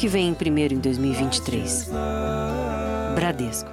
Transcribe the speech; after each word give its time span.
que 0.00 0.08
vem 0.08 0.32
primeiro 0.32 0.72
em 0.72 0.78
2023. 0.78 1.90
Bradesco. 3.14 3.68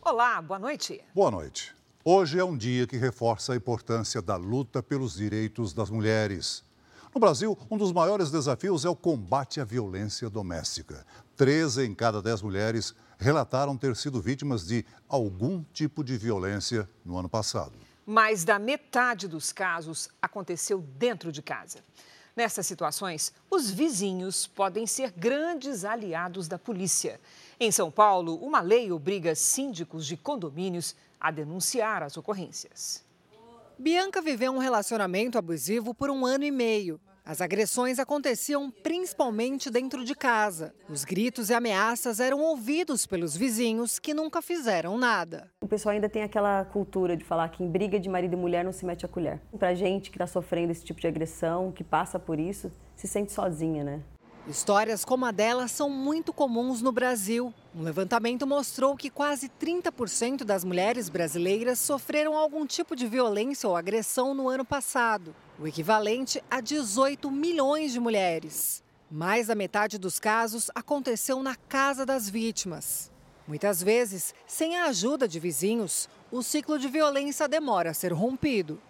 Olá, 0.00 0.40
boa 0.40 0.58
noite. 0.58 1.02
Boa 1.14 1.30
noite. 1.30 1.76
Hoje 2.02 2.38
é 2.38 2.44
um 2.44 2.56
dia 2.56 2.86
que 2.86 2.96
reforça 2.96 3.52
a 3.52 3.56
importância 3.56 4.22
da 4.22 4.36
luta 4.36 4.82
pelos 4.82 5.16
direitos 5.16 5.74
das 5.74 5.90
mulheres. 5.90 6.64
No 7.14 7.20
Brasil, 7.20 7.58
um 7.70 7.76
dos 7.76 7.92
maiores 7.92 8.30
desafios 8.30 8.86
é 8.86 8.88
o 8.88 8.96
combate 8.96 9.60
à 9.60 9.64
violência 9.66 10.30
doméstica. 10.30 11.04
13 11.36 11.84
em 11.84 11.94
cada 11.94 12.22
10 12.22 12.40
mulheres 12.40 12.94
relataram 13.18 13.76
ter 13.76 13.94
sido 13.94 14.18
vítimas 14.18 14.66
de 14.66 14.82
algum 15.06 15.62
tipo 15.74 16.02
de 16.02 16.16
violência 16.16 16.88
no 17.04 17.18
ano 17.18 17.28
passado. 17.28 17.74
Mais 18.06 18.44
da 18.44 18.58
metade 18.58 19.28
dos 19.28 19.52
casos 19.52 20.08
aconteceu 20.22 20.80
dentro 20.80 21.30
de 21.30 21.42
casa. 21.42 21.80
Nessas 22.36 22.66
situações, 22.66 23.32
os 23.50 23.70
vizinhos 23.70 24.46
podem 24.46 24.86
ser 24.86 25.10
grandes 25.10 25.86
aliados 25.86 26.46
da 26.46 26.58
polícia. 26.58 27.18
Em 27.58 27.72
São 27.72 27.90
Paulo, 27.90 28.36
uma 28.36 28.60
lei 28.60 28.92
obriga 28.92 29.34
síndicos 29.34 30.06
de 30.06 30.18
condomínios 30.18 30.94
a 31.18 31.30
denunciar 31.30 32.02
as 32.02 32.18
ocorrências. 32.18 33.02
Bianca 33.78 34.20
viveu 34.20 34.52
um 34.52 34.58
relacionamento 34.58 35.38
abusivo 35.38 35.94
por 35.94 36.10
um 36.10 36.26
ano 36.26 36.44
e 36.44 36.50
meio. 36.50 37.00
As 37.26 37.40
agressões 37.40 37.98
aconteciam 37.98 38.70
principalmente 38.70 39.68
dentro 39.68 40.04
de 40.04 40.14
casa. 40.14 40.72
Os 40.88 41.04
gritos 41.04 41.50
e 41.50 41.54
ameaças 41.54 42.20
eram 42.20 42.40
ouvidos 42.40 43.04
pelos 43.04 43.36
vizinhos 43.36 43.98
que 43.98 44.14
nunca 44.14 44.40
fizeram 44.40 44.96
nada. 44.96 45.50
O 45.60 45.66
pessoal 45.66 45.96
ainda 45.96 46.08
tem 46.08 46.22
aquela 46.22 46.64
cultura 46.66 47.16
de 47.16 47.24
falar 47.24 47.48
que 47.48 47.64
em 47.64 47.68
briga 47.68 47.98
de 47.98 48.08
marido 48.08 48.34
e 48.34 48.36
mulher 48.36 48.64
não 48.64 48.72
se 48.72 48.86
mete 48.86 49.04
a 49.04 49.08
colher. 49.08 49.40
Pra 49.58 49.74
gente 49.74 50.08
que 50.08 50.16
está 50.16 50.28
sofrendo 50.28 50.70
esse 50.70 50.84
tipo 50.84 51.00
de 51.00 51.08
agressão, 51.08 51.72
que 51.72 51.82
passa 51.82 52.16
por 52.16 52.38
isso, 52.38 52.70
se 52.94 53.08
sente 53.08 53.32
sozinha, 53.32 53.82
né? 53.82 54.02
Histórias 54.46 55.04
como 55.04 55.26
a 55.26 55.32
dela 55.32 55.66
são 55.66 55.90
muito 55.90 56.32
comuns 56.32 56.80
no 56.80 56.92
Brasil. 56.92 57.52
Um 57.74 57.82
levantamento 57.82 58.46
mostrou 58.46 58.96
que 58.96 59.10
quase 59.10 59.48
30% 59.48 60.44
das 60.44 60.62
mulheres 60.62 61.08
brasileiras 61.08 61.80
sofreram 61.80 62.36
algum 62.36 62.64
tipo 62.64 62.94
de 62.94 63.08
violência 63.08 63.68
ou 63.68 63.74
agressão 63.74 64.32
no 64.32 64.48
ano 64.48 64.64
passado, 64.64 65.34
o 65.58 65.66
equivalente 65.66 66.42
a 66.50 66.60
18 66.60 67.30
milhões 67.30 67.92
de 67.92 68.00
mulheres. 68.00 68.82
Mais 69.10 69.46
da 69.46 69.54
metade 69.54 69.98
dos 69.98 70.18
casos 70.18 70.70
aconteceu 70.74 71.42
na 71.42 71.56
casa 71.56 72.04
das 72.04 72.28
vítimas. 72.28 73.10
Muitas 73.48 73.82
vezes, 73.82 74.34
sem 74.46 74.76
a 74.76 74.86
ajuda 74.86 75.26
de 75.26 75.38
vizinhos, 75.38 76.08
o 76.30 76.42
ciclo 76.42 76.78
de 76.78 76.88
violência 76.88 77.48
demora 77.48 77.90
a 77.90 77.94
ser 77.94 78.12
rompido. 78.12 78.80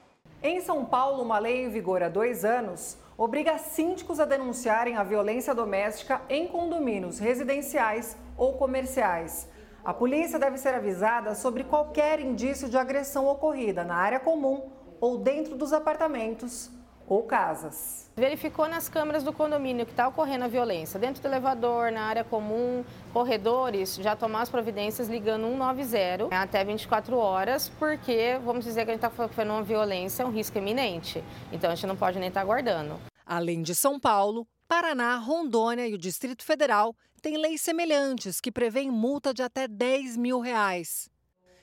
Em 0.43 0.61
São 0.61 0.85
Paulo, 0.85 1.23
uma 1.23 1.39
lei 1.39 1.65
em 1.65 1.71
vigor 1.71 2.03
há 2.03 2.09
dois 2.09 2.45
anos 2.45 2.97
obriga 3.17 3.59
síndicos 3.59 4.19
a 4.19 4.25
denunciarem 4.25 4.97
a 4.97 5.05
violência 5.05 5.55
doméstica 5.55 6.21
em 6.29 6.49
condomínios 6.49 7.19
residenciais 7.19 8.17
ou 8.37 8.55
comerciais. 8.55 9.49
A 9.85 9.95
polícia 9.95 10.39
deve 10.39 10.59
ser 10.59 10.75
avisada 10.75 11.35
sobre 11.35 11.63
qualquer 11.65 12.19
indício 12.19 12.69
de 12.69 12.77
agressão 12.77 13.27
ocorrida 13.27 13.85
na 13.85 13.95
área 13.95 14.19
comum 14.19 14.76
ou 15.01 15.19
dentro 15.19 15.57
dos 15.57 15.73
apartamentos 15.73 16.71
ou 17.09 17.23
casas. 17.23 18.11
Verificou 18.17 18.69
nas 18.69 18.89
câmeras 18.89 19.23
do 19.23 19.33
condomínio 19.33 19.87
que 19.87 19.93
está 19.93 20.09
ocorrendo 20.09 20.45
a 20.45 20.49
violência, 20.49 20.99
dentro 20.99 21.23
do 21.23 21.29
elevador, 21.29 21.93
na 21.93 22.03
área 22.03 22.25
comum, 22.25 22.85
corredores, 23.13 23.97
já 23.97 24.17
tomar 24.17 24.43
as 24.43 24.49
providências 24.49 25.09
ligando 25.09 25.47
190 25.47 26.35
até 26.35 26.65
24 26.65 27.17
horas, 27.17 27.69
porque 27.79 28.39
vamos 28.45 28.65
dizer 28.65 28.85
que 28.85 28.91
a 28.91 28.95
gente 28.95 29.05
está 29.05 29.15
sofrendo 29.15 29.53
uma 29.53 29.63
violência, 29.63 30.27
um 30.27 30.31
risco 30.31 30.59
iminente. 30.59 31.23
Então 31.53 31.71
a 31.71 31.75
gente 31.75 31.87
não 31.87 31.97
pode 31.97 32.19
nem 32.19 32.29
estar 32.29 32.41
tá 32.41 32.45
aguardando. 32.45 32.99
Além 33.25 33.63
de 33.63 33.75
São 33.75 34.01
Paulo, 34.01 34.47
Paraná, 34.67 35.17
Rondônia 35.17 35.87
e 35.87 35.95
o 35.95 35.99
Distrito 35.99 36.45
Federal 36.45 36.95
têm 37.23 37.37
leis 37.37 37.61
semelhantes 37.61 38.41
que 38.41 38.51
prevêem 38.51 38.91
multa 38.91 39.33
de 39.33 39.43
até 39.43 39.69
10 39.69 40.17
mil 40.17 40.41
reais. 40.41 41.09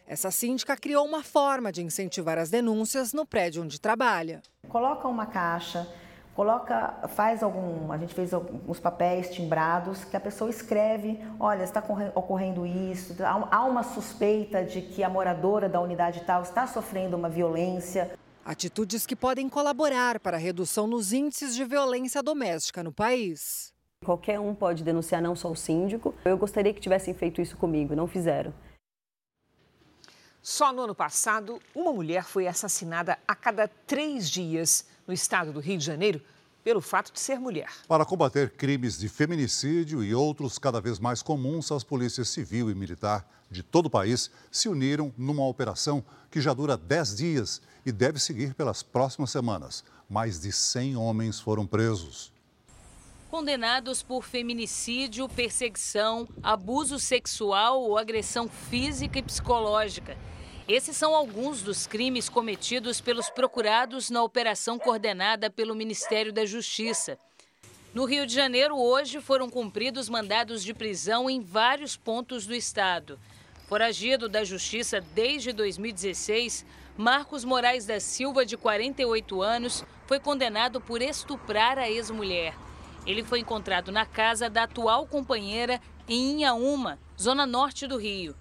Essa 0.06 0.30
síndica 0.32 0.76
criou 0.76 1.06
uma 1.06 1.24
forma 1.24 1.72
de 1.72 1.82
incentivar 1.82 2.38
as 2.38 2.50
denúncias 2.50 3.14
no 3.14 3.26
prédio 3.26 3.64
onde 3.64 3.80
trabalha. 3.80 4.42
Coloca 4.68 5.08
uma 5.08 5.26
caixa, 5.26 5.88
coloca, 6.36 7.08
faz 7.10 7.42
algum, 7.42 7.92
a 7.92 7.98
gente 7.98 8.14
fez 8.14 8.34
alguns 8.34 8.80
papéis 8.80 9.30
timbrados 9.30 10.04
que 10.04 10.18
a 10.18 10.20
pessoa 10.20 10.50
escreve, 10.50 11.20
olha, 11.40 11.64
está 11.64 11.82
ocorrendo 12.16 12.66
isso, 12.66 13.16
há 13.24 13.64
uma 13.64 13.84
suspeita 13.84 14.64
de 14.64 14.82
que 14.82 15.04
a 15.04 15.10
moradora 15.10 15.70
da 15.70 15.80
unidade 15.80 16.24
tal 16.26 16.42
está 16.42 16.68
sofrendo 16.68 17.16
uma 17.16 17.30
violência. 17.30 18.12
Atitudes 18.44 19.06
que 19.06 19.16
podem 19.16 19.48
colaborar 19.48 20.20
para 20.20 20.36
a 20.36 20.40
redução 20.40 20.86
nos 20.86 21.14
índices 21.14 21.56
de 21.56 21.64
violência 21.64 22.22
doméstica 22.22 22.84
no 22.84 22.92
país. 22.92 23.72
Qualquer 24.04 24.38
um 24.38 24.54
pode 24.54 24.84
denunciar, 24.84 25.22
não 25.22 25.34
só 25.34 25.50
o 25.50 25.56
síndico. 25.56 26.14
Eu 26.26 26.38
gostaria 26.38 26.74
que 26.74 26.82
tivessem 26.82 27.14
feito 27.14 27.40
isso 27.40 27.56
comigo, 27.56 27.96
não 27.96 28.06
fizeram. 28.06 28.54
Só 30.44 30.74
no 30.74 30.82
ano 30.82 30.94
passado, 30.94 31.62
uma 31.74 31.94
mulher 31.94 32.26
foi 32.26 32.48
assassinada 32.48 33.18
a 33.26 33.34
cada 33.34 33.66
três 33.88 34.30
dias 34.30 34.86
no 35.08 35.14
estado 35.14 35.54
do 35.54 35.62
Rio 35.62 35.78
de 35.78 35.86
Janeiro 35.86 36.22
pelo 36.62 36.82
fato 36.82 37.14
de 37.14 37.20
ser 37.22 37.40
mulher. 37.40 37.70
Para 37.88 38.04
combater 38.04 38.50
crimes 38.50 39.00
de 39.00 39.08
feminicídio 39.08 40.04
e 40.04 40.14
outros 40.14 40.60
cada 40.60 40.82
vez 40.82 41.00
mais 41.00 41.22
comuns, 41.22 41.72
as 41.72 41.82
polícias 41.82 42.28
civil 42.28 42.70
e 42.70 42.76
militar 42.76 43.26
de 43.50 43.64
todo 43.64 43.86
o 43.86 43.90
país 43.90 44.30
se 44.52 44.68
uniram 44.68 45.14
numa 45.18 45.48
operação 45.48 46.04
que 46.30 46.42
já 46.42 46.54
dura 46.54 46.76
dez 46.76 47.16
dias 47.16 47.62
e 47.86 47.92
deve 47.94 48.20
seguir 48.20 48.54
pelas 48.54 48.84
próximas 48.84 49.32
semanas. 49.32 49.82
Mais 50.10 50.42
de 50.42 50.52
100 50.52 50.98
homens 50.98 51.40
foram 51.40 51.66
presos. 51.66 52.34
Condenados 53.32 54.04
por 54.04 54.26
feminicídio, 54.26 55.30
perseguição, 55.30 56.28
abuso 56.44 57.00
sexual 57.00 57.82
ou 57.82 57.98
agressão 57.98 58.50
física 58.50 59.20
e 59.20 59.24
psicológica. 59.24 60.18
Esses 60.68 60.96
são 60.96 61.14
alguns 61.14 61.62
dos 61.62 61.86
crimes 61.86 62.30
cometidos 62.30 63.02
pelos 63.02 63.30
procurados 63.30 64.10
na 64.10 64.24
operação 64.24 64.80
coordenada 64.80 65.50
pelo 65.50 65.76
Ministério 65.76 66.32
da 66.32 66.46
Justiça. 66.46 67.18
No 67.94 68.06
Rio 68.06 68.26
de 68.26 68.34
Janeiro, 68.34 68.78
hoje, 68.78 69.20
foram 69.20 69.50
cumpridos 69.50 70.08
mandados 70.08 70.64
de 70.64 70.74
prisão 70.74 71.30
em 71.30 71.42
vários 71.42 71.98
pontos 71.98 72.48
do 72.48 72.56
estado. 72.56 73.20
Foragido 73.68 74.30
da 74.30 74.46
Justiça 74.46 75.02
desde 75.14 75.52
2016, 75.52 76.66
Marcos 76.96 77.44
Moraes 77.44 77.86
da 77.86 78.00
Silva, 78.00 78.46
de 78.46 78.56
48 78.56 79.42
anos, 79.42 79.84
foi 80.08 80.20
condenado 80.20 80.80
por 80.80 81.02
estuprar 81.02 81.78
a 81.78 81.90
ex-mulher. 81.90 82.56
Ele 83.06 83.22
foi 83.22 83.40
encontrado 83.40 83.92
na 83.92 84.06
casa 84.06 84.50
da 84.50 84.64
atual 84.64 85.06
companheira 85.08 85.82
em 86.08 86.32
Inhaúma, 86.32 86.98
zona 87.20 87.46
norte 87.46 87.86
do 87.86 87.98
Rio. 87.98 88.34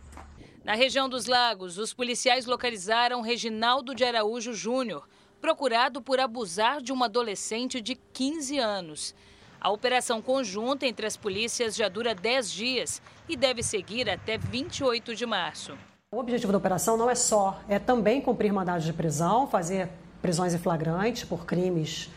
Na 0.65 0.75
região 0.75 1.09
dos 1.09 1.27
Lagos, 1.27 1.77
os 1.77 1.93
policiais 1.93 2.47
localizaram 2.47 3.21
Reginaldo 3.21 3.97
de 3.97 4.05
Araújo 4.05 4.53
Júnior, 4.53 5.09
procurado 5.41 6.01
por 6.01 6.21
abusar 6.21 6.81
de 6.81 6.93
uma 6.93 7.07
adolescente 7.07 7.81
de 7.81 7.97
15 7.97 8.59
anos. 8.61 9.13
A 9.61 9.71
operação 9.71 10.23
conjunta 10.23 10.87
entre 10.87 11.05
as 11.05 11.17
polícias 11.17 11.75
já 11.75 11.89
dura 11.89 12.15
10 12.15 12.51
dias 12.53 13.03
e 13.29 13.37
deve 13.37 13.61
seguir 13.61 14.09
até 14.09 14.39
28 14.39 15.17
de 15.17 15.27
março. 15.27 15.77
O 16.13 16.19
objetivo 16.19 16.53
da 16.53 16.59
operação 16.59 16.97
não 16.97 17.11
é 17.11 17.17
só, 17.17 17.61
é 17.69 17.81
também 17.81 18.21
cumprir 18.21 18.53
mandados 18.53 18.85
de 18.85 18.93
prisão, 18.93 19.49
fazer 19.49 19.89
prisões 20.21 20.55
em 20.55 20.59
flagrante 20.59 21.27
por 21.27 21.45
crimes 21.45 22.09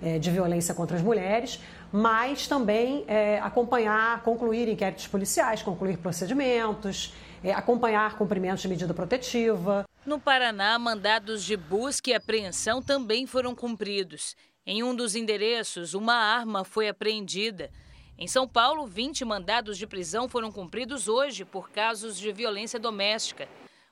é, 0.00 0.18
de 0.18 0.30
violência 0.30 0.74
contra 0.74 0.96
as 0.96 1.02
mulheres, 1.02 1.60
mas 1.92 2.46
também 2.46 3.04
é, 3.06 3.38
acompanhar, 3.40 4.22
concluir 4.22 4.68
inquéritos 4.68 5.06
policiais, 5.06 5.62
concluir 5.62 5.98
procedimentos, 5.98 7.12
é, 7.42 7.52
acompanhar 7.52 8.16
cumprimentos 8.16 8.62
de 8.62 8.68
medida 8.68 8.94
protetiva. 8.94 9.84
No 10.04 10.18
Paraná, 10.18 10.78
mandados 10.78 11.44
de 11.44 11.56
busca 11.56 12.10
e 12.10 12.14
apreensão 12.14 12.82
também 12.82 13.26
foram 13.26 13.54
cumpridos. 13.54 14.36
Em 14.66 14.82
um 14.82 14.94
dos 14.94 15.14
endereços, 15.14 15.94
uma 15.94 16.14
arma 16.14 16.64
foi 16.64 16.88
apreendida. 16.88 17.70
Em 18.18 18.28
São 18.28 18.46
Paulo, 18.46 18.86
20 18.86 19.24
mandados 19.24 19.78
de 19.78 19.86
prisão 19.86 20.28
foram 20.28 20.52
cumpridos 20.52 21.08
hoje 21.08 21.44
por 21.44 21.70
casos 21.70 22.18
de 22.18 22.30
violência 22.32 22.78
doméstica. 22.78 23.48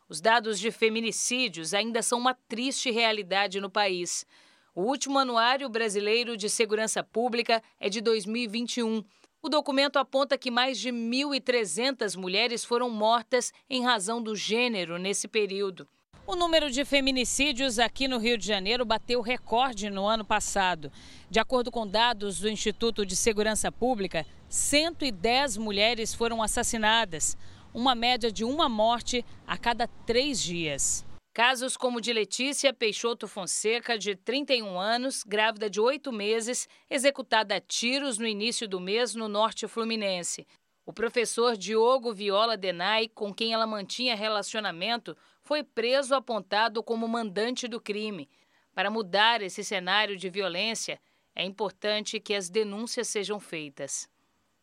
Os 0.09 0.21
dados 0.21 0.59
de 0.59 0.71
feminicídios 0.71 1.75
ainda 1.75 2.03
são 2.03 2.19
uma 2.19 2.35
triste 2.35 2.91
realidade 2.91 3.61
no 3.61 3.71
país. 3.71 4.27
O 4.75 4.83
último 4.83 5.19
Anuário 5.19 5.69
Brasileiro 5.69 6.37
de 6.37 6.49
Segurança 6.49 7.03
Pública 7.03 7.63
é 7.81 7.89
de 7.89 8.01
2021. 8.01 9.03
O 9.41 9.49
documento 9.49 10.01
aponta 10.01 10.37
que 10.37 10.51
mais 10.51 10.81
de 10.81 10.91
1.300 10.91 12.17
mulheres 12.17 12.65
foram 12.65 12.91
mortas 12.91 13.53
em 13.71 13.85
razão 13.85 14.21
do 14.21 14.35
gênero 14.35 14.99
nesse 14.99 15.29
período. 15.29 15.87
O 16.27 16.35
número 16.35 16.69
de 16.69 16.85
feminicídios 16.85 17.79
aqui 17.79 18.09
no 18.09 18.19
Rio 18.19 18.37
de 18.37 18.45
Janeiro 18.45 18.85
bateu 18.85 19.21
recorde 19.21 19.89
no 19.91 20.07
ano 20.07 20.25
passado. 20.25 20.91
De 21.31 21.39
acordo 21.39 21.71
com 21.71 21.87
dados 21.87 22.41
do 22.41 22.49
Instituto 22.49 23.07
de 23.07 23.15
Segurança 23.15 23.71
Pública, 23.71 24.27
110 24.49 25.57
mulheres 25.57 26.13
foram 26.13 26.43
assassinadas, 26.43 27.39
uma 27.73 27.95
média 27.95 28.33
de 28.33 28.45
uma 28.45 28.69
morte 28.69 29.25
a 29.47 29.57
cada 29.57 29.87
três 30.05 30.43
dias. 30.43 31.07
Casos 31.39 31.77
como 31.77 31.99
o 31.99 32.01
de 32.01 32.13
Letícia 32.13 32.75
Peixoto 32.75 33.29
Fonseca, 33.29 33.97
de 33.97 34.17
31 34.17 34.77
anos, 34.77 35.23
grávida 35.23 35.71
de 35.71 35.81
oito 35.81 36.13
meses, 36.13 36.69
executada 36.91 37.55
a 37.55 37.61
tiros 37.61 38.19
no 38.19 38.27
início 38.27 38.67
do 38.67 38.81
mês 38.81 39.15
no 39.15 39.29
norte 39.29 39.69
fluminense. 39.69 40.45
O 40.85 40.93
professor 40.93 41.57
Diogo 41.57 42.13
Viola 42.13 42.57
Denai, 42.57 43.07
com 43.07 43.33
quem 43.33 43.53
ela 43.53 43.69
mantinha 43.69 44.17
relacionamento, 44.17 45.17
foi 45.45 45.63
preso 45.63 46.13
apontado 46.17 46.83
como 46.83 47.07
mandante 47.07 47.69
do 47.69 47.81
crime. 47.81 48.29
Para 48.75 48.91
mudar 48.91 49.41
esse 49.41 49.63
cenário 49.63 50.17
de 50.17 50.29
violência, 50.29 51.01
é 51.37 51.45
importante 51.45 52.19
que 52.19 52.35
as 52.35 52.51
denúncias 52.51 53.07
sejam 53.07 53.39
feitas. 53.39 54.11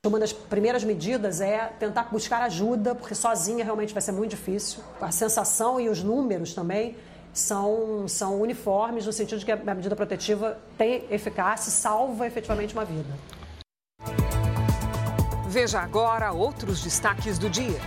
Uma 0.05 0.19
das 0.19 0.31
primeiras 0.31 0.83
medidas 0.83 1.41
é 1.41 1.73
tentar 1.79 2.09
buscar 2.11 2.43
ajuda, 2.43 2.93
porque 2.93 3.15
sozinha 3.15 3.63
realmente 3.63 3.91
vai 3.91 4.01
ser 4.01 4.11
muito 4.11 4.29
difícil. 4.31 4.83
A 5.01 5.11
sensação 5.11 5.79
e 5.79 5.89
os 5.89 6.03
números 6.03 6.53
também 6.53 6.95
são, 7.33 8.07
são 8.07 8.39
uniformes, 8.39 9.07
no 9.07 9.11
sentido 9.11 9.39
de 9.39 9.45
que 9.45 9.51
a 9.51 9.75
medida 9.75 9.95
protetiva 9.95 10.59
tem 10.77 11.05
eficácia 11.09 11.69
e 11.69 11.71
salva 11.71 12.27
efetivamente 12.27 12.75
uma 12.75 12.85
vida. 12.85 13.09
Veja 15.47 15.79
agora 15.79 16.31
outros 16.31 16.83
destaques 16.83 17.39
do 17.39 17.49
dia. 17.49 17.79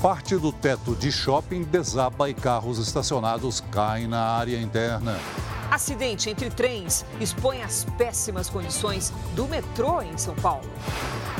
Parte 0.00 0.36
do 0.36 0.52
teto 0.52 0.94
de 0.94 1.10
shopping 1.10 1.64
desaba 1.64 2.30
e 2.30 2.34
carros 2.34 2.78
estacionados 2.78 3.60
caem 3.72 4.06
na 4.06 4.20
área 4.20 4.60
interna. 4.60 5.18
Acidente 5.74 6.30
entre 6.30 6.50
trens 6.50 7.04
expõe 7.20 7.60
as 7.60 7.84
péssimas 7.98 8.48
condições 8.48 9.12
do 9.34 9.48
metrô 9.48 10.00
em 10.00 10.16
São 10.16 10.32
Paulo. 10.36 10.70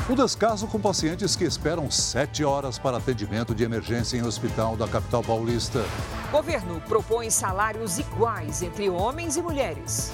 Um 0.09 0.13
descaso 0.13 0.67
com 0.67 0.77
pacientes 0.77 1.37
que 1.37 1.45
esperam 1.45 1.89
sete 1.89 2.43
horas 2.43 2.77
para 2.77 2.97
atendimento 2.97 3.55
de 3.55 3.63
emergência 3.63 4.17
em 4.17 4.23
hospital 4.23 4.75
da 4.75 4.89
capital 4.89 5.23
paulista. 5.23 5.85
Governo 6.33 6.81
propõe 6.81 7.29
salários 7.29 7.97
iguais 7.97 8.61
entre 8.61 8.89
homens 8.89 9.37
e 9.37 9.41
mulheres. 9.41 10.11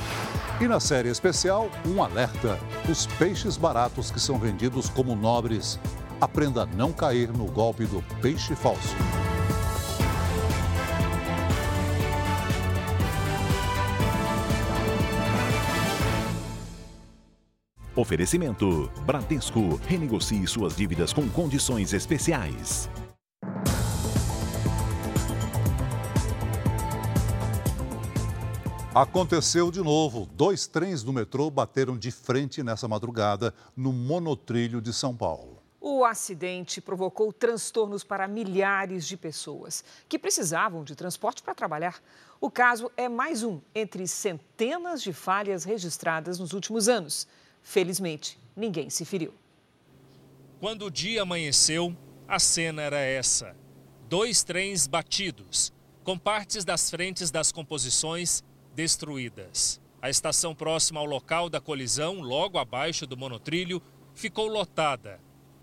E 0.60 0.68
na 0.68 0.80
série 0.80 1.10
especial, 1.10 1.72
um 1.84 2.04
alerta: 2.04 2.60
os 2.88 3.08
peixes 3.08 3.58
baratos 3.58 4.12
que 4.12 4.20
são 4.20 4.38
vendidos 4.38 4.88
como 4.88 5.16
nobres. 5.16 5.80
Aprenda 6.22 6.62
a 6.62 6.66
não 6.68 6.94
cair 6.94 7.30
no 7.30 7.46
golpe 7.46 7.86
do 7.86 8.04
peixe 8.22 8.54
falso. 8.54 8.96
Oferecimento: 18.02 18.92
Bradesco. 19.06 19.76
Renegocie 19.88 20.48
suas 20.48 20.76
dívidas 20.76 21.14
com 21.14 21.30
condições 21.30 21.94
especiais. 21.94 22.90
Aconteceu 28.96 29.70
de 29.70 29.82
novo. 29.82 30.28
Dois 30.34 30.66
trens 30.66 31.04
do 31.04 31.14
metrô 31.14 31.52
bateram 31.52 31.96
de 31.96 32.10
frente 32.10 32.64
nessa 32.64 32.88
madrugada 32.88 33.54
no 33.78 33.94
monotrilho 33.94 34.82
de 34.82 34.92
São 34.92 35.16
Paulo. 35.16 35.62
O 35.80 36.04
acidente 36.04 36.82
provocou 36.82 37.32
transtornos 37.32 38.04
para 38.04 38.28
milhares 38.28 39.06
de 39.06 39.16
pessoas 39.16 39.84
que 40.10 40.18
precisavam 40.18 40.84
de 40.84 40.96
transporte 40.96 41.44
para 41.44 41.54
trabalhar. 41.54 42.02
O 42.40 42.50
caso 42.50 42.92
é 42.98 43.08
mais 43.08 43.44
um 43.44 43.62
entre 43.76 44.08
centenas 44.08 45.04
de 45.04 45.14
falhas 45.14 45.64
registradas 45.64 46.40
nos 46.40 46.52
últimos 46.52 46.90
anos. 46.90 47.28
Felizmente, 47.62 48.38
ninguém 48.56 48.90
se 48.90 49.06
feriu. 49.06 49.34
Quando 50.60 50.86
o 50.86 50.92
dia 50.92 51.24
amanheceu, 51.24 51.96
a 52.28 52.38
cena 52.40 52.82
era 52.82 53.00
essa: 53.00 53.56
dois 54.08 54.44
trens 54.44 54.88
batidos, 54.88 55.74
com 56.04 56.18
partes 56.18 56.64
das 56.64 56.90
frentes 56.90 57.32
das 57.32 57.52
composições 57.52 58.44
destruídas. 58.76 59.82
A 60.02 60.10
estação 60.10 60.56
próxima 60.56 61.00
ao 61.00 61.06
local 61.06 61.50
da 61.50 61.62
colisão, 61.62 62.22
logo 62.22 62.58
abaixo 62.58 63.06
do 63.06 63.18
monotrilho, 63.18 63.82
ficou 64.14 64.48
lotada. 64.48 65.20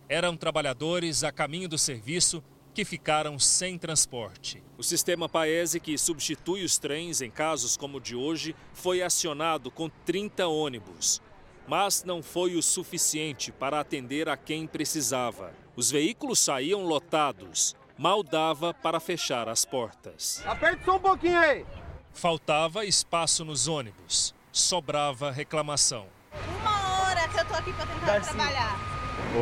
Eram 0.09 0.37
trabalhadores 0.37 1.25
a 1.25 1.33
caminho 1.33 1.69
do 1.69 1.77
serviço 1.77 2.43
que 2.73 2.85
ficaram 2.85 3.39
sem 3.39 3.77
transporte. 3.77 4.63
O 4.77 4.83
sistema 4.83 5.29
Paese, 5.29 5.81
que 5.81 5.99
substitui 5.99 6.65
os 6.65 6.79
trens 6.79 7.21
em 7.21 7.31
casos 7.31 7.77
como 7.77 7.99
o 7.99 8.01
de 8.01 8.15
hoje, 8.15 8.55
foi 8.73 9.03
acionado 9.03 9.71
com 9.71 9.89
30 9.89 10.47
ônibus 10.47 11.21
mas 11.69 12.03
não 12.03 12.23
foi 12.23 12.57
o 12.57 12.63
suficiente 12.63 13.53
para 13.53 13.79
atender 13.79 14.27
a 14.27 14.37
quem 14.39 14.67
precisava. 14.67 15.53
Os 15.77 15.91
veículos 15.91 16.39
saíam 16.39 16.83
lotados, 16.83 17.77
mal 17.97 18.23
dava 18.23 18.73
para 18.73 18.99
fechar 18.99 19.49
as 19.51 19.67
portas. 19.67 20.43
Aperte 20.47 20.83
só 20.85 20.97
um 20.97 21.01
pouquinho 21.01 21.39
aí. 21.39 21.67
Faltava 22.15 22.87
espaço 22.87 23.45
nos 23.45 23.69
ônibus, 23.69 24.35
sobrava 24.51 25.31
reclamação. 25.31 26.07
Uma 26.59 27.03
hora 27.03 27.29
que 27.29 27.39
eu 27.39 27.45
tô 27.45 27.55
aqui 27.55 27.73
para 27.75 27.87
tentar 27.87 28.21
trabalhar. 28.23 28.79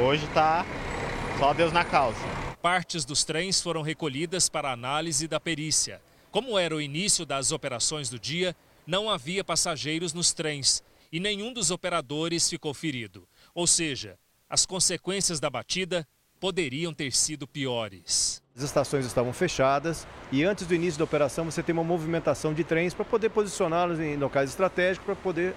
Hoje 0.05 0.27
tá 0.35 0.67
só 1.39 1.55
Deus 1.55 1.73
na 1.73 1.85
causa. 1.85 2.19
Partes 2.61 3.05
dos 3.05 3.23
trens 3.23 3.61
foram 3.61 3.83
recolhidas 3.83 4.49
para 4.49 4.73
análise 4.73 5.29
da 5.29 5.39
perícia. 5.39 6.03
Como 6.33 6.59
era 6.59 6.75
o 6.75 6.81
início 6.81 7.25
das 7.25 7.53
operações 7.53 8.11
do 8.11 8.19
dia, 8.19 8.55
não 8.85 9.09
havia 9.09 9.45
passageiros 9.45 10.13
nos 10.13 10.33
trens 10.33 10.83
e 11.13 11.21
nenhum 11.21 11.53
dos 11.53 11.71
operadores 11.71 12.49
ficou 12.49 12.75
ferido. 12.75 13.29
Ou 13.55 13.67
seja, 13.67 14.19
as 14.49 14.65
consequências 14.65 15.41
da 15.41 15.51
batida 15.51 16.07
poderiam 16.39 16.93
ter 16.93 17.13
sido 17.13 17.47
piores. 17.47 18.43
As 18.57 18.63
estações 18.63 19.05
estavam 19.05 19.33
fechadas 19.33 20.07
e 20.31 20.45
antes 20.45 20.67
do 20.67 20.75
início 20.75 20.99
da 20.99 21.05
operação 21.05 21.45
você 21.45 21.63
tem 21.63 21.73
uma 21.73 21.85
movimentação 21.85 22.55
de 22.55 22.65
trens 22.65 22.95
para 22.95 23.05
poder 23.05 23.31
posicioná-los 23.31 23.99
em 24.01 24.17
locais 24.17 24.51
estratégicos 24.51 25.05
para 25.05 25.17
poder 25.17 25.55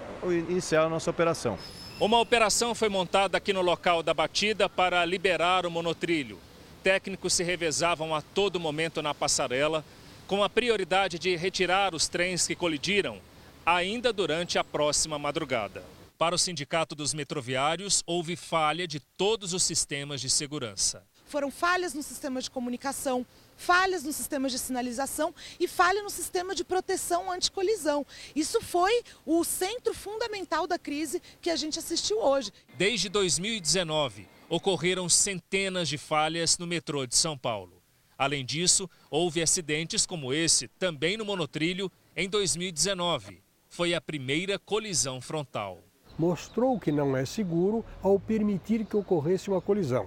iniciar 0.48 0.84
a 0.84 0.88
nossa 0.88 1.10
operação. 1.10 1.58
Uma 1.98 2.18
operação 2.18 2.74
foi 2.74 2.88
montada 2.88 3.36
aqui 3.36 3.52
no 3.52 3.60
local 3.60 4.02
da 4.02 4.14
batida 4.14 4.68
para 4.68 5.04
liberar 5.04 5.66
o 5.66 5.70
monotrilho. 5.70 6.38
Técnicos 6.82 7.34
se 7.34 7.44
revezavam 7.44 8.14
a 8.14 8.22
todo 8.22 8.58
momento 8.58 9.02
na 9.02 9.14
passarela, 9.14 9.84
com 10.26 10.42
a 10.42 10.48
prioridade 10.48 11.18
de 11.18 11.36
retirar 11.36 11.94
os 11.94 12.08
trens 12.08 12.46
que 12.46 12.54
colidiram 12.54 13.20
ainda 13.64 14.12
durante 14.12 14.58
a 14.58 14.64
próxima 14.64 15.18
madrugada. 15.18 15.84
Para 16.20 16.34
o 16.34 16.38
Sindicato 16.38 16.94
dos 16.94 17.14
Metroviários, 17.14 18.02
houve 18.06 18.36
falha 18.36 18.86
de 18.86 19.00
todos 19.00 19.54
os 19.54 19.62
sistemas 19.62 20.20
de 20.20 20.28
segurança. 20.28 21.02
Foram 21.24 21.50
falhas 21.50 21.94
no 21.94 22.02
sistema 22.02 22.42
de 22.42 22.50
comunicação, 22.50 23.24
falhas 23.56 24.02
no 24.02 24.12
sistema 24.12 24.48
de 24.48 24.58
sinalização 24.58 25.34
e 25.58 25.66
falha 25.66 26.02
no 26.02 26.10
sistema 26.10 26.54
de 26.54 26.62
proteção 26.62 27.32
anticolisão. 27.32 28.04
Isso 28.36 28.60
foi 28.60 29.02
o 29.24 29.42
centro 29.44 29.94
fundamental 29.94 30.66
da 30.66 30.78
crise 30.78 31.22
que 31.40 31.48
a 31.48 31.56
gente 31.56 31.78
assistiu 31.78 32.18
hoje. 32.18 32.52
Desde 32.76 33.08
2019, 33.08 34.28
ocorreram 34.50 35.08
centenas 35.08 35.88
de 35.88 35.96
falhas 35.96 36.58
no 36.58 36.66
metrô 36.66 37.06
de 37.06 37.16
São 37.16 37.38
Paulo. 37.38 37.82
Além 38.18 38.44
disso, 38.44 38.90
houve 39.10 39.40
acidentes 39.40 40.04
como 40.04 40.34
esse 40.34 40.68
também 40.68 41.16
no 41.16 41.24
monotrilho 41.24 41.90
em 42.14 42.28
2019 42.28 43.40
foi 43.70 43.94
a 43.94 44.00
primeira 44.00 44.58
colisão 44.58 45.20
frontal. 45.20 45.78
Mostrou 46.18 46.78
que 46.78 46.90
não 46.90 47.16
é 47.16 47.24
seguro 47.24 47.84
ao 48.02 48.18
permitir 48.18 48.84
que 48.84 48.96
ocorresse 48.96 49.48
uma 49.48 49.60
colisão, 49.60 50.06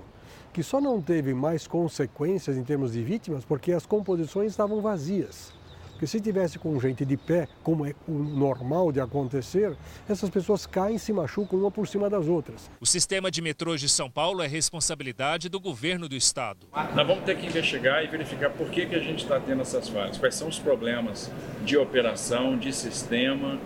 que 0.52 0.62
só 0.62 0.82
não 0.82 1.02
teve 1.02 1.34
mais 1.34 1.66
consequências 1.66 2.58
em 2.58 2.64
termos 2.64 2.92
de 2.92 3.02
vítimas 3.02 3.46
porque 3.46 3.72
as 3.72 3.86
composições 3.86 4.52
estavam 4.52 4.82
vazias. 4.82 5.54
Porque 5.94 6.08
se 6.08 6.20
tivesse 6.20 6.60
com 6.60 6.80
gente 6.80 7.06
de 7.06 7.16
pé, 7.16 7.48
como 7.64 7.86
é 7.86 7.94
o 8.08 8.12
normal 8.12 8.92
de 8.92 9.00
acontecer, 9.00 9.76
essas 10.08 10.30
pessoas 10.30 10.66
caem 10.66 10.96
e 10.96 11.00
se 11.00 11.14
machucam 11.14 11.60
uma 11.60 11.72
por 11.72 11.88
cima 11.88 12.10
das 12.10 12.28
outras. 12.28 12.70
O 12.80 12.86
sistema 12.86 13.32
de 13.32 13.42
metrôs 13.42 13.80
de 13.80 13.88
São 13.88 14.10
Paulo 14.10 14.42
é 14.42 14.48
responsabilidade 14.48 15.50
do 15.50 15.60
governo 15.60 16.10
do 16.10 16.16
estado. 16.16 16.68
Nós 16.74 17.08
vamos 17.08 17.24
ter 17.24 17.38
que 17.38 17.48
investigar 17.48 18.04
e 18.04 18.08
verificar 18.08 18.50
por 18.50 18.70
que, 18.70 18.86
que 18.86 18.96
a 18.96 19.00
gente 19.00 19.24
está 19.24 19.40
tendo 19.40 19.62
essas 19.62 19.88
falhas, 19.88 20.18
quais 20.18 20.36
são 20.36 20.48
os 20.48 20.60
problemas 20.60 21.32
de 21.64 21.78
operação, 21.78 22.58
de 22.58 22.74
sistema, 22.74 23.60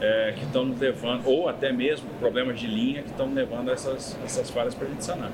é, 0.00 0.32
que 0.36 0.44
estão 0.44 0.74
levando, 0.78 1.26
ou 1.26 1.48
até 1.48 1.72
mesmo 1.72 2.08
problemas 2.18 2.58
de 2.58 2.66
linha 2.66 3.02
que 3.02 3.10
estão 3.10 3.32
levando 3.32 3.70
essas, 3.70 4.16
essas 4.24 4.50
falhas 4.50 4.74
para 4.74 4.86
a 4.86 4.90
gente 4.90 5.04
sanar. 5.04 5.30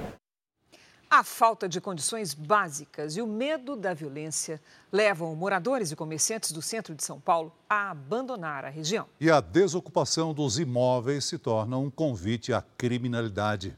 A 1.12 1.24
falta 1.24 1.68
de 1.68 1.80
condições 1.80 2.34
básicas 2.34 3.16
e 3.16 3.20
o 3.20 3.26
medo 3.26 3.74
da 3.74 3.92
violência 3.92 4.62
levam 4.92 5.34
moradores 5.34 5.90
e 5.90 5.96
comerciantes 5.96 6.52
do 6.52 6.62
centro 6.62 6.94
de 6.94 7.02
São 7.02 7.18
Paulo 7.18 7.52
a 7.68 7.90
abandonar 7.90 8.64
a 8.64 8.68
região. 8.68 9.08
E 9.18 9.28
a 9.28 9.40
desocupação 9.40 10.32
dos 10.32 10.56
imóveis 10.60 11.24
se 11.24 11.36
torna 11.36 11.76
um 11.76 11.90
convite 11.90 12.52
à 12.52 12.62
criminalidade. 12.78 13.76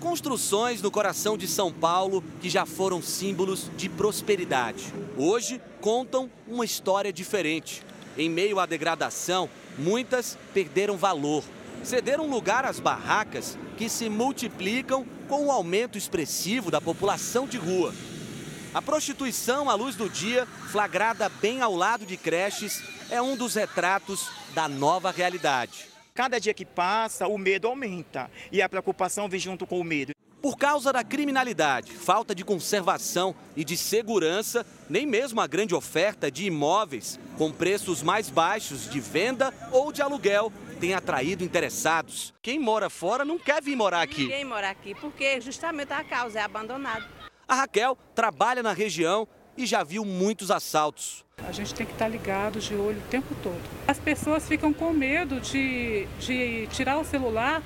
Construções 0.00 0.82
no 0.82 0.90
coração 0.90 1.38
de 1.38 1.46
São 1.46 1.72
Paulo 1.72 2.24
que 2.40 2.50
já 2.50 2.66
foram 2.66 3.00
símbolos 3.00 3.70
de 3.76 3.88
prosperidade. 3.88 4.92
Hoje 5.16 5.62
contam 5.80 6.28
uma 6.48 6.64
história 6.64 7.12
diferente. 7.12 7.84
Em 8.18 8.28
meio 8.28 8.58
à 8.58 8.66
degradação, 8.66 9.48
muitas 9.78 10.36
perderam 10.52 10.96
valor. 10.96 11.44
Cederam 11.82 12.28
lugar 12.28 12.64
às 12.64 12.78
barracas 12.78 13.58
que 13.76 13.88
se 13.88 14.08
multiplicam 14.08 15.04
com 15.28 15.46
o 15.46 15.50
aumento 15.50 15.98
expressivo 15.98 16.70
da 16.70 16.80
população 16.80 17.46
de 17.46 17.58
rua. 17.58 17.92
A 18.72 18.80
prostituição 18.80 19.68
à 19.68 19.74
luz 19.74 19.96
do 19.96 20.08
dia, 20.08 20.46
flagrada 20.70 21.28
bem 21.28 21.60
ao 21.60 21.74
lado 21.74 22.06
de 22.06 22.16
creches, 22.16 22.82
é 23.10 23.20
um 23.20 23.36
dos 23.36 23.54
retratos 23.54 24.30
da 24.54 24.68
nova 24.68 25.10
realidade. 25.10 25.86
Cada 26.14 26.38
dia 26.38 26.54
que 26.54 26.64
passa, 26.64 27.26
o 27.26 27.36
medo 27.36 27.66
aumenta 27.66 28.30
e 28.50 28.62
a 28.62 28.68
preocupação 28.68 29.28
vem 29.28 29.40
junto 29.40 29.66
com 29.66 29.80
o 29.80 29.84
medo. 29.84 30.12
Por 30.40 30.56
causa 30.56 30.92
da 30.92 31.04
criminalidade, 31.04 31.92
falta 31.92 32.34
de 32.34 32.44
conservação 32.44 33.34
e 33.54 33.64
de 33.64 33.76
segurança, 33.76 34.66
nem 34.90 35.06
mesmo 35.06 35.40
a 35.40 35.46
grande 35.46 35.74
oferta 35.74 36.30
de 36.30 36.46
imóveis 36.46 37.18
com 37.38 37.52
preços 37.52 38.02
mais 38.02 38.28
baixos 38.28 38.90
de 38.90 38.98
venda 39.00 39.54
ou 39.70 39.92
de 39.92 40.02
aluguel 40.02 40.52
tem 40.82 40.94
atraído 40.94 41.44
interessados. 41.44 42.34
Quem 42.42 42.58
mora 42.58 42.90
fora 42.90 43.24
não 43.24 43.38
quer 43.38 43.62
vir 43.62 43.76
morar 43.76 44.02
aqui. 44.02 44.22
Ninguém 44.22 44.44
mora 44.44 44.68
aqui 44.68 44.96
porque 44.96 45.40
justamente 45.40 45.92
a 45.92 46.02
causa 46.02 46.40
é 46.40 46.42
abandonado. 46.42 47.06
A 47.46 47.54
Raquel 47.54 47.96
trabalha 48.16 48.64
na 48.64 48.72
região 48.72 49.28
e 49.56 49.64
já 49.64 49.84
viu 49.84 50.04
muitos 50.04 50.50
assaltos. 50.50 51.24
A 51.46 51.52
gente 51.52 51.72
tem 51.72 51.86
que 51.86 51.92
estar 51.92 52.08
ligado 52.08 52.58
de 52.58 52.74
olho 52.74 52.98
o 52.98 53.08
tempo 53.08 53.32
todo. 53.44 53.62
As 53.86 54.00
pessoas 54.00 54.48
ficam 54.48 54.72
com 54.72 54.92
medo 54.92 55.40
de, 55.40 56.08
de 56.18 56.66
tirar 56.72 56.98
o 56.98 57.04
celular 57.04 57.62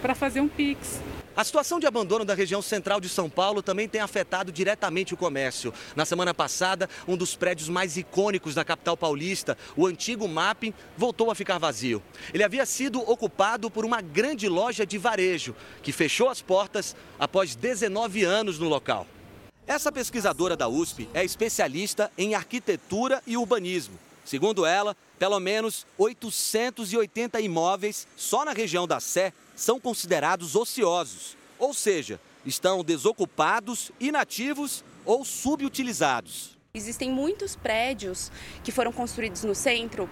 para 0.00 0.14
fazer 0.14 0.40
um 0.40 0.48
Pix. 0.48 1.02
A 1.36 1.42
situação 1.42 1.80
de 1.80 1.86
abandono 1.86 2.24
da 2.24 2.32
região 2.32 2.62
central 2.62 3.00
de 3.00 3.08
São 3.08 3.28
Paulo 3.28 3.60
também 3.60 3.88
tem 3.88 4.00
afetado 4.00 4.52
diretamente 4.52 5.14
o 5.14 5.16
comércio. 5.16 5.74
Na 5.96 6.04
semana 6.04 6.32
passada, 6.32 6.88
um 7.08 7.16
dos 7.16 7.34
prédios 7.34 7.68
mais 7.68 7.96
icônicos 7.96 8.54
da 8.54 8.64
capital 8.64 8.96
paulista, 8.96 9.58
o 9.76 9.84
antigo 9.84 10.28
Mapping, 10.28 10.72
voltou 10.96 11.32
a 11.32 11.34
ficar 11.34 11.58
vazio. 11.58 12.00
Ele 12.32 12.44
havia 12.44 12.64
sido 12.64 13.00
ocupado 13.00 13.68
por 13.68 13.84
uma 13.84 14.00
grande 14.00 14.48
loja 14.48 14.86
de 14.86 14.96
varejo, 14.96 15.56
que 15.82 15.90
fechou 15.90 16.28
as 16.28 16.40
portas 16.40 16.94
após 17.18 17.56
19 17.56 18.22
anos 18.22 18.60
no 18.60 18.68
local. 18.68 19.04
Essa 19.66 19.90
pesquisadora 19.90 20.56
da 20.56 20.68
USP 20.68 21.08
é 21.12 21.24
especialista 21.24 22.12
em 22.16 22.36
arquitetura 22.36 23.20
e 23.26 23.36
urbanismo. 23.36 23.98
Segundo 24.24 24.64
ela, 24.64 24.96
pelo 25.18 25.40
menos 25.40 25.84
880 25.98 27.40
imóveis 27.40 28.06
só 28.16 28.44
na 28.44 28.52
região 28.52 28.86
da 28.86 29.00
Sé 29.00 29.32
são 29.54 29.78
considerados 29.78 30.54
ociosos, 30.54 31.36
ou 31.58 31.72
seja, 31.72 32.20
estão 32.44 32.84
desocupados, 32.84 33.90
inativos 33.98 34.84
ou 35.04 35.24
subutilizados. 35.24 36.56
Existem 36.74 37.10
muitos 37.10 37.54
prédios 37.54 38.32
que 38.62 38.72
foram 38.72 38.92
construídos 38.92 39.44
no 39.44 39.54
centro 39.54 40.08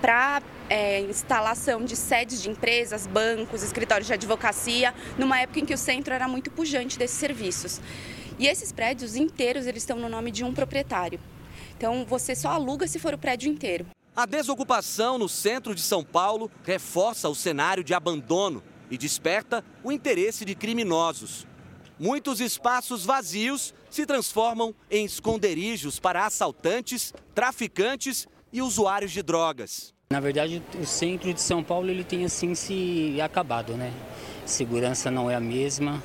para 0.00 0.42
é, 0.68 1.00
instalação 1.00 1.84
de 1.84 1.96
sedes 1.96 2.40
de 2.40 2.48
empresas, 2.48 3.06
bancos, 3.06 3.62
escritórios 3.62 4.06
de 4.06 4.12
advocacia, 4.12 4.94
numa 5.18 5.40
época 5.40 5.60
em 5.60 5.66
que 5.66 5.74
o 5.74 5.78
centro 5.78 6.14
era 6.14 6.28
muito 6.28 6.50
pujante 6.50 6.98
desses 6.98 7.18
serviços. 7.18 7.80
E 8.38 8.46
esses 8.46 8.72
prédios 8.72 9.16
inteiros 9.16 9.66
eles 9.66 9.82
estão 9.82 9.98
no 9.98 10.08
nome 10.08 10.30
de 10.30 10.44
um 10.44 10.54
proprietário. 10.54 11.20
Então 11.76 12.04
você 12.04 12.34
só 12.34 12.50
aluga 12.50 12.86
se 12.86 12.98
for 12.98 13.12
o 13.12 13.18
prédio 13.18 13.50
inteiro. 13.50 13.86
A 14.14 14.26
desocupação 14.26 15.16
no 15.16 15.28
centro 15.28 15.74
de 15.74 15.80
São 15.80 16.04
Paulo 16.04 16.50
reforça 16.64 17.28
o 17.28 17.34
cenário 17.34 17.84
de 17.84 17.94
abandono 17.94 18.62
e 18.90 18.98
desperta 18.98 19.64
o 19.84 19.92
interesse 19.92 20.44
de 20.44 20.54
criminosos. 20.54 21.46
Muitos 21.98 22.40
espaços 22.40 23.04
vazios 23.04 23.72
se 23.88 24.04
transformam 24.04 24.74
em 24.90 25.04
esconderijos 25.04 26.00
para 26.00 26.26
assaltantes, 26.26 27.14
traficantes 27.34 28.26
e 28.52 28.60
usuários 28.60 29.12
de 29.12 29.22
drogas. 29.22 29.94
Na 30.10 30.18
verdade, 30.18 30.60
o 30.80 30.86
centro 30.86 31.32
de 31.32 31.40
São 31.40 31.62
Paulo 31.62 31.88
ele 31.88 32.02
tem 32.02 32.24
assim 32.24 32.54
se 32.54 33.20
acabado, 33.20 33.74
né? 33.74 33.92
Segurança 34.44 35.08
não 35.10 35.30
é 35.30 35.36
a 35.36 35.40
mesma, 35.40 36.02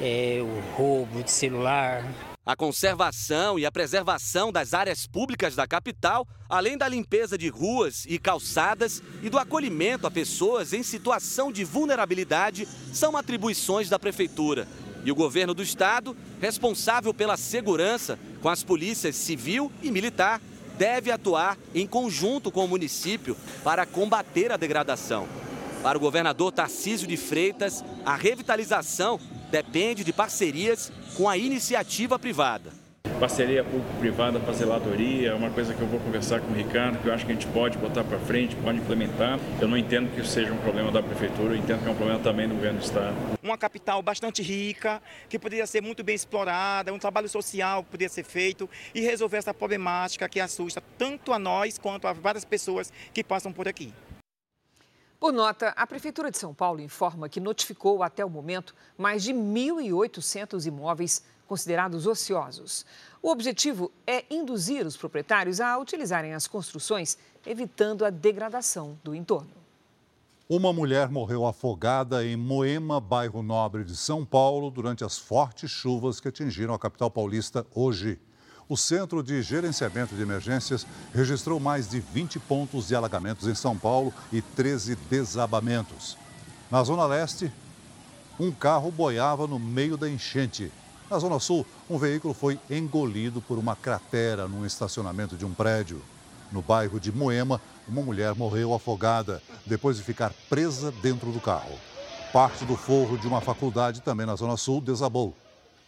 é 0.00 0.40
o 0.42 0.74
roubo 0.76 1.22
de 1.22 1.30
celular, 1.30 2.04
a 2.50 2.56
conservação 2.56 3.60
e 3.60 3.64
a 3.64 3.70
preservação 3.70 4.50
das 4.50 4.74
áreas 4.74 5.06
públicas 5.06 5.54
da 5.54 5.68
capital, 5.68 6.26
além 6.48 6.76
da 6.76 6.88
limpeza 6.88 7.38
de 7.38 7.48
ruas 7.48 8.04
e 8.08 8.18
calçadas 8.18 9.00
e 9.22 9.30
do 9.30 9.38
acolhimento 9.38 10.04
a 10.04 10.10
pessoas 10.10 10.72
em 10.72 10.82
situação 10.82 11.52
de 11.52 11.62
vulnerabilidade, 11.62 12.66
são 12.92 13.16
atribuições 13.16 13.88
da 13.88 14.00
Prefeitura. 14.00 14.66
E 15.04 15.12
o 15.12 15.14
governo 15.14 15.54
do 15.54 15.62
estado, 15.62 16.16
responsável 16.40 17.14
pela 17.14 17.36
segurança 17.36 18.18
com 18.42 18.48
as 18.48 18.64
polícias 18.64 19.14
civil 19.14 19.70
e 19.80 19.88
militar, 19.88 20.40
deve 20.76 21.12
atuar 21.12 21.56
em 21.72 21.86
conjunto 21.86 22.50
com 22.50 22.64
o 22.64 22.68
município 22.68 23.36
para 23.62 23.86
combater 23.86 24.50
a 24.50 24.56
degradação. 24.56 25.28
Para 25.84 25.96
o 25.96 26.00
governador 26.00 26.50
Tarcísio 26.50 27.06
de 27.06 27.16
Freitas, 27.16 27.84
a 28.04 28.16
revitalização 28.16 29.20
depende 29.50 30.04
de 30.04 30.12
parcerias 30.12 30.92
com 31.16 31.28
a 31.28 31.36
iniciativa 31.36 32.18
privada. 32.18 32.70
Parceria 33.18 33.62
público-privada 33.62 34.40
para 34.40 34.52
zeladoria 34.54 35.30
é 35.30 35.34
uma 35.34 35.50
coisa 35.50 35.74
que 35.74 35.80
eu 35.80 35.86
vou 35.86 36.00
conversar 36.00 36.40
com 36.40 36.52
o 36.52 36.54
Ricardo, 36.54 36.98
que 37.02 37.06
eu 37.06 37.12
acho 37.12 37.26
que 37.26 37.32
a 37.32 37.34
gente 37.34 37.46
pode 37.48 37.76
botar 37.76 38.02
para 38.02 38.18
frente, 38.18 38.56
pode 38.56 38.78
implementar. 38.78 39.38
Eu 39.60 39.68
não 39.68 39.76
entendo 39.76 40.10
que 40.14 40.22
isso 40.22 40.30
seja 40.30 40.50
um 40.50 40.56
problema 40.56 40.90
da 40.90 41.02
prefeitura, 41.02 41.52
eu 41.52 41.56
entendo 41.56 41.82
que 41.82 41.88
é 41.88 41.92
um 41.92 41.94
problema 41.94 42.18
também 42.20 42.48
do 42.48 42.54
governo 42.54 42.78
do 42.78 42.84
estado. 42.84 43.14
Uma 43.42 43.58
capital 43.58 44.00
bastante 44.00 44.42
rica, 44.42 45.02
que 45.28 45.38
poderia 45.38 45.66
ser 45.66 45.82
muito 45.82 46.02
bem 46.02 46.14
explorada, 46.14 46.94
um 46.94 46.98
trabalho 46.98 47.28
social 47.28 47.82
que 47.84 47.90
poderia 47.90 48.08
ser 48.08 48.24
feito 48.24 48.68
e 48.94 49.00
resolver 49.02 49.36
essa 49.36 49.52
problemática 49.52 50.26
que 50.26 50.40
assusta 50.40 50.82
tanto 50.96 51.32
a 51.34 51.38
nós 51.38 51.76
quanto 51.76 52.06
a 52.06 52.14
várias 52.14 52.44
pessoas 52.44 52.90
que 53.12 53.22
passam 53.22 53.52
por 53.52 53.68
aqui. 53.68 53.92
Por 55.20 55.34
nota, 55.34 55.74
a 55.76 55.86
Prefeitura 55.86 56.30
de 56.30 56.38
São 56.38 56.54
Paulo 56.54 56.80
informa 56.80 57.28
que 57.28 57.38
notificou 57.38 58.02
até 58.02 58.24
o 58.24 58.30
momento 58.30 58.74
mais 58.96 59.22
de 59.22 59.34
1.800 59.34 60.64
imóveis 60.64 61.22
considerados 61.46 62.06
ociosos. 62.06 62.86
O 63.22 63.30
objetivo 63.30 63.92
é 64.06 64.24
induzir 64.30 64.86
os 64.86 64.96
proprietários 64.96 65.60
a 65.60 65.76
utilizarem 65.76 66.32
as 66.32 66.46
construções, 66.46 67.18
evitando 67.44 68.06
a 68.06 68.08
degradação 68.08 68.98
do 69.04 69.14
entorno. 69.14 69.50
Uma 70.48 70.72
mulher 70.72 71.10
morreu 71.10 71.46
afogada 71.46 72.24
em 72.24 72.34
Moema, 72.34 72.98
bairro 72.98 73.42
nobre 73.42 73.84
de 73.84 73.96
São 73.96 74.24
Paulo, 74.24 74.70
durante 74.70 75.04
as 75.04 75.18
fortes 75.18 75.70
chuvas 75.70 76.18
que 76.18 76.28
atingiram 76.28 76.72
a 76.72 76.78
capital 76.78 77.10
paulista 77.10 77.66
hoje 77.74 78.18
o 78.70 78.76
Centro 78.76 79.20
de 79.20 79.42
Gerenciamento 79.42 80.14
de 80.14 80.22
Emergências 80.22 80.86
registrou 81.12 81.58
mais 81.58 81.90
de 81.90 81.98
20 81.98 82.38
pontos 82.38 82.86
de 82.86 82.94
alagamentos 82.94 83.48
em 83.48 83.54
São 83.54 83.76
Paulo 83.76 84.14
e 84.32 84.40
13 84.40 84.94
desabamentos. 85.10 86.16
Na 86.70 86.80
Zona 86.84 87.04
Leste, 87.04 87.52
um 88.38 88.52
carro 88.52 88.92
boiava 88.92 89.48
no 89.48 89.58
meio 89.58 89.96
da 89.96 90.08
enchente. 90.08 90.70
Na 91.10 91.18
Zona 91.18 91.40
Sul, 91.40 91.66
um 91.90 91.98
veículo 91.98 92.32
foi 92.32 92.60
engolido 92.70 93.42
por 93.42 93.58
uma 93.58 93.74
cratera 93.74 94.46
num 94.46 94.64
estacionamento 94.64 95.36
de 95.36 95.44
um 95.44 95.52
prédio. 95.52 96.00
No 96.52 96.62
bairro 96.62 97.00
de 97.00 97.10
Moema, 97.10 97.60
uma 97.88 98.02
mulher 98.02 98.36
morreu 98.36 98.72
afogada 98.72 99.42
depois 99.66 99.96
de 99.96 100.04
ficar 100.04 100.32
presa 100.48 100.92
dentro 101.02 101.32
do 101.32 101.40
carro. 101.40 101.74
Parte 102.32 102.64
do 102.64 102.76
forro 102.76 103.18
de 103.18 103.26
uma 103.26 103.40
faculdade 103.40 104.00
também 104.00 104.26
na 104.26 104.36
Zona 104.36 104.56
Sul 104.56 104.80
desabou. 104.80 105.36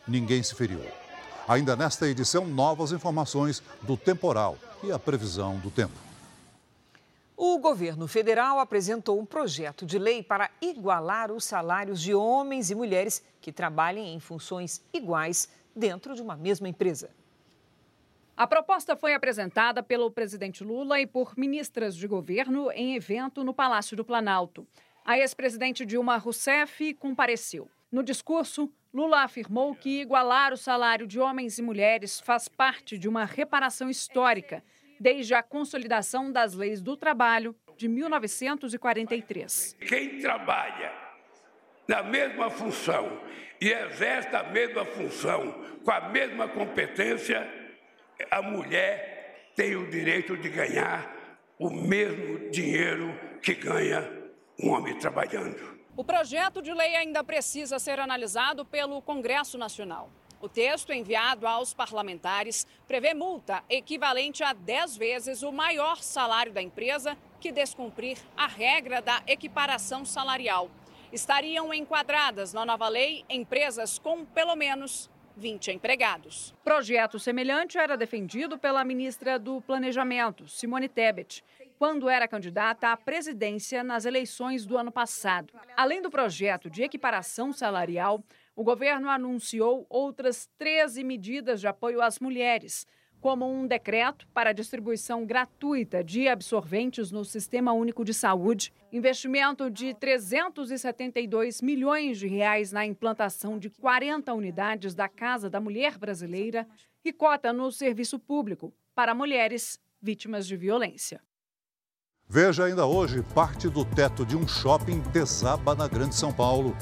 Ninguém 0.05 0.43
se 0.43 0.53
feriu. 0.57 0.81
Ainda 1.49 1.75
nesta 1.75 2.09
edição, 2.09 2.47
novas 2.47 2.93
informações 2.93 3.63
do 3.83 3.97
temporal 3.97 4.57
e 4.83 4.93
a 4.93 4.99
previsão 4.99 5.59
do 5.59 5.71
tempo. 5.71 5.95
O 7.37 7.59
governo 7.59 8.07
federal 8.07 8.61
apresentou 8.61 9.19
um 9.19 9.27
projeto 9.27 9.85
de 9.85 9.99
lei 9.99 10.23
para 10.23 10.49
igualar 10.61 11.33
os 11.33 11.45
salários 11.45 12.01
de 12.01 12.15
homens 12.15 12.71
e 12.71 12.75
mulheres 12.75 13.23
que 13.41 13.51
trabalhem 13.51 14.15
em 14.15 14.21
funções 14.21 14.81
iguais 14.93 15.49
dentro 15.75 16.15
de 16.15 16.23
uma 16.23 16.37
mesma 16.37 16.69
empresa. 16.69 17.11
A 18.37 18.47
proposta 18.47 18.97
foi 18.97 19.13
apresentada 19.13 19.83
pelo 19.83 20.11
presidente 20.11 20.63
Lula 20.63 21.01
e 21.01 21.07
por 21.07 21.37
ministras 21.37 21.97
de 21.97 22.07
governo 22.07 22.71
em 22.71 22.95
evento 22.95 23.43
no 23.43 23.53
Palácio 23.53 23.97
do 23.97 24.05
Planalto. 24.05 24.67
A 25.05 25.19
ex-presidente 25.19 25.85
Dilma 25.85 26.17
Rousseff 26.17 26.95
compareceu. 26.95 27.69
No 27.91 28.03
discurso, 28.03 28.71
Lula 28.93 29.23
afirmou 29.23 29.75
que 29.75 30.03
igualar 30.03 30.53
o 30.53 30.57
salário 30.57 31.07
de 31.07 31.19
homens 31.19 31.59
e 31.59 31.63
mulheres 31.63 32.21
faz 32.21 32.47
parte 32.47 32.99
de 32.99 33.09
uma 33.09 33.25
reparação 33.25 33.89
histórica, 33.89 34.63
desde 35.01 35.33
a 35.33 35.43
consolidação 35.43 36.31
das 36.31 36.53
leis 36.53 36.83
do 36.83 36.95
trabalho 36.95 37.57
de 37.75 37.89
1943. 37.89 39.79
Quem 39.89 40.19
trabalha 40.19 40.93
na 41.89 42.03
mesma 42.03 42.51
função 42.51 43.19
e 43.59 43.73
exerce 43.73 44.37
a 44.37 44.43
mesma 44.43 44.85
função 44.85 45.53
com 45.83 45.91
a 45.91 46.11
mesma 46.11 46.47
competência, 46.49 47.51
a 48.31 48.43
mulher 48.43 49.51
tem 49.57 49.75
o 49.75 49.89
direito 49.89 50.37
de 50.37 50.51
ganhar 50.51 51.17
o 51.59 51.71
mesmo 51.71 52.51
dinheiro 52.51 53.19
que 53.41 53.55
ganha 53.55 54.07
um 54.63 54.71
homem 54.71 54.99
trabalhando. 54.99 55.82
O 55.95 56.03
projeto 56.03 56.63
de 56.63 56.73
lei 56.73 56.97
ainda 56.97 57.23
precisa 57.23 57.79
ser 57.79 58.01
analisado 58.01 58.65
pelo 58.65 59.03
Congresso 59.03 59.59
Nacional. 59.59 60.09
O 60.41 60.49
texto 60.49 60.91
enviado 60.91 61.47
aos 61.47 61.75
parlamentares 61.75 62.67
prevê 62.89 63.13
multa 63.13 63.63
equivalente 63.69 64.43
a 64.43 64.55
10 64.55 64.97
vezes 64.97 65.43
o 65.43 65.53
maior 65.53 66.03
salário 66.03 66.51
da 66.51 66.63
empresa 66.63 67.15
que 67.39 67.53
descumprir 67.53 68.17
a 68.35 68.47
regra 68.47 69.03
da 69.03 69.23
equiparação 69.27 70.03
salarial. 70.03 70.71
Estariam 71.13 71.75
enquadradas 71.75 72.55
na 72.55 72.65
nova 72.65 72.89
lei 72.89 73.23
empresas 73.29 73.99
com 73.99 74.25
pelo 74.25 74.57
menos 74.57 75.11
20 75.37 75.73
empregados. 75.73 76.55
Projeto 76.65 77.19
semelhante 77.19 77.79
era 77.79 77.97
defendido 77.97 78.59
pela 78.59 78.85
ministra 78.85 79.39
do 79.39 79.61
Planejamento, 79.61 80.49
Simone 80.49 80.89
Tebet, 80.89 81.45
quando 81.79 82.09
era 82.09 82.29
candidata 82.29 82.93
à 82.93 82.97
presidência 82.97 83.83
nas 83.83 84.05
eleições 84.05 84.65
do 84.65 84.79
ano 84.79 84.93
passado. 84.93 85.53
Além 85.77 86.01
do 86.01 86.11
projeto 86.11 86.71
de 86.71 86.83
equiparação 86.83 87.53
salarial, 87.53 88.23
o 88.55 88.63
governo 88.63 89.09
anunciou 89.09 89.87
outras 89.89 90.49
13 90.59 91.03
medidas 91.03 91.61
de 91.61 91.67
apoio 91.67 92.01
às 92.01 92.21
mulheres, 92.21 92.87
como 93.23 93.49
um 93.49 93.69
decreto 93.69 94.27
para 94.35 94.51
a 94.51 94.53
distribuição 94.53 95.25
gratuita 95.25 96.03
de 96.03 96.27
absorventes 96.27 97.13
no 97.13 97.25
Sistema 97.25 97.73
Único 97.73 98.05
de 98.05 98.13
Saúde, 98.13 98.73
investimento 98.93 99.71
de 99.71 99.95
372 99.95 101.63
milhões 101.63 102.19
de 102.19 102.27
reais 102.27 102.73
na 102.73 102.85
implantação 102.85 103.61
de 103.61 103.71
40 103.71 104.35
unidades 104.35 104.93
da 104.93 105.09
Casa 105.09 105.49
da 105.49 105.61
Mulher 105.61 105.99
Brasileira 105.99 106.67
e 107.05 107.13
cota 107.13 107.53
no 107.53 107.71
serviço 107.71 108.19
público 108.19 108.75
para 108.93 109.15
mulheres 109.15 109.79
vítimas 110.01 110.45
de 110.45 110.57
violência. 110.57 111.21
Veja 112.29 112.65
ainda 112.65 112.87
hoje, 112.87 113.23
parte 113.35 113.69
do 113.69 113.85
teto 113.85 114.27
de 114.27 114.37
um 114.37 114.49
shopping 114.49 114.99
desaba 115.13 115.77
na 115.77 115.87
Grande 115.87 116.17
São 116.17 116.33
Paulo. 116.33 116.77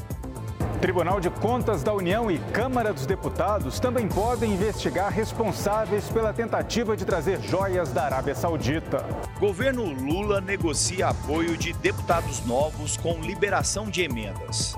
Tribunal 0.81 1.21
de 1.21 1.29
Contas 1.29 1.83
da 1.83 1.93
União 1.93 2.31
e 2.31 2.39
Câmara 2.39 2.91
dos 2.91 3.05
Deputados 3.05 3.79
também 3.79 4.09
podem 4.09 4.55
investigar 4.55 5.13
responsáveis 5.13 6.09
pela 6.09 6.33
tentativa 6.33 6.97
de 6.97 7.05
trazer 7.05 7.39
joias 7.43 7.93
da 7.93 8.05
Arábia 8.05 8.35
Saudita. 8.35 9.05
Governo 9.39 9.85
Lula 9.85 10.41
negocia 10.41 11.09
apoio 11.09 11.55
de 11.55 11.75
deputados 11.75 12.43
novos 12.47 12.97
com 12.97 13.21
liberação 13.21 13.91
de 13.91 14.01
emendas. 14.01 14.75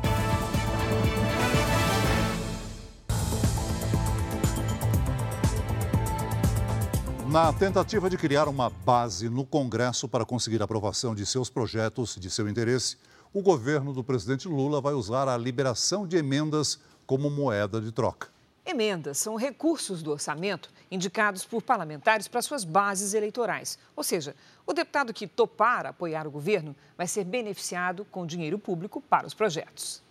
Na 7.31 7.53
tentativa 7.53 8.11
de 8.11 8.19
criar 8.19 8.49
uma 8.49 8.69
base 8.69 9.29
no 9.29 9.47
Congresso 9.47 10.09
para 10.09 10.25
conseguir 10.25 10.61
a 10.61 10.65
aprovação 10.65 11.15
de 11.15 11.25
seus 11.25 11.49
projetos 11.49 12.17
de 12.17 12.29
seu 12.29 12.49
interesse, 12.49 12.97
o 13.33 13.41
governo 13.41 13.93
do 13.93 14.05
presidente 14.05 14.47
Lula 14.47 14.81
vai 14.81 14.93
usar 14.93 15.27
a 15.29 15.37
liberação 15.37 16.07
de 16.07 16.17
emendas 16.17 16.79
como 17.07 17.31
moeda 17.31 17.81
de 17.81 17.91
troca. 17.91 18.29
Emendas 18.65 19.19
são 19.19 19.35
recursos 19.35 20.03
do 20.03 20.13
orçamento 20.13 20.71
indicados 20.91 21.45
por 21.45 21.63
parlamentares 21.63 22.29
para 22.29 22.43
suas 22.43 22.63
bases 22.63 23.13
eleitorais. 23.13 23.79
Ou 23.97 24.05
seja, 24.05 24.37
o 24.65 24.73
deputado 24.73 25.13
que 25.13 25.27
topar 25.27 25.87
apoiar 25.87 26.27
o 26.27 26.31
governo 26.31 26.77
vai 26.97 27.09
ser 27.09 27.25
beneficiado 27.25 28.05
com 28.05 28.25
dinheiro 28.25 28.59
público 28.59 29.01
para 29.01 29.27
os 29.27 29.35
projetos. 29.35 30.03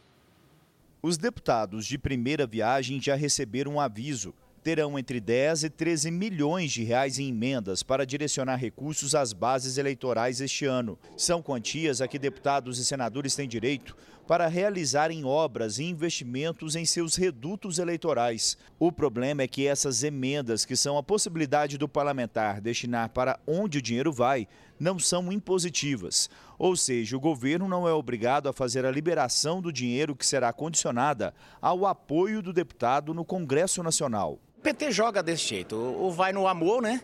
Os 1.01 1.17
deputados 1.17 1.85
de 1.85 1.97
primeira 1.97 2.45
viagem 2.45 3.01
já 3.01 3.15
receberam 3.15 3.75
um 3.75 3.79
aviso 3.79 4.33
terão 4.63 4.97
entre 4.97 5.19
10 5.19 5.63
e 5.63 5.69
13 5.69 6.11
milhões 6.11 6.71
de 6.71 6.83
reais 6.83 7.17
em 7.17 7.29
emendas 7.29 7.81
para 7.83 8.05
direcionar 8.05 8.57
recursos 8.57 9.15
às 9.15 9.33
bases 9.33 9.77
eleitorais 9.77 10.39
este 10.39 10.65
ano. 10.65 10.97
São 11.17 11.41
quantias 11.41 12.01
a 12.01 12.07
que 12.07 12.19
deputados 12.19 12.77
e 12.77 12.85
senadores 12.85 13.35
têm 13.35 13.47
direito 13.47 13.95
para 14.27 14.47
realizarem 14.47 15.25
obras 15.25 15.79
e 15.79 15.83
investimentos 15.83 16.75
em 16.75 16.85
seus 16.85 17.15
redutos 17.15 17.79
eleitorais. 17.79 18.57
O 18.79 18.91
problema 18.91 19.41
é 19.41 19.47
que 19.47 19.67
essas 19.67 20.03
emendas, 20.03 20.63
que 20.63 20.75
são 20.75 20.97
a 20.97 21.03
possibilidade 21.03 21.77
do 21.77 21.89
parlamentar 21.89 22.61
destinar 22.61 23.09
para 23.09 23.39
onde 23.45 23.79
o 23.79 23.81
dinheiro 23.81 24.11
vai, 24.11 24.47
não 24.79 24.97
são 24.97 25.31
impositivas. 25.31 26.29
Ou 26.57 26.75
seja, 26.75 27.17
o 27.17 27.19
governo 27.19 27.67
não 27.67 27.87
é 27.87 27.93
obrigado 27.93 28.47
a 28.47 28.53
fazer 28.53 28.85
a 28.85 28.91
liberação 28.91 29.61
do 29.61 29.71
dinheiro 29.71 30.15
que 30.15 30.25
será 30.25 30.53
condicionada 30.53 31.33
ao 31.61 31.85
apoio 31.85 32.41
do 32.41 32.53
deputado 32.53 33.13
no 33.13 33.25
Congresso 33.25 33.83
Nacional. 33.83 34.39
O 34.61 34.63
PT 34.63 34.91
joga 34.91 35.23
desse 35.23 35.43
jeito, 35.43 35.75
ou 35.75 36.11
vai 36.11 36.31
no 36.31 36.47
amor, 36.47 36.83
né? 36.83 37.01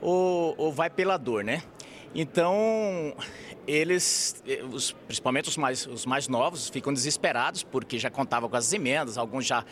Ou, 0.00 0.54
ou 0.56 0.72
vai 0.72 0.88
pela 0.88 1.16
dor, 1.16 1.42
né? 1.42 1.60
Então, 2.14 3.12
eles, 3.66 4.40
os, 4.72 4.92
principalmente 4.92 5.48
os 5.48 5.56
mais, 5.56 5.84
os 5.84 6.06
mais 6.06 6.28
novos, 6.28 6.68
ficam 6.68 6.92
desesperados 6.92 7.64
porque 7.64 7.98
já 7.98 8.08
contavam 8.08 8.48
com 8.48 8.56
as 8.56 8.72
emendas, 8.72 9.18
alguns 9.18 9.44
já 9.44 9.64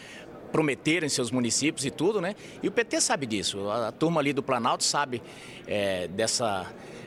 prometeram 0.51 1.07
em 1.07 1.09
seus 1.09 1.31
municípios 1.31 1.87
e 1.87 1.91
tudo, 1.93 2.21
né? 2.21 2.35
E 2.61 2.67
o 2.67 2.73
PT 2.73 3.01
sabe 3.01 3.27
disso, 3.27 3.71
a, 3.71 3.87
a 3.87 3.93
turma 3.93 4.21
ali 4.21 4.33
do 4.33 4.43
Planalto 4.43 4.83
sabe 4.83 5.23
é, 5.69 6.09
dessa 6.09 6.67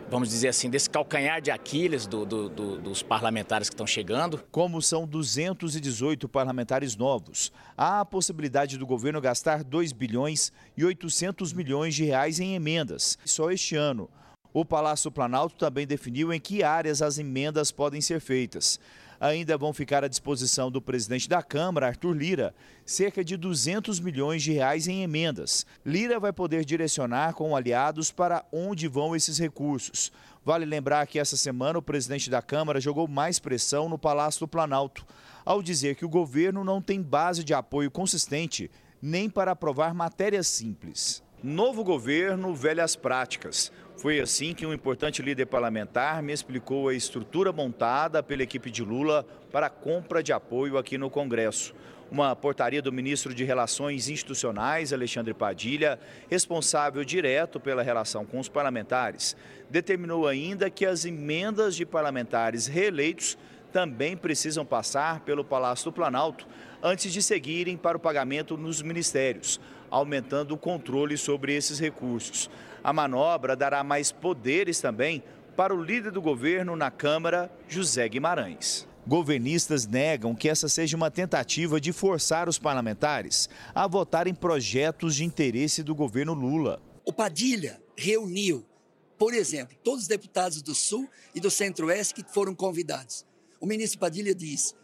vamos 0.10 0.30
dizer 0.30 0.50
assim, 0.50 0.70
desse 0.70 0.90
calcanhar 0.90 1.42
de 1.42 1.52
Aquiles 1.52 2.06
do, 2.06 2.26
do, 2.26 2.50
do, 2.50 2.82
dos 2.82 3.02
parlamentares 3.02 3.70
que 3.70 3.74
estão 3.74 3.88
chegando. 3.88 4.44
Como 4.52 4.82
são 4.82 5.08
218 5.08 6.30
parlamentares 6.30 6.96
novos, 6.96 7.52
há 7.78 8.02
a 8.02 8.06
possibilidade 8.06 8.78
do 8.78 8.86
governo 8.86 9.22
gastar 9.22 9.64
2 9.64 9.92
bilhões 9.92 10.52
e 10.78 10.86
800 10.86 11.54
milhões 11.54 11.96
de 11.96 12.04
reais 12.04 12.40
em 12.40 12.56
emendas, 12.56 13.18
só 13.26 13.52
este 13.52 13.76
ano. 13.76 14.10
O 14.54 14.64
Palácio 14.64 15.12
Planalto 15.12 15.56
também 15.56 15.88
definiu 15.88 16.32
em 16.32 16.40
que 16.40 16.62
áreas 16.62 17.02
as 17.02 17.18
emendas 17.18 17.72
podem 17.72 18.02
ser 18.02 18.20
feitas 18.20 18.80
ainda 19.20 19.58
vão 19.58 19.74
ficar 19.74 20.04
à 20.04 20.08
disposição 20.08 20.72
do 20.72 20.82
presidente 20.82 21.30
da 21.30 21.42
Câmara, 21.42 21.88
Arthur 21.88 22.14
Lira, 22.14 22.56
cerca 22.86 23.24
de 23.24 23.38
200 23.38 24.00
milhões 24.00 24.44
de 24.44 24.52
reais 24.54 24.88
em 24.88 25.04
emendas. 25.04 25.66
Lira 25.86 26.20
vai 26.20 26.34
poder 26.34 26.66
direcionar 26.66 27.34
com 27.34 27.56
aliados 27.56 28.12
para 28.12 28.46
onde 28.52 28.88
vão 28.88 29.16
esses 29.16 29.38
recursos. 29.38 30.12
Vale 30.46 30.66
lembrar 30.66 31.08
que 31.08 31.20
essa 31.20 31.38
semana 31.38 31.80
o 31.80 31.82
presidente 31.82 32.30
da 32.30 32.42
Câmara 32.42 32.82
jogou 32.82 33.08
mais 33.08 33.40
pressão 33.40 33.88
no 33.88 33.98
Palácio 33.98 34.42
do 34.42 34.48
Planalto, 34.48 35.06
ao 35.46 35.62
dizer 35.62 35.96
que 35.96 36.06
o 36.06 36.10
governo 36.10 36.64
não 36.64 36.82
tem 36.82 37.02
base 37.02 37.44
de 37.44 37.54
apoio 37.54 37.90
consistente 37.90 38.70
nem 39.02 39.30
para 39.30 39.52
aprovar 39.52 39.94
matérias 39.94 40.48
simples. 40.48 41.22
Novo 41.44 41.84
governo, 41.84 42.56
velhas 42.56 42.96
práticas. 42.96 43.70
Foi 44.04 44.20
assim 44.20 44.54
que 44.54 44.66
um 44.66 44.74
importante 44.74 45.22
líder 45.22 45.46
parlamentar 45.46 46.22
me 46.22 46.34
explicou 46.34 46.90
a 46.90 46.94
estrutura 46.94 47.54
montada 47.54 48.22
pela 48.22 48.44
equipe 48.44 48.70
de 48.70 48.84
Lula 48.84 49.26
para 49.50 49.68
a 49.68 49.70
compra 49.70 50.22
de 50.22 50.34
apoio 50.34 50.78
aqui 50.78 50.98
no 50.98 51.10
Congresso. 51.10 51.74
Uma 52.12 52.36
portaria 52.36 52.82
do 52.82 52.92
ministro 52.92 53.34
de 53.34 53.46
Relações 53.46 54.10
Institucionais, 54.10 54.92
Alexandre 54.92 55.34
Padilha, 55.34 55.98
responsável 56.30 57.02
direto 57.06 57.62
pela 57.62 57.82
relação 57.82 58.26
com 58.26 58.42
os 58.42 58.50
parlamentares, 58.50 59.38
determinou 59.70 60.28
ainda 60.28 60.70
que 60.70 60.86
as 60.86 61.06
emendas 61.06 61.74
de 61.74 61.86
parlamentares 61.86 62.68
reeleitos 62.68 63.38
também 63.74 64.16
precisam 64.16 64.64
passar 64.64 65.22
pelo 65.22 65.44
Palácio 65.44 65.86
do 65.86 65.92
Planalto 65.92 66.48
antes 66.82 67.12
de 67.12 67.24
seguirem 67.24 67.76
para 67.76 67.98
o 67.98 68.00
pagamento 68.00 68.56
nos 68.56 68.84
ministérios, 68.84 69.60
aumentando 69.90 70.54
o 70.54 70.58
controle 70.58 71.18
sobre 71.18 71.56
esses 71.56 71.80
recursos. 71.80 72.52
A 72.84 72.94
manobra 72.94 73.56
dará 73.56 73.84
mais 73.84 74.12
poderes 74.12 74.80
também 74.80 75.24
para 75.58 75.74
o 75.74 75.84
líder 75.84 76.12
do 76.12 76.22
governo 76.22 76.76
na 76.76 76.92
Câmara, 76.92 77.52
José 77.68 78.08
Guimarães. 78.08 78.88
Governistas 79.08 79.88
negam 79.88 80.36
que 80.36 80.48
essa 80.48 80.70
seja 80.70 80.96
uma 80.96 81.10
tentativa 81.10 81.82
de 81.82 81.92
forçar 81.92 82.48
os 82.48 82.60
parlamentares 82.60 83.50
a 83.74 83.88
votarem 83.88 84.36
projetos 84.36 85.16
de 85.16 85.26
interesse 85.26 85.82
do 85.82 85.96
governo 85.96 86.34
Lula. 86.34 86.80
O 87.04 87.12
Padilha 87.12 87.82
reuniu, 87.98 88.66
por 89.18 89.34
exemplo, 89.34 89.76
todos 89.84 90.04
os 90.04 90.08
deputados 90.08 90.62
do 90.62 90.76
Sul 90.76 91.10
e 91.34 91.40
do 91.40 91.50
Centro-Oeste 91.50 92.14
que 92.14 92.24
foram 92.24 92.54
convidados. 92.56 93.26
O 93.64 93.66
ministro 93.66 93.98
Padilha 93.98 94.36
diz: 94.36 94.76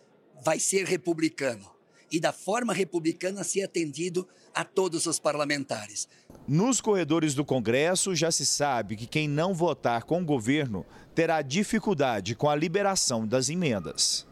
vai 0.42 0.58
ser 0.58 0.86
republicano 0.86 1.70
e 2.10 2.18
da 2.18 2.32
forma 2.32 2.72
republicana 2.74 3.44
ser 3.44 3.64
atendido 3.64 4.26
a 4.56 4.64
todos 4.64 5.06
os 5.06 5.20
parlamentares. 5.20 6.08
Nos 6.48 6.80
corredores 6.80 7.36
do 7.36 7.44
Congresso 7.44 8.16
já 8.16 8.32
se 8.32 8.46
sabe 8.46 8.96
que 8.96 9.06
quem 9.06 9.28
não 9.28 9.54
votar 9.54 10.04
com 10.04 10.22
o 10.22 10.26
governo 10.26 10.86
terá 11.14 11.42
dificuldade 11.42 12.36
com 12.36 12.50
a 12.50 12.56
liberação 12.56 13.28
das 13.28 13.50
emendas. 13.50 14.26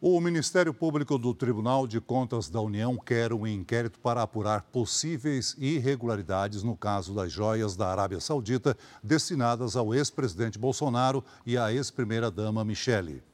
O 0.00 0.20
Ministério 0.20 0.72
Público 0.72 1.18
do 1.18 1.34
Tribunal 1.34 1.88
de 1.88 2.00
Contas 2.00 2.48
da 2.48 2.60
União 2.60 2.96
quer 2.96 3.32
um 3.32 3.44
inquérito 3.44 3.98
para 3.98 4.22
apurar 4.22 4.62
possíveis 4.62 5.56
irregularidades 5.58 6.62
no 6.62 6.76
caso 6.76 7.12
das 7.12 7.32
joias 7.32 7.74
da 7.74 7.88
Arábia 7.88 8.20
Saudita 8.20 8.76
destinadas 9.02 9.74
ao 9.74 9.92
ex-presidente 9.92 10.56
Bolsonaro 10.56 11.24
e 11.44 11.58
à 11.58 11.72
ex-primeira-dama 11.72 12.64
Michele. 12.64 13.24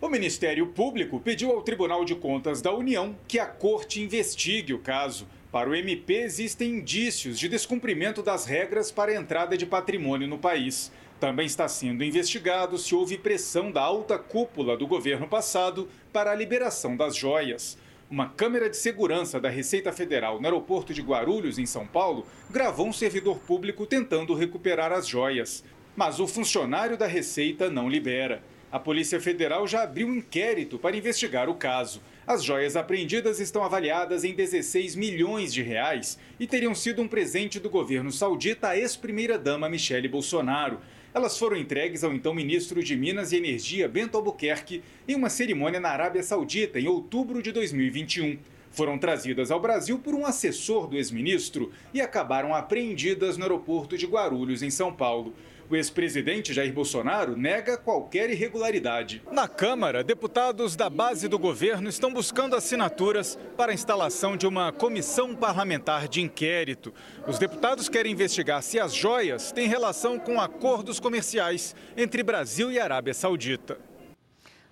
O 0.00 0.08
Ministério 0.08 0.66
Público 0.66 1.20
pediu 1.20 1.52
ao 1.52 1.62
Tribunal 1.62 2.04
de 2.04 2.14
Contas 2.16 2.60
da 2.60 2.74
União 2.74 3.16
que 3.28 3.38
a 3.38 3.46
corte 3.46 4.02
investigue 4.02 4.74
o 4.74 4.78
caso. 4.78 5.26
Para 5.52 5.70
o 5.70 5.74
MP, 5.74 6.14
existem 6.14 6.78
indícios 6.78 7.38
de 7.38 7.48
descumprimento 7.48 8.20
das 8.20 8.44
regras 8.44 8.90
para 8.90 9.12
a 9.12 9.14
entrada 9.14 9.56
de 9.56 9.64
patrimônio 9.64 10.26
no 10.26 10.36
país. 10.36 10.90
Também 11.20 11.46
está 11.46 11.68
sendo 11.68 12.02
investigado 12.02 12.76
se 12.76 12.94
houve 12.94 13.16
pressão 13.16 13.70
da 13.70 13.82
alta 13.82 14.18
cúpula 14.18 14.76
do 14.76 14.86
governo 14.86 15.28
passado 15.28 15.88
para 16.12 16.32
a 16.32 16.34
liberação 16.34 16.96
das 16.96 17.16
joias. 17.16 17.78
Uma 18.10 18.28
câmera 18.28 18.68
de 18.68 18.76
segurança 18.76 19.40
da 19.40 19.48
Receita 19.48 19.92
Federal 19.92 20.40
no 20.40 20.46
aeroporto 20.46 20.92
de 20.92 21.02
Guarulhos, 21.02 21.58
em 21.58 21.66
São 21.66 21.86
Paulo, 21.86 22.26
gravou 22.50 22.88
um 22.88 22.92
servidor 22.92 23.38
público 23.38 23.86
tentando 23.86 24.34
recuperar 24.34 24.92
as 24.92 25.06
joias. 25.06 25.64
Mas 25.96 26.18
o 26.18 26.26
funcionário 26.26 26.98
da 26.98 27.06
Receita 27.06 27.70
não 27.70 27.88
libera. 27.88 28.42
A 28.74 28.80
Polícia 28.80 29.20
Federal 29.20 29.68
já 29.68 29.84
abriu 29.84 30.08
um 30.08 30.16
inquérito 30.16 30.80
para 30.80 30.96
investigar 30.96 31.48
o 31.48 31.54
caso. 31.54 32.02
As 32.26 32.42
joias 32.42 32.74
apreendidas 32.74 33.38
estão 33.38 33.62
avaliadas 33.62 34.24
em 34.24 34.34
16 34.34 34.96
milhões 34.96 35.54
de 35.54 35.62
reais 35.62 36.18
e 36.40 36.46
teriam 36.48 36.74
sido 36.74 37.00
um 37.00 37.06
presente 37.06 37.60
do 37.60 37.70
governo 37.70 38.10
saudita 38.10 38.70
à 38.70 38.76
ex-primeira-dama 38.76 39.68
Michele 39.68 40.08
Bolsonaro. 40.08 40.80
Elas 41.14 41.38
foram 41.38 41.56
entregues 41.56 42.02
ao 42.02 42.12
então 42.12 42.34
ministro 42.34 42.82
de 42.82 42.96
Minas 42.96 43.30
e 43.30 43.36
Energia, 43.36 43.88
Bento 43.88 44.16
Albuquerque, 44.16 44.82
em 45.06 45.14
uma 45.14 45.30
cerimônia 45.30 45.78
na 45.78 45.90
Arábia 45.90 46.24
Saudita 46.24 46.80
em 46.80 46.88
outubro 46.88 47.40
de 47.40 47.52
2021. 47.52 48.40
Foram 48.72 48.98
trazidas 48.98 49.52
ao 49.52 49.60
Brasil 49.60 50.00
por 50.00 50.16
um 50.16 50.26
assessor 50.26 50.88
do 50.88 50.96
ex-ministro 50.96 51.70
e 51.94 52.00
acabaram 52.00 52.52
apreendidas 52.52 53.36
no 53.36 53.44
aeroporto 53.44 53.96
de 53.96 54.04
Guarulhos, 54.04 54.64
em 54.64 54.70
São 54.70 54.92
Paulo. 54.92 55.32
O 55.70 55.76
ex-presidente 55.76 56.52
Jair 56.52 56.72
Bolsonaro 56.72 57.36
nega 57.36 57.76
qualquer 57.76 58.28
irregularidade. 58.30 59.22
Na 59.32 59.48
Câmara, 59.48 60.04
deputados 60.04 60.76
da 60.76 60.90
base 60.90 61.26
do 61.26 61.38
governo 61.38 61.88
estão 61.88 62.12
buscando 62.12 62.54
assinaturas 62.54 63.38
para 63.56 63.72
a 63.72 63.74
instalação 63.74 64.36
de 64.36 64.46
uma 64.46 64.72
comissão 64.72 65.34
parlamentar 65.34 66.06
de 66.06 66.20
inquérito. 66.20 66.92
Os 67.26 67.38
deputados 67.38 67.88
querem 67.88 68.12
investigar 68.12 68.62
se 68.62 68.78
as 68.78 68.92
joias 68.92 69.52
têm 69.52 69.66
relação 69.66 70.18
com 70.18 70.40
acordos 70.40 71.00
comerciais 71.00 71.74
entre 71.96 72.22
Brasil 72.22 72.70
e 72.70 72.78
Arábia 72.78 73.14
Saudita. 73.14 73.78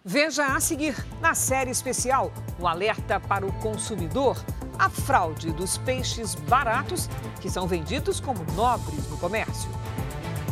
Veja 0.04 0.46
a 0.46 0.60
seguir, 0.60 0.96
na 1.20 1.32
série 1.32 1.70
especial, 1.70 2.32
o 2.58 2.66
alerta 2.66 3.20
para 3.20 3.46
o 3.46 3.52
consumidor, 3.60 4.36
a 4.76 4.90
fraude 4.90 5.52
dos 5.52 5.78
peixes 5.78 6.34
baratos 6.34 7.08
que 7.40 7.48
são 7.48 7.68
vendidos 7.68 8.18
como 8.18 8.44
nobres 8.54 9.08
no 9.08 9.16
comércio. 9.16 9.70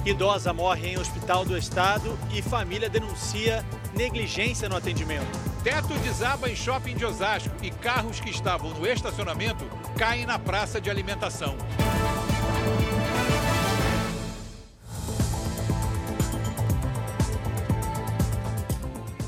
Idosa 0.05 0.51
morre 0.55 0.89
em 0.89 0.99
hospital 0.99 1.45
do 1.45 1.55
estado 1.59 2.19
e 2.33 2.41
família 2.41 2.89
denuncia 2.89 3.63
negligência 3.95 4.67
no 4.67 4.75
atendimento. 4.75 5.27
Teto 5.63 5.93
desaba 5.99 6.49
em 6.49 6.57
shopping 6.57 6.97
de 6.97 7.05
Osasco 7.05 7.55
e 7.63 7.71
carros 7.71 8.19
que 8.19 8.31
estavam 8.31 8.71
no 8.71 8.87
estacionamento 8.87 9.67
caem 9.99 10.25
na 10.25 10.39
praça 10.39 10.81
de 10.81 10.89
alimentação. 10.89 11.55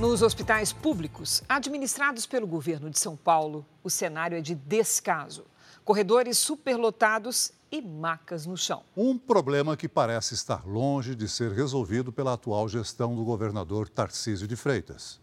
Nos 0.00 0.22
hospitais 0.22 0.72
públicos 0.72 1.42
administrados 1.46 2.24
pelo 2.24 2.46
governo 2.46 2.88
de 2.88 2.98
São 2.98 3.14
Paulo, 3.14 3.66
o 3.84 3.90
cenário 3.90 4.38
é 4.38 4.40
de 4.40 4.54
descaso. 4.54 5.44
Corredores 5.84 6.38
superlotados 6.38 7.52
e 7.72 7.80
macas 7.80 8.44
no 8.44 8.54
chão. 8.54 8.84
Um 8.94 9.16
problema 9.16 9.76
que 9.78 9.88
parece 9.88 10.34
estar 10.34 10.66
longe 10.66 11.14
de 11.14 11.26
ser 11.26 11.50
resolvido 11.52 12.12
pela 12.12 12.34
atual 12.34 12.68
gestão 12.68 13.16
do 13.16 13.24
governador 13.24 13.88
Tarcísio 13.88 14.46
de 14.46 14.54
Freitas. 14.54 15.18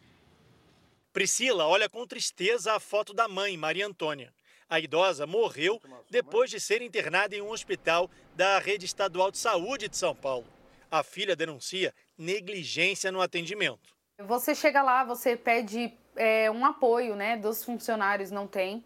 Priscila 1.13 1.67
olha 1.67 1.87
com 1.87 2.07
tristeza 2.07 2.73
a 2.73 2.79
foto 2.79 3.13
da 3.13 3.27
mãe, 3.27 3.55
Maria 3.55 3.85
Antônia. 3.85 4.33
A 4.67 4.79
idosa 4.79 5.27
morreu 5.27 5.79
depois 6.09 6.49
de 6.49 6.59
ser 6.59 6.81
internada 6.81 7.35
em 7.35 7.41
um 7.41 7.51
hospital 7.51 8.09
da 8.35 8.57
Rede 8.57 8.85
Estadual 8.85 9.29
de 9.29 9.37
Saúde 9.37 9.87
de 9.87 9.97
São 9.97 10.15
Paulo. 10.15 10.45
A 10.89 11.03
filha 11.03 11.35
denuncia 11.35 11.93
negligência 12.17 13.11
no 13.11 13.21
atendimento. 13.21 13.93
Você 14.19 14.53
chega 14.53 14.81
lá, 14.81 15.03
você 15.03 15.35
pede 15.35 15.93
é, 16.15 16.49
um 16.51 16.65
apoio, 16.65 17.15
né, 17.15 17.37
dos 17.37 17.63
funcionários, 17.63 18.31
não 18.31 18.45
tem. 18.47 18.83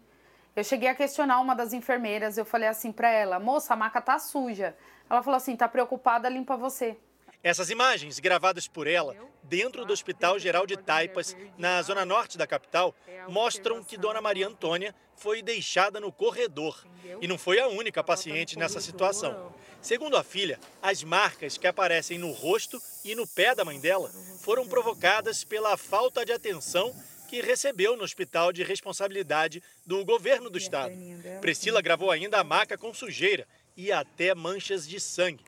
Eu 0.56 0.62
cheguei 0.62 0.88
a 0.88 0.94
questionar 0.94 1.40
uma 1.40 1.54
das 1.54 1.72
enfermeiras, 1.72 2.38
eu 2.38 2.44
falei 2.44 2.68
assim 2.68 2.92
para 2.92 3.10
ela: 3.10 3.40
"Moça, 3.40 3.74
a 3.74 3.76
maca 3.76 4.00
tá 4.00 4.18
suja". 4.20 4.76
Ela 5.10 5.22
falou 5.22 5.36
assim: 5.36 5.56
"Tá 5.56 5.66
preocupada, 5.68 6.28
limpa 6.28 6.56
você". 6.56 6.96
Essas 7.42 7.68
imagens, 7.68 8.18
gravadas 8.20 8.66
por 8.66 8.86
ela, 8.86 9.14
dentro 9.42 9.84
do 9.84 9.92
Hospital 9.92 10.38
Geral 10.38 10.66
de 10.66 10.78
Taipas, 10.78 11.36
na 11.58 11.82
zona 11.82 12.02
norte 12.06 12.38
da 12.38 12.46
capital, 12.46 12.94
mostram 13.28 13.84
que 13.84 13.98
Dona 13.98 14.20
Maria 14.22 14.46
Antônia 14.46 14.94
foi 15.14 15.42
deixada 15.42 16.00
no 16.00 16.10
corredor. 16.10 16.86
E 17.20 17.28
não 17.28 17.36
foi 17.36 17.60
a 17.60 17.68
única 17.68 18.02
paciente 18.02 18.58
nessa 18.58 18.80
situação. 18.80 19.52
Segundo 19.82 20.16
a 20.16 20.24
filha, 20.24 20.58
as 20.80 21.04
marcas 21.04 21.58
que 21.58 21.66
aparecem 21.66 22.16
no 22.16 22.30
rosto 22.30 22.80
e 23.04 23.14
no 23.14 23.26
pé 23.26 23.54
da 23.54 23.64
mãe 23.64 23.78
dela 23.78 24.10
foram 24.40 24.66
provocadas 24.66 25.44
pela 25.44 25.76
falta 25.76 26.24
de 26.24 26.32
atenção 26.32 26.94
que 27.34 27.40
recebeu 27.40 27.96
no 27.96 28.04
hospital 28.04 28.52
de 28.52 28.62
responsabilidade 28.62 29.60
do 29.84 30.04
governo 30.04 30.48
do 30.48 30.56
estado. 30.56 30.94
Priscila 31.40 31.82
gravou 31.82 32.12
ainda 32.12 32.38
a 32.38 32.44
maca 32.44 32.78
com 32.78 32.94
sujeira 32.94 33.44
e 33.76 33.90
até 33.90 34.32
manchas 34.36 34.86
de 34.86 35.00
sangue. 35.00 35.42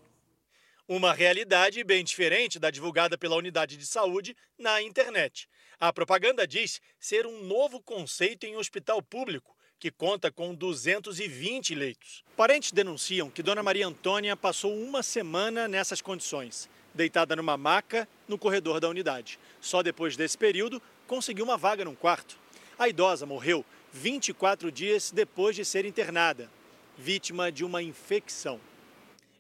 Uma 0.89 1.13
realidade 1.13 1.85
bem 1.85 2.03
diferente 2.03 2.59
da 2.59 2.73
divulgada 2.73 3.17
pela 3.17 3.37
unidade 3.37 3.77
de 3.77 3.87
saúde 3.87 4.37
na 4.59 4.83
internet. 4.83 5.49
A 5.79 5.93
propaganda 5.93 6.45
diz 6.45 6.81
ser 6.99 7.25
um 7.25 7.45
novo 7.45 7.81
conceito 7.81 8.47
em 8.47 8.57
hospital 8.57 9.01
público, 9.01 9.57
que 9.79 9.93
conta 9.93 10.29
com 10.29 10.57
220 10.57 11.73
leitos. 11.73 12.25
Parentes 12.37 12.73
denunciam 12.73 13.31
que 13.31 13.45
Dona 13.45 13.63
Maria 13.63 13.87
Antônia 13.87 14.37
passou 14.37 14.77
uma 14.77 15.05
semana 15.05 15.69
nessas 15.69 16.01
condições, 16.03 16.69
deitada 16.93 17.37
numa 17.37 17.57
maca 17.57 18.09
no 18.27 18.39
corredor 18.39 18.81
da 18.81 18.89
unidade. 18.89 19.39
Só 19.61 19.85
depois 19.85 20.17
desse 20.17 20.37
período 20.37 20.83
conseguiu 21.07 21.45
uma 21.45 21.57
vaga 21.57 21.85
num 21.85 21.95
quarto. 21.95 22.39
A 22.79 22.89
idosa 22.89 23.25
morreu 23.25 23.65
24 23.93 24.71
dias 24.71 25.11
depois 25.11 25.57
de 25.57 25.65
ser 25.65 25.85
internada, 25.85 26.51
vítima 26.99 27.51
de 27.51 27.65
uma 27.65 27.83
infecção. 27.83 28.61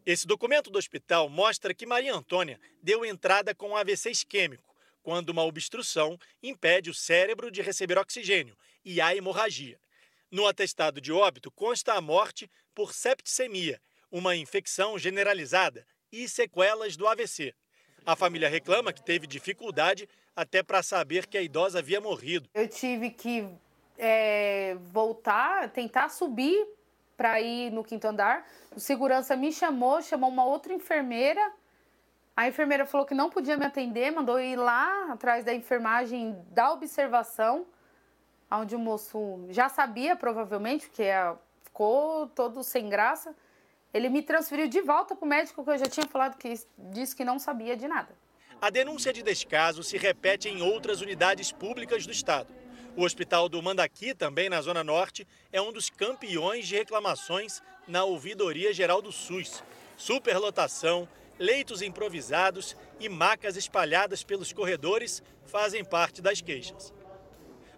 Esse 0.04 0.26
documento 0.26 0.70
do 0.70 0.78
hospital 0.78 1.28
mostra 1.28 1.74
que 1.74 1.84
Maria 1.84 2.14
Antônia 2.14 2.60
deu 2.82 3.04
entrada 3.04 3.54
com 3.54 3.76
AVC 3.76 4.10
isquêmico, 4.10 4.74
quando 5.02 5.30
uma 5.30 5.44
obstrução 5.44 6.18
impede 6.42 6.90
o 6.90 6.94
cérebro 6.94 7.50
de 7.50 7.60
receber 7.60 7.98
oxigênio 7.98 8.56
e 8.84 9.00
há 9.00 9.14
hemorragia. 9.14 9.78
No 10.30 10.46
atestado 10.46 11.00
de 11.00 11.12
óbito 11.12 11.50
consta 11.50 11.94
a 11.94 12.00
morte 12.00 12.50
por 12.74 12.92
septicemia, 12.92 13.80
uma 14.10 14.36
infecção 14.36 14.98
generalizada, 14.98 15.86
e 16.12 16.28
sequelas 16.28 16.96
do 16.96 17.06
AVC. 17.06 17.54
A 18.04 18.14
família 18.14 18.48
reclama 18.48 18.92
que 18.92 19.02
teve 19.02 19.26
dificuldade 19.26 20.08
até 20.36 20.62
para 20.62 20.82
saber 20.82 21.26
que 21.26 21.38
a 21.38 21.42
idosa 21.42 21.78
havia 21.78 22.00
morrido. 22.00 22.48
Eu 22.54 22.68
tive 22.68 23.08
que 23.08 23.48
é, 23.98 24.76
voltar, 24.92 25.70
tentar 25.70 26.10
subir 26.10 26.68
para 27.16 27.40
ir 27.40 27.72
no 27.72 27.82
quinto 27.82 28.06
andar. 28.06 28.46
O 28.74 28.78
segurança 28.78 29.34
me 29.34 29.50
chamou, 29.50 30.02
chamou 30.02 30.28
uma 30.28 30.44
outra 30.44 30.74
enfermeira. 30.74 31.40
A 32.36 32.46
enfermeira 32.46 32.84
falou 32.84 33.06
que 33.06 33.14
não 33.14 33.30
podia 33.30 33.56
me 33.56 33.64
atender, 33.64 34.12
mandou 34.12 34.38
ir 34.38 34.56
lá 34.56 35.10
atrás 35.10 35.42
da 35.42 35.54
enfermagem 35.54 36.36
da 36.50 36.70
observação, 36.70 37.66
onde 38.50 38.76
o 38.76 38.78
moço 38.78 39.46
já 39.48 39.70
sabia 39.70 40.14
provavelmente, 40.14 40.86
porque 40.86 41.04
é, 41.04 41.34
ficou 41.64 42.26
todo 42.28 42.62
sem 42.62 42.90
graça. 42.90 43.34
Ele 43.94 44.10
me 44.10 44.20
transferiu 44.20 44.68
de 44.68 44.82
volta 44.82 45.16
para 45.16 45.24
o 45.24 45.28
médico 45.28 45.64
que 45.64 45.70
eu 45.70 45.78
já 45.78 45.86
tinha 45.86 46.06
falado 46.06 46.36
que 46.36 46.52
disse 46.76 47.16
que 47.16 47.24
não 47.24 47.38
sabia 47.38 47.74
de 47.74 47.88
nada. 47.88 48.14
A 48.60 48.70
denúncia 48.70 49.12
de 49.12 49.22
descaso 49.22 49.82
se 49.82 49.98
repete 49.98 50.48
em 50.48 50.62
outras 50.62 51.02
unidades 51.02 51.52
públicas 51.52 52.06
do 52.06 52.12
estado. 52.12 52.54
O 52.96 53.04
Hospital 53.04 53.50
do 53.50 53.62
Mandaqui, 53.62 54.14
também 54.14 54.48
na 54.48 54.62
Zona 54.62 54.82
Norte, 54.82 55.28
é 55.52 55.60
um 55.60 55.70
dos 55.70 55.90
campeões 55.90 56.66
de 56.66 56.74
reclamações 56.74 57.60
na 57.86 58.04
Ouvidoria 58.04 58.72
Geral 58.72 59.02
do 59.02 59.12
SUS. 59.12 59.62
Superlotação, 59.94 61.06
leitos 61.38 61.82
improvisados 61.82 62.74
e 62.98 63.10
macas 63.10 63.58
espalhadas 63.58 64.24
pelos 64.24 64.54
corredores 64.54 65.22
fazem 65.44 65.84
parte 65.84 66.22
das 66.22 66.40
queixas. 66.40 66.94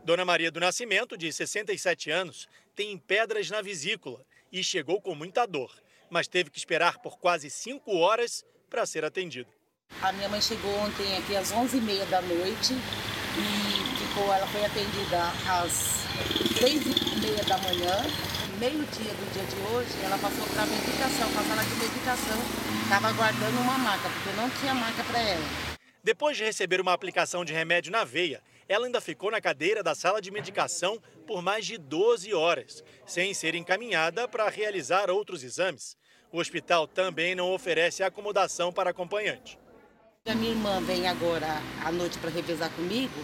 Dona 0.04 0.24
Maria 0.24 0.52
do 0.52 0.60
Nascimento, 0.60 1.18
de 1.18 1.32
67 1.32 2.08
anos, 2.08 2.48
tem 2.76 2.96
pedras 2.96 3.50
na 3.50 3.60
vesícula 3.60 4.24
e 4.52 4.62
chegou 4.62 5.02
com 5.02 5.16
muita 5.16 5.44
dor, 5.44 5.74
mas 6.08 6.28
teve 6.28 6.50
que 6.50 6.58
esperar 6.58 6.98
por 7.00 7.18
quase 7.18 7.50
cinco 7.50 7.96
horas 7.96 8.44
para 8.70 8.86
ser 8.86 9.04
atendida. 9.04 9.58
A 10.01 10.12
minha 10.12 10.29
mãe 10.29 10.40
chegou 10.40 10.72
ontem 10.79 11.16
aqui 11.16 11.37
às 11.37 11.53
11h30 11.53 12.07
da 12.09 12.22
noite 12.22 12.72
e 12.72 13.96
ficou, 13.98 14.33
ela 14.33 14.46
foi 14.46 14.64
atendida 14.64 15.24
às 15.44 16.07
6h30 16.55 17.44
da 17.48 17.59
manhã. 17.59 18.07
Meio-dia 18.61 19.12
do 19.12 19.33
dia 19.33 19.42
de 19.42 19.57
hoje, 19.74 19.90
ela 20.05 20.16
passou 20.16 20.46
para 20.46 20.62
a 20.62 20.66
medicação, 20.66 21.31
para 21.33 21.40
a 21.40 21.44
sala 21.44 21.64
de 21.64 21.74
medicação. 21.74 22.38
Estava 22.85 23.09
aguardando 23.09 23.61
uma 23.61 23.77
maca, 23.77 24.09
porque 24.09 24.40
não 24.40 24.48
tinha 24.51 24.72
maca 24.72 25.03
para 25.03 25.20
ela. 25.20 25.44
Depois 26.05 26.37
de 26.37 26.44
receber 26.44 26.81
uma 26.81 26.92
aplicação 26.92 27.44
de 27.44 27.53
remédio 27.53 27.90
na 27.90 28.05
veia, 28.05 28.40
ela 28.68 28.87
ainda 28.87 29.01
ficou 29.01 29.33
na 29.33 29.40
cadeira 29.40 29.83
da 29.83 29.96
sala 29.96 30.22
de 30.22 30.31
medicação 30.31 31.03
por 31.27 31.42
mais 31.42 31.66
de 31.66 31.77
12 31.77 32.33
horas, 32.33 32.85
sem 33.05 33.35
ser 33.35 33.57
encaminhada 33.57 34.29
para 34.29 34.48
realizar 34.48 35.11
outros 35.11 35.42
exames. 35.42 35.96
O 36.31 36.38
hospital 36.38 36.87
também 36.87 37.35
não 37.35 37.53
oferece 37.53 38.05
acomodação 38.05 38.72
para 38.72 38.90
acompanhante. 38.90 39.59
A 40.28 40.34
minha 40.34 40.50
irmã 40.50 40.78
vem 40.82 41.08
agora 41.08 41.46
à 41.82 41.90
noite 41.90 42.18
para 42.18 42.28
revezar 42.28 42.70
comigo 42.72 43.14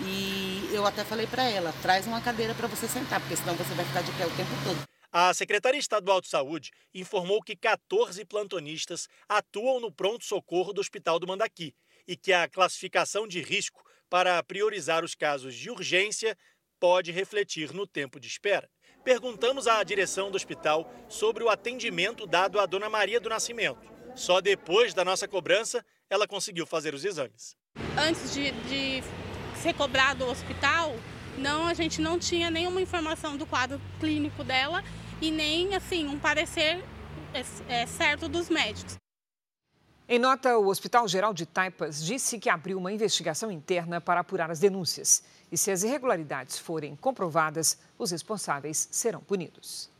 e 0.00 0.70
eu 0.72 0.86
até 0.86 1.04
falei 1.04 1.26
para 1.26 1.44
ela, 1.44 1.74
traz 1.82 2.06
uma 2.06 2.22
cadeira 2.22 2.54
para 2.54 2.66
você 2.66 2.88
sentar, 2.88 3.20
porque 3.20 3.36
senão 3.36 3.54
você 3.54 3.74
vai 3.74 3.84
ficar 3.84 4.00
de 4.00 4.10
pé 4.12 4.26
o 4.26 4.30
tempo 4.30 4.50
todo. 4.64 4.78
A 5.12 5.34
Secretaria 5.34 5.78
Estadual 5.78 6.22
de 6.22 6.28
Saúde 6.28 6.70
informou 6.94 7.42
que 7.42 7.54
14 7.54 8.24
plantonistas 8.24 9.08
atuam 9.28 9.78
no 9.78 9.92
pronto-socorro 9.92 10.72
do 10.72 10.80
Hospital 10.80 11.18
do 11.18 11.26
Mandaqui 11.26 11.74
e 12.06 12.16
que 12.16 12.32
a 12.32 12.48
classificação 12.48 13.28
de 13.28 13.42
risco 13.42 13.82
para 14.08 14.42
priorizar 14.42 15.04
os 15.04 15.14
casos 15.14 15.54
de 15.54 15.70
urgência 15.70 16.34
pode 16.80 17.12
refletir 17.12 17.74
no 17.74 17.86
tempo 17.86 18.18
de 18.18 18.26
espera. 18.26 18.70
Perguntamos 19.04 19.66
à 19.66 19.82
direção 19.82 20.30
do 20.30 20.36
hospital 20.36 20.90
sobre 21.10 21.44
o 21.44 21.50
atendimento 21.50 22.26
dado 22.26 22.58
à 22.58 22.64
dona 22.64 22.88
Maria 22.88 23.20
do 23.20 23.28
Nascimento. 23.28 23.98
Só 24.14 24.40
depois 24.40 24.94
da 24.94 25.04
nossa 25.04 25.28
cobrança, 25.28 25.84
ela 26.10 26.26
conseguiu 26.26 26.66
fazer 26.66 26.94
os 26.94 27.04
exames. 27.04 27.56
Antes 27.96 28.32
de, 28.32 28.50
de 28.68 29.02
ser 29.60 29.74
cobrado 29.74 30.24
o 30.24 30.30
hospital, 30.30 30.94
não, 31.36 31.66
a 31.66 31.74
gente 31.74 32.00
não 32.00 32.18
tinha 32.18 32.50
nenhuma 32.50 32.80
informação 32.80 33.36
do 33.36 33.46
quadro 33.46 33.80
clínico 34.00 34.42
dela 34.42 34.82
e 35.20 35.30
nem 35.30 35.74
assim 35.74 36.06
um 36.06 36.18
parecer 36.18 36.82
é, 37.34 37.44
é, 37.82 37.86
certo 37.86 38.28
dos 38.28 38.48
médicos. 38.48 38.96
Em 40.08 40.18
nota, 40.18 40.56
o 40.56 40.68
Hospital 40.68 41.06
Geral 41.06 41.34
de 41.34 41.44
Taipas 41.44 42.02
disse 42.02 42.38
que 42.38 42.48
abriu 42.48 42.78
uma 42.78 42.90
investigação 42.90 43.52
interna 43.52 44.00
para 44.00 44.20
apurar 44.20 44.50
as 44.50 44.58
denúncias. 44.58 45.22
E 45.52 45.58
se 45.58 45.70
as 45.70 45.82
irregularidades 45.82 46.58
forem 46.58 46.96
comprovadas, 46.96 47.78
os 47.98 48.10
responsáveis 48.10 48.88
serão 48.90 49.20
punidos. 49.20 49.90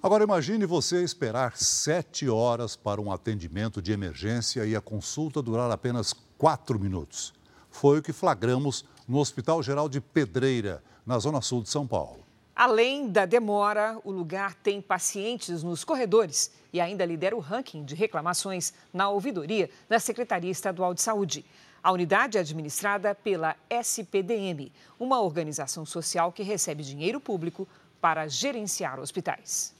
Agora 0.00 0.22
imagine 0.22 0.64
você 0.64 1.02
esperar 1.02 1.56
sete 1.56 2.28
horas 2.28 2.76
para 2.76 3.00
um 3.00 3.10
atendimento 3.10 3.82
de 3.82 3.90
emergência 3.90 4.64
e 4.64 4.76
a 4.76 4.80
consulta 4.80 5.42
durar 5.42 5.68
apenas 5.72 6.14
quatro 6.38 6.78
minutos. 6.78 7.34
Foi 7.68 7.98
o 7.98 8.02
que 8.02 8.12
flagramos 8.12 8.84
no 9.08 9.18
Hospital 9.18 9.60
Geral 9.60 9.88
de 9.88 10.00
Pedreira, 10.00 10.84
na 11.04 11.18
Zona 11.18 11.40
Sul 11.40 11.64
de 11.64 11.68
São 11.68 11.84
Paulo. 11.84 12.20
Além 12.54 13.08
da 13.08 13.26
demora, 13.26 13.98
o 14.04 14.12
lugar 14.12 14.54
tem 14.54 14.80
pacientes 14.80 15.64
nos 15.64 15.82
corredores 15.82 16.52
e 16.72 16.80
ainda 16.80 17.04
lidera 17.04 17.34
o 17.34 17.40
ranking 17.40 17.84
de 17.84 17.96
reclamações 17.96 18.72
na 18.94 19.08
ouvidoria 19.08 19.68
da 19.88 19.98
Secretaria 19.98 20.50
Estadual 20.50 20.94
de 20.94 21.02
Saúde. 21.02 21.44
A 21.82 21.90
unidade 21.90 22.38
é 22.38 22.40
administrada 22.40 23.16
pela 23.16 23.56
SPDM, 23.68 24.70
uma 24.98 25.20
organização 25.20 25.84
social 25.84 26.30
que 26.30 26.44
recebe 26.44 26.84
dinheiro 26.84 27.20
público 27.20 27.66
para 28.00 28.28
gerenciar 28.28 29.00
hospitais. 29.00 29.76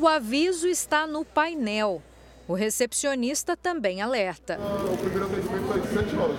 O 0.00 0.06
aviso 0.06 0.68
está 0.68 1.08
no 1.08 1.24
painel. 1.24 2.00
O 2.46 2.54
recepcionista 2.54 3.56
também 3.56 4.00
alerta. 4.00 4.56
O 4.92 4.96
primeiro 4.96 5.26
atendimento 5.26 5.66
vai 5.66 5.80
de 5.80 5.88
7 5.88 6.16
horas. 6.16 6.36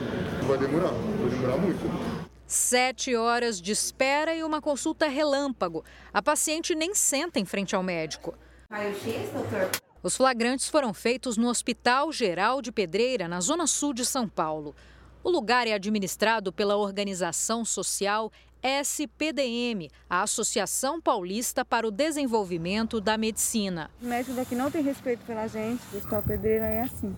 Vai 0.48 0.58
demorar, 0.58 0.92
vai 0.92 1.30
demorar 1.30 1.58
muito. 1.58 2.30
Sete 2.48 3.16
horas 3.16 3.62
de 3.62 3.72
espera 3.72 4.34
e 4.34 4.44
uma 4.44 4.60
consulta 4.62 5.08
relâmpago. 5.08 5.84
A 6.12 6.22
paciente 6.22 6.74
nem 6.74 6.96
senta 6.96 7.38
em 7.38 7.46
frente 7.46 7.76
ao 7.76 7.84
médico. 7.84 8.34
Raio-X, 8.72 9.30
doutor? 9.32 9.70
Os 10.02 10.16
flagrantes 10.16 10.68
foram 10.70 10.94
feitos 10.94 11.36
no 11.36 11.50
Hospital 11.50 12.12
Geral 12.14 12.62
de 12.62 12.72
Pedreira, 12.72 13.28
na 13.28 13.42
zona 13.42 13.68
sul 13.68 13.94
de 13.94 14.06
São 14.06 14.28
Paulo. 14.28 14.74
O 15.22 15.30
lugar 15.30 15.68
é 15.68 15.74
administrado 15.74 16.52
pela 16.52 16.78
organização 16.78 17.66
social 17.66 18.32
SPDM, 18.62 19.90
a 20.10 20.22
Associação 20.24 21.00
Paulista 21.00 21.64
para 21.64 21.88
o 21.88 21.92
Desenvolvimento 21.92 23.00
da 23.00 23.18
Medicina. 23.18 23.90
O 24.02 24.06
médico 24.06 24.36
daqui 24.36 24.56
não 24.56 24.70
tem 24.70 24.84
respeito 24.84 25.26
pela 25.26 25.48
gente, 25.48 25.82
o 25.94 25.98
Hospital 25.98 26.22
Pedreira 26.24 26.66
é 26.66 26.82
assim. 26.82 27.16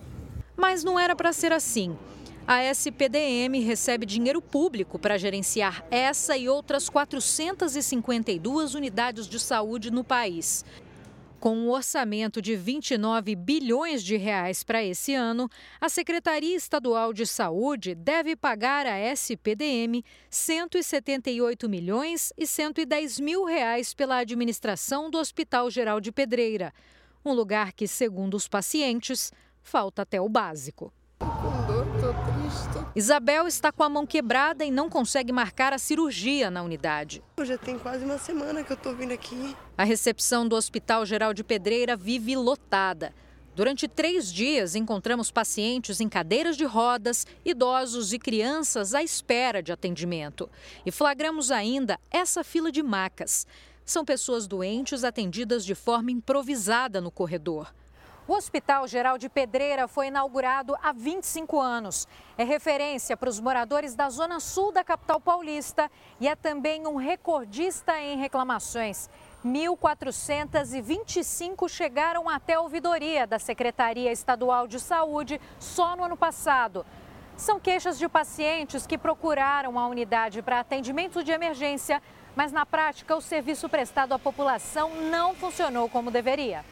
Mas 0.56 0.84
não 0.84 0.98
era 0.98 1.16
para 1.16 1.32
ser 1.32 1.52
assim. 1.52 1.96
A 2.46 2.62
SPDM 2.64 3.60
recebe 3.60 4.04
dinheiro 4.04 4.42
público 4.42 4.98
para 4.98 5.16
gerenciar 5.16 5.84
essa 5.90 6.36
e 6.36 6.48
outras 6.48 6.88
452 6.88 8.74
unidades 8.74 9.28
de 9.28 9.38
saúde 9.38 9.90
no 9.90 10.02
país. 10.02 10.64
Com 11.42 11.56
um 11.56 11.70
orçamento 11.70 12.40
de 12.40 12.54
29 12.54 13.34
bilhões 13.34 14.04
de 14.04 14.16
reais 14.16 14.62
para 14.62 14.80
esse 14.80 15.12
ano, 15.12 15.50
a 15.80 15.88
Secretaria 15.88 16.54
Estadual 16.54 17.12
de 17.12 17.26
Saúde 17.26 17.96
deve 17.96 18.36
pagar 18.36 18.86
à 18.86 18.96
SPDM 18.96 20.04
178 20.30 21.68
milhões 21.68 22.32
e 22.38 22.46
110 22.46 23.18
mil 23.18 23.44
reais 23.44 23.92
pela 23.92 24.18
administração 24.18 25.10
do 25.10 25.18
Hospital 25.18 25.68
Geral 25.68 26.00
de 26.00 26.12
Pedreira, 26.12 26.72
um 27.24 27.32
lugar 27.32 27.72
que, 27.72 27.88
segundo 27.88 28.34
os 28.34 28.46
pacientes, 28.46 29.32
falta 29.60 30.02
até 30.02 30.20
o 30.20 30.28
básico. 30.28 30.92
Isabel 32.94 33.46
está 33.46 33.72
com 33.72 33.82
a 33.82 33.88
mão 33.88 34.06
quebrada 34.06 34.64
e 34.64 34.70
não 34.70 34.90
consegue 34.90 35.32
marcar 35.32 35.72
a 35.72 35.78
cirurgia 35.78 36.50
na 36.50 36.62
unidade. 36.62 37.22
Já 37.42 37.56
tem 37.56 37.78
quase 37.78 38.04
uma 38.04 38.18
semana 38.18 38.62
que 38.62 38.72
eu 38.72 38.76
tô 38.76 38.92
vindo 38.92 39.12
aqui. 39.12 39.56
A 39.78 39.84
recepção 39.84 40.46
do 40.46 40.54
Hospital 40.54 41.06
Geral 41.06 41.32
de 41.32 41.42
Pedreira 41.42 41.96
vive 41.96 42.36
lotada. 42.36 43.14
Durante 43.54 43.86
três 43.86 44.32
dias, 44.32 44.74
encontramos 44.74 45.30
pacientes 45.30 46.00
em 46.00 46.08
cadeiras 46.08 46.56
de 46.56 46.64
rodas, 46.64 47.26
idosos 47.44 48.12
e 48.12 48.18
crianças 48.18 48.94
à 48.94 49.02
espera 49.02 49.62
de 49.62 49.72
atendimento. 49.72 50.48
E 50.86 50.90
flagramos 50.90 51.50
ainda 51.50 51.98
essa 52.10 52.42
fila 52.42 52.72
de 52.72 52.82
macas. 52.82 53.46
São 53.84 54.04
pessoas 54.04 54.46
doentes 54.46 55.04
atendidas 55.04 55.64
de 55.64 55.74
forma 55.74 56.10
improvisada 56.10 57.00
no 57.00 57.10
corredor. 57.10 57.74
O 58.28 58.34
Hospital 58.34 58.86
Geral 58.86 59.18
de 59.18 59.28
Pedreira 59.28 59.88
foi 59.88 60.06
inaugurado 60.06 60.76
há 60.80 60.92
25 60.92 61.60
anos. 61.60 62.06
É 62.38 62.44
referência 62.44 63.16
para 63.16 63.28
os 63.28 63.40
moradores 63.40 63.96
da 63.96 64.08
zona 64.08 64.38
sul 64.38 64.70
da 64.70 64.84
capital 64.84 65.18
paulista 65.18 65.90
e 66.20 66.28
é 66.28 66.36
também 66.36 66.86
um 66.86 66.94
recordista 66.94 67.98
em 67.98 68.16
reclamações. 68.16 69.10
1.425 69.44 71.68
chegaram 71.68 72.28
até 72.28 72.54
a 72.54 72.60
ouvidoria 72.60 73.26
da 73.26 73.40
Secretaria 73.40 74.12
Estadual 74.12 74.68
de 74.68 74.78
Saúde 74.78 75.40
só 75.58 75.96
no 75.96 76.04
ano 76.04 76.16
passado. 76.16 76.86
São 77.36 77.58
queixas 77.58 77.98
de 77.98 78.08
pacientes 78.08 78.86
que 78.86 78.96
procuraram 78.96 79.76
a 79.76 79.88
unidade 79.88 80.42
para 80.42 80.60
atendimento 80.60 81.24
de 81.24 81.32
emergência, 81.32 82.00
mas 82.36 82.52
na 82.52 82.64
prática 82.64 83.16
o 83.16 83.20
serviço 83.20 83.68
prestado 83.68 84.12
à 84.12 84.18
população 84.18 84.92
não 85.10 85.34
funcionou 85.34 85.88
como 85.88 86.08
deveria. 86.08 86.64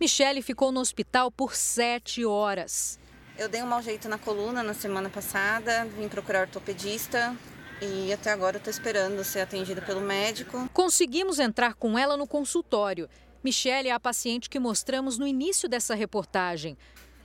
Michele 0.00 0.42
ficou 0.42 0.72
no 0.72 0.80
hospital 0.80 1.30
por 1.30 1.54
sete 1.54 2.24
horas. 2.24 2.98
Eu 3.38 3.48
dei 3.48 3.62
um 3.62 3.66
mau 3.66 3.82
jeito 3.82 4.08
na 4.08 4.18
coluna 4.18 4.62
na 4.62 4.74
semana 4.74 5.08
passada, 5.08 5.84
vim 5.86 6.08
procurar 6.08 6.42
ortopedista 6.42 7.36
e 7.80 8.12
até 8.12 8.30
agora 8.30 8.58
estou 8.58 8.70
esperando 8.70 9.24
ser 9.24 9.40
atendida 9.40 9.80
pelo 9.80 10.00
médico. 10.00 10.68
Conseguimos 10.72 11.38
entrar 11.38 11.74
com 11.74 11.98
ela 11.98 12.16
no 12.16 12.26
consultório. 12.26 13.08
Michele 13.42 13.88
é 13.88 13.92
a 13.92 13.98
paciente 13.98 14.48
que 14.48 14.60
mostramos 14.60 15.18
no 15.18 15.26
início 15.26 15.68
dessa 15.68 15.94
reportagem. 15.94 16.76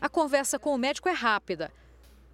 A 0.01 0.09
conversa 0.09 0.57
com 0.57 0.73
o 0.73 0.77
médico 0.77 1.09
é 1.09 1.11
rápida. 1.11 1.71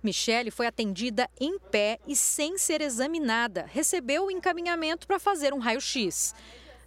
Michele 0.01 0.51
foi 0.51 0.67
atendida 0.67 1.29
em 1.39 1.57
pé 1.57 1.99
e 2.05 2.15
sem 2.15 2.57
ser 2.57 2.81
examinada. 2.81 3.65
Recebeu 3.71 4.25
o 4.25 4.31
encaminhamento 4.31 5.07
para 5.07 5.19
fazer 5.19 5.53
um 5.53 5.59
raio-x. 5.59 6.35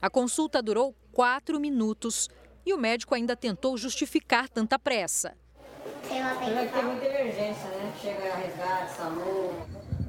A 0.00 0.10
consulta 0.10 0.62
durou 0.62 0.94
quatro 1.12 1.58
minutos 1.58 2.28
e 2.66 2.74
o 2.74 2.78
médico 2.78 3.14
ainda 3.14 3.36
tentou 3.36 3.78
justificar 3.78 4.48
tanta 4.48 4.78
pressa. 4.78 5.34
Tem 6.08 6.22
muita 6.84 7.04
emergência, 7.04 7.68
né? 7.68 7.94
Chega 8.02 8.32
a 8.32 8.36
resgate, 8.36 8.96
SAMU. 8.96 9.66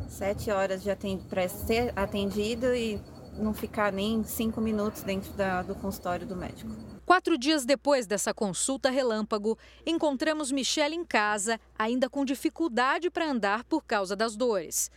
Sete 0.10 0.50
horas 0.50 0.82
de 0.82 0.90
atend... 0.90 1.24
para 1.30 1.48
ser 1.48 1.94
atendido 1.96 2.74
e 2.74 3.00
não 3.38 3.54
ficar 3.54 3.92
nem 3.92 4.24
cinco 4.24 4.60
minutos 4.60 5.04
dentro 5.04 5.32
da, 5.34 5.62
do 5.62 5.76
consultório 5.76 6.26
do 6.26 6.36
médico. 6.36 6.72
Quatro 7.06 7.38
dias 7.38 7.66
depois 7.66 8.08
dessa 8.08 8.34
consulta 8.34 8.90
relâmpago, 8.90 9.58
encontramos 9.86 10.52
Michelle 10.52 10.96
em 10.96 11.06
casa, 11.06 11.60
ainda 11.78 12.10
com 12.10 12.26
dificuldade 12.26 13.10
para 13.10 13.30
andar 13.30 13.64
por 13.64 13.84
causa 13.84 14.16
das 14.16 14.36
dores. 14.36 14.90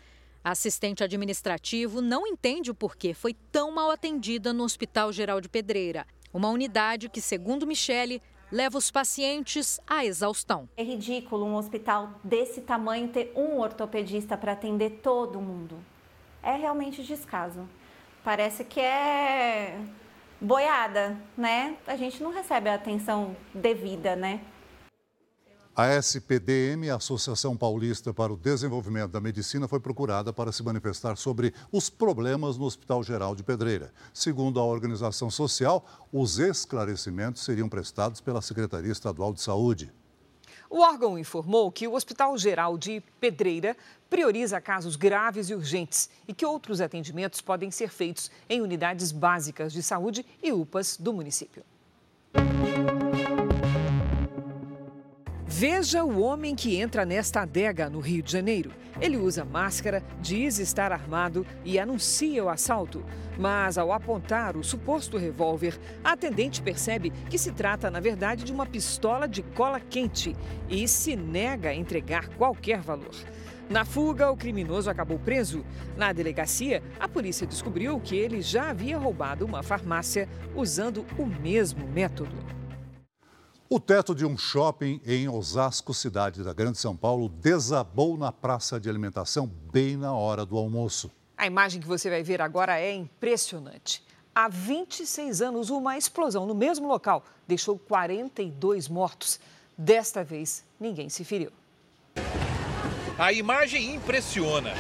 A 0.42 0.52
assistente 0.52 1.04
administrativo 1.04 2.00
não 2.00 2.26
entende 2.26 2.70
o 2.70 2.74
porquê 2.74 3.12
foi 3.12 3.34
tão 3.52 3.70
mal 3.70 3.90
atendida 3.90 4.54
no 4.54 4.64
Hospital 4.64 5.12
Geral 5.12 5.40
de 5.40 5.50
Pedreira. 5.50 6.06
Uma 6.32 6.48
unidade 6.48 7.08
que, 7.08 7.20
segundo 7.20 7.66
Michele, 7.66 8.22
leva 8.52 8.78
os 8.78 8.90
pacientes 8.90 9.80
à 9.86 10.04
exaustão. 10.04 10.68
É 10.76 10.82
ridículo 10.82 11.44
um 11.44 11.56
hospital 11.56 12.10
desse 12.22 12.60
tamanho 12.60 13.08
ter 13.08 13.32
um 13.34 13.58
ortopedista 13.58 14.36
para 14.36 14.52
atender 14.52 15.00
todo 15.02 15.40
mundo. 15.40 15.76
É 16.42 16.54
realmente 16.54 17.02
descaso. 17.02 17.68
Parece 18.22 18.64
que 18.64 18.80
é 18.80 19.78
boiada, 20.40 21.16
né? 21.36 21.76
A 21.86 21.96
gente 21.96 22.22
não 22.22 22.32
recebe 22.32 22.68
a 22.68 22.74
atenção 22.74 23.36
devida, 23.54 24.14
né? 24.14 24.40
A 25.80 25.94
SPDM, 25.94 26.90
Associação 26.90 27.56
Paulista 27.56 28.12
para 28.12 28.30
o 28.30 28.36
Desenvolvimento 28.36 29.12
da 29.12 29.18
Medicina, 29.18 29.66
foi 29.66 29.80
procurada 29.80 30.30
para 30.30 30.52
se 30.52 30.62
manifestar 30.62 31.16
sobre 31.16 31.54
os 31.72 31.88
problemas 31.88 32.58
no 32.58 32.66
Hospital 32.66 33.02
Geral 33.02 33.34
de 33.34 33.42
Pedreira. 33.42 33.90
Segundo 34.12 34.60
a 34.60 34.62
organização 34.62 35.30
social, 35.30 35.82
os 36.12 36.38
esclarecimentos 36.38 37.42
seriam 37.42 37.66
prestados 37.66 38.20
pela 38.20 38.42
Secretaria 38.42 38.92
Estadual 38.92 39.32
de 39.32 39.40
Saúde. 39.40 39.90
O 40.68 40.80
órgão 40.80 41.18
informou 41.18 41.72
que 41.72 41.88
o 41.88 41.94
Hospital 41.94 42.36
Geral 42.36 42.76
de 42.76 43.02
Pedreira 43.18 43.74
prioriza 44.10 44.60
casos 44.60 44.96
graves 44.96 45.48
e 45.48 45.54
urgentes 45.54 46.10
e 46.28 46.34
que 46.34 46.44
outros 46.44 46.82
atendimentos 46.82 47.40
podem 47.40 47.70
ser 47.70 47.88
feitos 47.88 48.30
em 48.50 48.60
unidades 48.60 49.12
básicas 49.12 49.72
de 49.72 49.82
saúde 49.82 50.26
e 50.42 50.52
UPAs 50.52 50.98
do 50.98 51.14
município. 51.14 51.64
Veja 55.60 56.02
o 56.02 56.22
homem 56.22 56.56
que 56.56 56.76
entra 56.76 57.04
nesta 57.04 57.42
adega 57.42 57.90
no 57.90 58.00
Rio 58.00 58.22
de 58.22 58.32
Janeiro. 58.32 58.72
Ele 58.98 59.18
usa 59.18 59.44
máscara, 59.44 60.02
diz 60.18 60.58
estar 60.58 60.90
armado 60.90 61.46
e 61.66 61.78
anuncia 61.78 62.42
o 62.42 62.48
assalto. 62.48 63.04
Mas 63.38 63.76
ao 63.76 63.92
apontar 63.92 64.56
o 64.56 64.64
suposto 64.64 65.18
revólver, 65.18 65.78
a 66.02 66.12
atendente 66.12 66.62
percebe 66.62 67.12
que 67.28 67.36
se 67.36 67.52
trata, 67.52 67.90
na 67.90 68.00
verdade, 68.00 68.42
de 68.42 68.52
uma 68.54 68.64
pistola 68.64 69.28
de 69.28 69.42
cola 69.42 69.78
quente 69.78 70.34
e 70.66 70.88
se 70.88 71.14
nega 71.14 71.68
a 71.68 71.74
entregar 71.74 72.30
qualquer 72.38 72.80
valor. 72.80 73.14
Na 73.68 73.84
fuga, 73.84 74.30
o 74.30 74.38
criminoso 74.38 74.88
acabou 74.88 75.18
preso. 75.18 75.62
Na 75.94 76.10
delegacia, 76.10 76.82
a 76.98 77.06
polícia 77.06 77.46
descobriu 77.46 78.00
que 78.00 78.16
ele 78.16 78.40
já 78.40 78.70
havia 78.70 78.96
roubado 78.96 79.44
uma 79.44 79.62
farmácia 79.62 80.26
usando 80.56 81.04
o 81.18 81.26
mesmo 81.26 81.86
método. 81.86 82.59
O 83.72 83.78
teto 83.78 84.16
de 84.16 84.26
um 84.26 84.36
shopping 84.36 85.00
em 85.06 85.28
Osasco, 85.28 85.94
cidade 85.94 86.42
da 86.42 86.52
Grande 86.52 86.76
São 86.76 86.96
Paulo, 86.96 87.28
desabou 87.28 88.18
na 88.18 88.32
praça 88.32 88.80
de 88.80 88.90
alimentação 88.90 89.46
bem 89.46 89.96
na 89.96 90.12
hora 90.12 90.44
do 90.44 90.58
almoço. 90.58 91.08
A 91.38 91.46
imagem 91.46 91.80
que 91.80 91.86
você 91.86 92.10
vai 92.10 92.20
ver 92.20 92.42
agora 92.42 92.80
é 92.80 92.92
impressionante. 92.92 94.02
Há 94.34 94.48
26 94.48 95.40
anos, 95.40 95.70
uma 95.70 95.96
explosão 95.96 96.46
no 96.46 96.54
mesmo 96.54 96.88
local 96.88 97.24
deixou 97.46 97.78
42 97.78 98.88
mortos. 98.88 99.38
Desta 99.78 100.24
vez, 100.24 100.64
ninguém 100.80 101.08
se 101.08 101.22
feriu. 101.24 101.52
A 103.16 103.32
imagem 103.32 103.94
impressiona. 103.94 104.72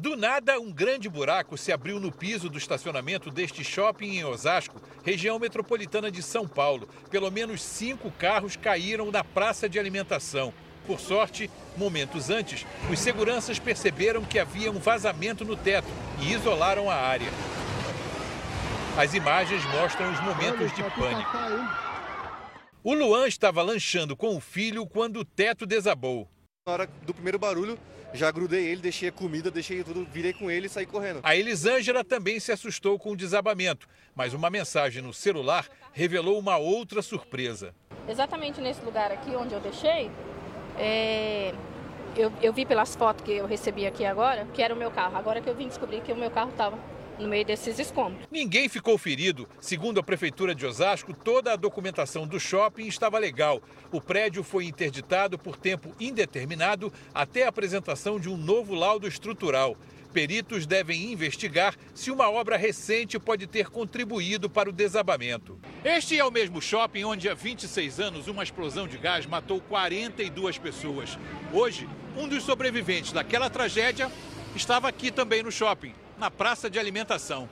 Do 0.00 0.16
nada, 0.16 0.58
um 0.58 0.72
grande 0.72 1.10
buraco 1.10 1.58
se 1.58 1.70
abriu 1.70 2.00
no 2.00 2.10
piso 2.10 2.48
do 2.48 2.56
estacionamento 2.56 3.30
deste 3.30 3.62
shopping 3.62 4.16
em 4.16 4.24
Osasco, 4.24 4.80
região 5.04 5.38
metropolitana 5.38 6.10
de 6.10 6.22
São 6.22 6.48
Paulo. 6.48 6.88
Pelo 7.10 7.30
menos 7.30 7.62
cinco 7.62 8.10
carros 8.12 8.56
caíram 8.56 9.10
na 9.10 9.22
praça 9.22 9.68
de 9.68 9.78
alimentação. 9.78 10.54
Por 10.86 10.98
sorte, 10.98 11.50
momentos 11.76 12.30
antes, 12.30 12.64
os 12.90 12.98
seguranças 12.98 13.58
perceberam 13.58 14.24
que 14.24 14.38
havia 14.38 14.70
um 14.70 14.78
vazamento 14.78 15.44
no 15.44 15.54
teto 15.54 15.88
e 16.22 16.32
isolaram 16.32 16.88
a 16.88 16.94
área. 16.94 17.28
As 18.96 19.12
imagens 19.12 19.62
mostram 19.66 20.10
os 20.10 20.20
momentos 20.20 20.74
de 20.74 20.82
pânico. 20.82 21.30
O 22.82 22.94
Luan 22.94 23.28
estava 23.28 23.60
lanchando 23.60 24.16
com 24.16 24.34
o 24.34 24.40
filho 24.40 24.86
quando 24.86 25.20
o 25.20 25.24
teto 25.26 25.66
desabou. 25.66 26.26
Na 26.70 26.74
hora 26.74 26.88
do 27.02 27.12
primeiro 27.12 27.36
barulho, 27.36 27.76
já 28.14 28.30
grudei 28.30 28.68
ele, 28.68 28.80
deixei 28.80 29.08
a 29.08 29.12
comida, 29.12 29.50
deixei 29.50 29.82
tudo, 29.82 30.04
virei 30.04 30.32
com 30.32 30.48
ele 30.48 30.66
e 30.66 30.68
saí 30.68 30.86
correndo. 30.86 31.18
A 31.24 31.34
Elisângela 31.34 32.04
também 32.04 32.38
se 32.38 32.52
assustou 32.52 32.96
com 32.96 33.10
o 33.10 33.16
desabamento, 33.16 33.88
mas 34.14 34.34
uma 34.34 34.48
mensagem 34.48 35.02
no 35.02 35.12
celular 35.12 35.66
revelou 35.92 36.38
uma 36.38 36.58
outra 36.58 37.02
surpresa. 37.02 37.74
Exatamente 38.08 38.60
nesse 38.60 38.84
lugar 38.84 39.10
aqui 39.10 39.34
onde 39.34 39.52
eu 39.52 39.58
deixei, 39.58 40.12
é... 40.78 41.52
eu, 42.16 42.32
eu 42.40 42.52
vi 42.52 42.64
pelas 42.64 42.94
fotos 42.94 43.24
que 43.24 43.32
eu 43.32 43.46
recebi 43.46 43.84
aqui 43.84 44.04
agora 44.04 44.46
que 44.54 44.62
era 44.62 44.72
o 44.72 44.76
meu 44.76 44.92
carro. 44.92 45.16
Agora 45.16 45.40
que 45.40 45.50
eu 45.50 45.56
vim 45.56 45.66
descobrir 45.66 46.02
que 46.02 46.12
o 46.12 46.16
meu 46.16 46.30
carro 46.30 46.50
estava 46.50 46.78
no 47.20 47.28
meio 47.28 47.44
desses 47.44 47.78
escombros. 47.78 48.26
Ninguém 48.30 48.68
ficou 48.68 48.96
ferido. 48.98 49.48
Segundo 49.60 50.00
a 50.00 50.02
Prefeitura 50.02 50.54
de 50.54 50.66
Osasco, 50.66 51.12
toda 51.12 51.52
a 51.52 51.56
documentação 51.56 52.26
do 52.26 52.40
shopping 52.40 52.86
estava 52.86 53.18
legal. 53.18 53.62
O 53.92 54.00
prédio 54.00 54.42
foi 54.42 54.64
interditado 54.64 55.38
por 55.38 55.56
tempo 55.56 55.94
indeterminado 56.00 56.92
até 57.14 57.44
a 57.44 57.48
apresentação 57.48 58.18
de 58.18 58.28
um 58.28 58.36
novo 58.36 58.74
laudo 58.74 59.06
estrutural. 59.06 59.76
Peritos 60.12 60.66
devem 60.66 61.12
investigar 61.12 61.76
se 61.94 62.10
uma 62.10 62.28
obra 62.28 62.56
recente 62.56 63.16
pode 63.16 63.46
ter 63.46 63.70
contribuído 63.70 64.50
para 64.50 64.68
o 64.68 64.72
desabamento. 64.72 65.58
Este 65.84 66.18
é 66.18 66.24
o 66.24 66.32
mesmo 66.32 66.60
shopping 66.60 67.04
onde 67.04 67.28
há 67.28 67.34
26 67.34 68.00
anos 68.00 68.26
uma 68.26 68.42
explosão 68.42 68.88
de 68.88 68.98
gás 68.98 69.24
matou 69.24 69.60
42 69.60 70.58
pessoas. 70.58 71.16
Hoje, 71.52 71.88
um 72.16 72.26
dos 72.26 72.42
sobreviventes 72.42 73.12
daquela 73.12 73.48
tragédia 73.48 74.10
estava 74.56 74.88
aqui 74.88 75.12
também 75.12 75.44
no 75.44 75.52
shopping 75.52 75.94
na 76.20 76.30
praça 76.30 76.68
de 76.68 76.78
alimentação. 76.78 77.48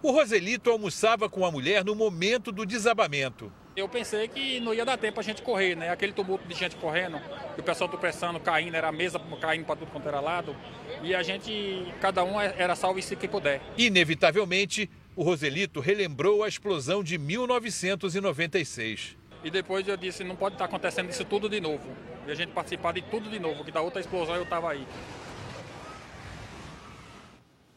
O 0.00 0.12
Roselito 0.12 0.70
almoçava 0.70 1.28
com 1.28 1.44
a 1.44 1.50
mulher 1.50 1.84
no 1.84 1.96
momento 1.96 2.52
do 2.52 2.64
desabamento. 2.64 3.52
Eu 3.76 3.88
pensei 3.88 4.28
que 4.28 4.60
não 4.60 4.72
ia 4.72 4.84
dar 4.84 4.96
tempo 4.96 5.18
a 5.18 5.22
gente 5.22 5.42
correr, 5.42 5.74
né? 5.74 5.90
Aquele 5.90 6.12
tumulto 6.12 6.46
de 6.46 6.54
gente 6.54 6.76
correndo, 6.76 7.20
o 7.56 7.62
pessoal 7.62 7.90
tropeçando, 7.90 8.38
caindo, 8.38 8.76
era 8.76 8.88
a 8.88 8.92
mesa 8.92 9.20
caindo 9.40 9.64
para 9.64 9.74
tudo 9.76 9.90
quanto 9.90 10.06
era 10.06 10.20
lado. 10.20 10.54
E 11.02 11.12
a 11.12 11.24
gente, 11.24 11.92
cada 12.00 12.22
um 12.22 12.40
era 12.40 12.76
salvo 12.76 13.02
se 13.02 13.16
quem 13.16 13.28
puder. 13.28 13.60
Inevitavelmente, 13.76 14.88
o 15.16 15.24
Roselito 15.24 15.80
relembrou 15.80 16.44
a 16.44 16.48
explosão 16.48 17.02
de 17.02 17.18
1996. 17.18 19.16
E 19.42 19.50
depois 19.50 19.86
eu 19.88 19.96
disse, 19.96 20.22
não 20.22 20.36
pode 20.36 20.54
estar 20.54 20.66
acontecendo 20.66 21.10
isso 21.10 21.24
tudo 21.24 21.48
de 21.48 21.60
novo. 21.60 21.88
E 22.26 22.30
a 22.30 22.34
gente 22.34 22.52
participar 22.52 22.92
de 22.92 23.02
tudo 23.02 23.28
de 23.28 23.40
novo, 23.40 23.64
que 23.64 23.72
da 23.72 23.80
outra 23.80 24.00
explosão 24.00 24.36
eu 24.36 24.44
estava 24.44 24.70
aí. 24.70 24.86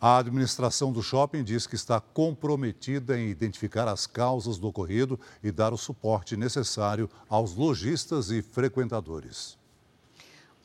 A 0.03 0.17
administração 0.17 0.91
do 0.91 1.03
shopping 1.03 1.43
diz 1.43 1.67
que 1.67 1.75
está 1.75 2.01
comprometida 2.01 3.19
em 3.19 3.29
identificar 3.29 3.87
as 3.87 4.07
causas 4.07 4.57
do 4.57 4.67
ocorrido 4.67 5.19
e 5.43 5.51
dar 5.51 5.73
o 5.73 5.77
suporte 5.77 6.35
necessário 6.35 7.07
aos 7.29 7.53
lojistas 7.53 8.31
e 8.31 8.41
frequentadores. 8.41 9.55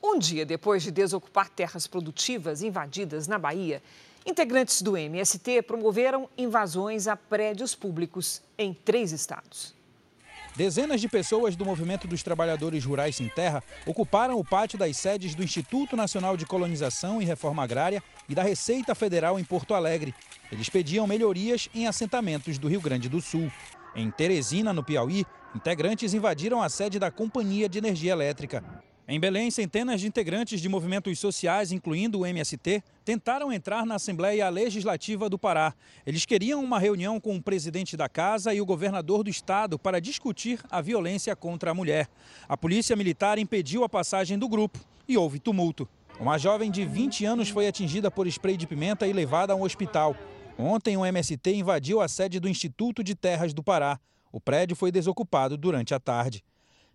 Um 0.02 0.18
dia 0.18 0.46
depois 0.46 0.82
de 0.82 0.90
desocupar 0.90 1.50
terras 1.50 1.86
produtivas 1.86 2.62
invadidas 2.62 3.28
na 3.28 3.38
Bahia, 3.38 3.82
integrantes 4.24 4.80
do 4.80 4.96
MST 4.96 5.60
promoveram 5.60 6.30
invasões 6.38 7.06
a 7.06 7.14
prédios 7.14 7.74
públicos 7.74 8.40
em 8.56 8.72
três 8.72 9.12
estados. 9.12 9.75
Dezenas 10.56 11.02
de 11.02 11.08
pessoas 11.08 11.54
do 11.54 11.66
Movimento 11.66 12.08
dos 12.08 12.22
Trabalhadores 12.22 12.82
Rurais 12.82 13.14
Sem 13.14 13.28
Terra 13.28 13.62
ocuparam 13.84 14.38
o 14.38 14.44
pátio 14.44 14.78
das 14.78 14.96
sedes 14.96 15.34
do 15.34 15.44
Instituto 15.44 15.94
Nacional 15.94 16.34
de 16.34 16.46
Colonização 16.46 17.20
e 17.20 17.26
Reforma 17.26 17.62
Agrária 17.62 18.02
e 18.26 18.34
da 18.34 18.42
Receita 18.42 18.94
Federal 18.94 19.38
em 19.38 19.44
Porto 19.44 19.74
Alegre. 19.74 20.14
Eles 20.50 20.70
pediam 20.70 21.06
melhorias 21.06 21.68
em 21.74 21.86
assentamentos 21.86 22.56
do 22.56 22.68
Rio 22.68 22.80
Grande 22.80 23.06
do 23.06 23.20
Sul. 23.20 23.52
Em 23.94 24.10
Teresina, 24.10 24.72
no 24.72 24.82
Piauí, 24.82 25.26
integrantes 25.54 26.14
invadiram 26.14 26.62
a 26.62 26.70
sede 26.70 26.98
da 26.98 27.10
Companhia 27.10 27.68
de 27.68 27.76
Energia 27.76 28.12
Elétrica. 28.12 28.64
Em 29.08 29.20
Belém, 29.20 29.52
centenas 29.52 30.00
de 30.00 30.08
integrantes 30.08 30.60
de 30.60 30.68
movimentos 30.68 31.16
sociais, 31.20 31.70
incluindo 31.70 32.18
o 32.18 32.26
MST, 32.26 32.82
tentaram 33.04 33.52
entrar 33.52 33.86
na 33.86 33.94
Assembleia 33.94 34.48
Legislativa 34.48 35.30
do 35.30 35.38
Pará. 35.38 35.72
Eles 36.04 36.26
queriam 36.26 36.60
uma 36.60 36.80
reunião 36.80 37.20
com 37.20 37.36
o 37.36 37.42
presidente 37.42 37.96
da 37.96 38.08
casa 38.08 38.52
e 38.52 38.60
o 38.60 38.66
governador 38.66 39.22
do 39.22 39.30
estado 39.30 39.78
para 39.78 40.00
discutir 40.00 40.58
a 40.68 40.80
violência 40.80 41.36
contra 41.36 41.70
a 41.70 41.74
mulher. 41.74 42.08
A 42.48 42.56
polícia 42.56 42.96
militar 42.96 43.38
impediu 43.38 43.84
a 43.84 43.88
passagem 43.88 44.36
do 44.36 44.48
grupo 44.48 44.80
e 45.06 45.16
houve 45.16 45.38
tumulto. 45.38 45.88
Uma 46.18 46.36
jovem 46.36 46.68
de 46.68 46.84
20 46.84 47.24
anos 47.26 47.48
foi 47.48 47.68
atingida 47.68 48.10
por 48.10 48.26
spray 48.26 48.56
de 48.56 48.66
pimenta 48.66 49.06
e 49.06 49.12
levada 49.12 49.52
a 49.52 49.56
um 49.56 49.62
hospital. 49.62 50.16
Ontem, 50.58 50.96
o 50.96 51.06
MST 51.06 51.54
invadiu 51.54 52.00
a 52.00 52.08
sede 52.08 52.40
do 52.40 52.48
Instituto 52.48 53.04
de 53.04 53.14
Terras 53.14 53.54
do 53.54 53.62
Pará. 53.62 54.00
O 54.32 54.40
prédio 54.40 54.74
foi 54.74 54.90
desocupado 54.90 55.56
durante 55.56 55.94
a 55.94 56.00
tarde. 56.00 56.42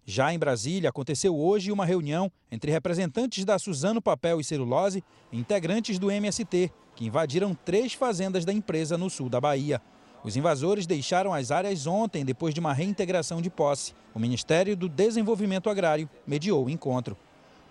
Já 0.06 0.34
em 0.34 0.40
Brasília, 0.40 0.90
aconteceu 0.90 1.38
hoje 1.38 1.72
uma 1.72 1.86
reunião 1.86 2.32
entre 2.52 2.72
representantes 2.72 3.46
da 3.46 3.60
Suzano 3.60 4.02
Papel 4.02 4.40
e 4.40 4.44
Celulose 4.44 5.04
e 5.32 5.40
integrantes 5.40 6.00
do 6.00 6.10
MST, 6.10 6.72
que 6.96 7.06
invadiram 7.06 7.54
três 7.54 7.94
fazendas 7.94 8.44
da 8.44 8.52
empresa 8.52 8.98
no 8.98 9.10
sul 9.10 9.30
da 9.30 9.40
Bahia. 9.40 9.82
Os 10.24 10.36
invasores 10.36 10.86
deixaram 10.86 11.34
as 11.34 11.52
áreas 11.52 11.88
ontem, 11.88 12.26
depois 12.26 12.54
de 12.54 12.60
uma 12.60 12.74
reintegração 12.74 13.42
de 13.42 13.50
posse. 13.50 13.94
O 14.14 14.20
Ministério 14.20 14.76
do 14.76 14.90
Desenvolvimento 14.90 15.70
Agrário 15.70 16.10
mediou 16.28 16.66
o 16.66 16.70
encontro. 16.70 17.18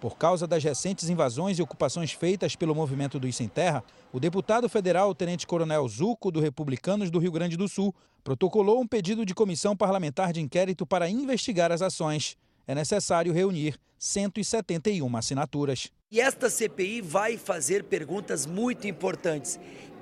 Por 0.00 0.16
causa 0.16 0.46
das 0.46 0.64
recentes 0.64 1.10
invasões 1.10 1.58
e 1.58 1.62
ocupações 1.62 2.12
feitas 2.12 2.56
pelo 2.56 2.74
movimento 2.74 3.20
dos 3.20 3.36
Sem 3.36 3.48
Terra, 3.48 3.84
o 4.10 4.18
deputado 4.18 4.66
federal 4.66 5.14
Tenente 5.14 5.46
Coronel 5.46 5.86
Zuco, 5.86 6.30
do 6.30 6.40
Republicanos 6.40 7.10
do 7.10 7.18
Rio 7.18 7.30
Grande 7.30 7.54
do 7.54 7.68
Sul, 7.68 7.94
protocolou 8.24 8.80
um 8.80 8.86
pedido 8.86 9.26
de 9.26 9.34
comissão 9.34 9.76
parlamentar 9.76 10.32
de 10.32 10.40
inquérito 10.40 10.86
para 10.86 11.10
investigar 11.10 11.70
as 11.70 11.82
ações. 11.82 12.34
É 12.66 12.74
necessário 12.74 13.30
reunir 13.30 13.78
171 13.98 15.14
assinaturas. 15.18 15.90
E 16.10 16.18
esta 16.18 16.48
CPI 16.48 17.02
vai 17.02 17.36
fazer 17.36 17.84
perguntas 17.84 18.46
muito 18.46 18.88
importantes. 18.88 19.60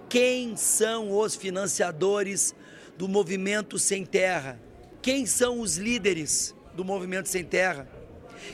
Quem 0.08 0.56
são 0.56 1.10
os 1.10 1.34
financiadores 1.34 2.54
do 2.96 3.08
movimento 3.08 3.76
Sem 3.80 4.06
Terra? 4.06 4.60
Quem 5.02 5.26
são 5.26 5.60
os 5.60 5.76
líderes 5.76 6.54
do 6.74 6.84
movimento 6.84 7.28
Sem 7.28 7.44
Terra? 7.44 7.97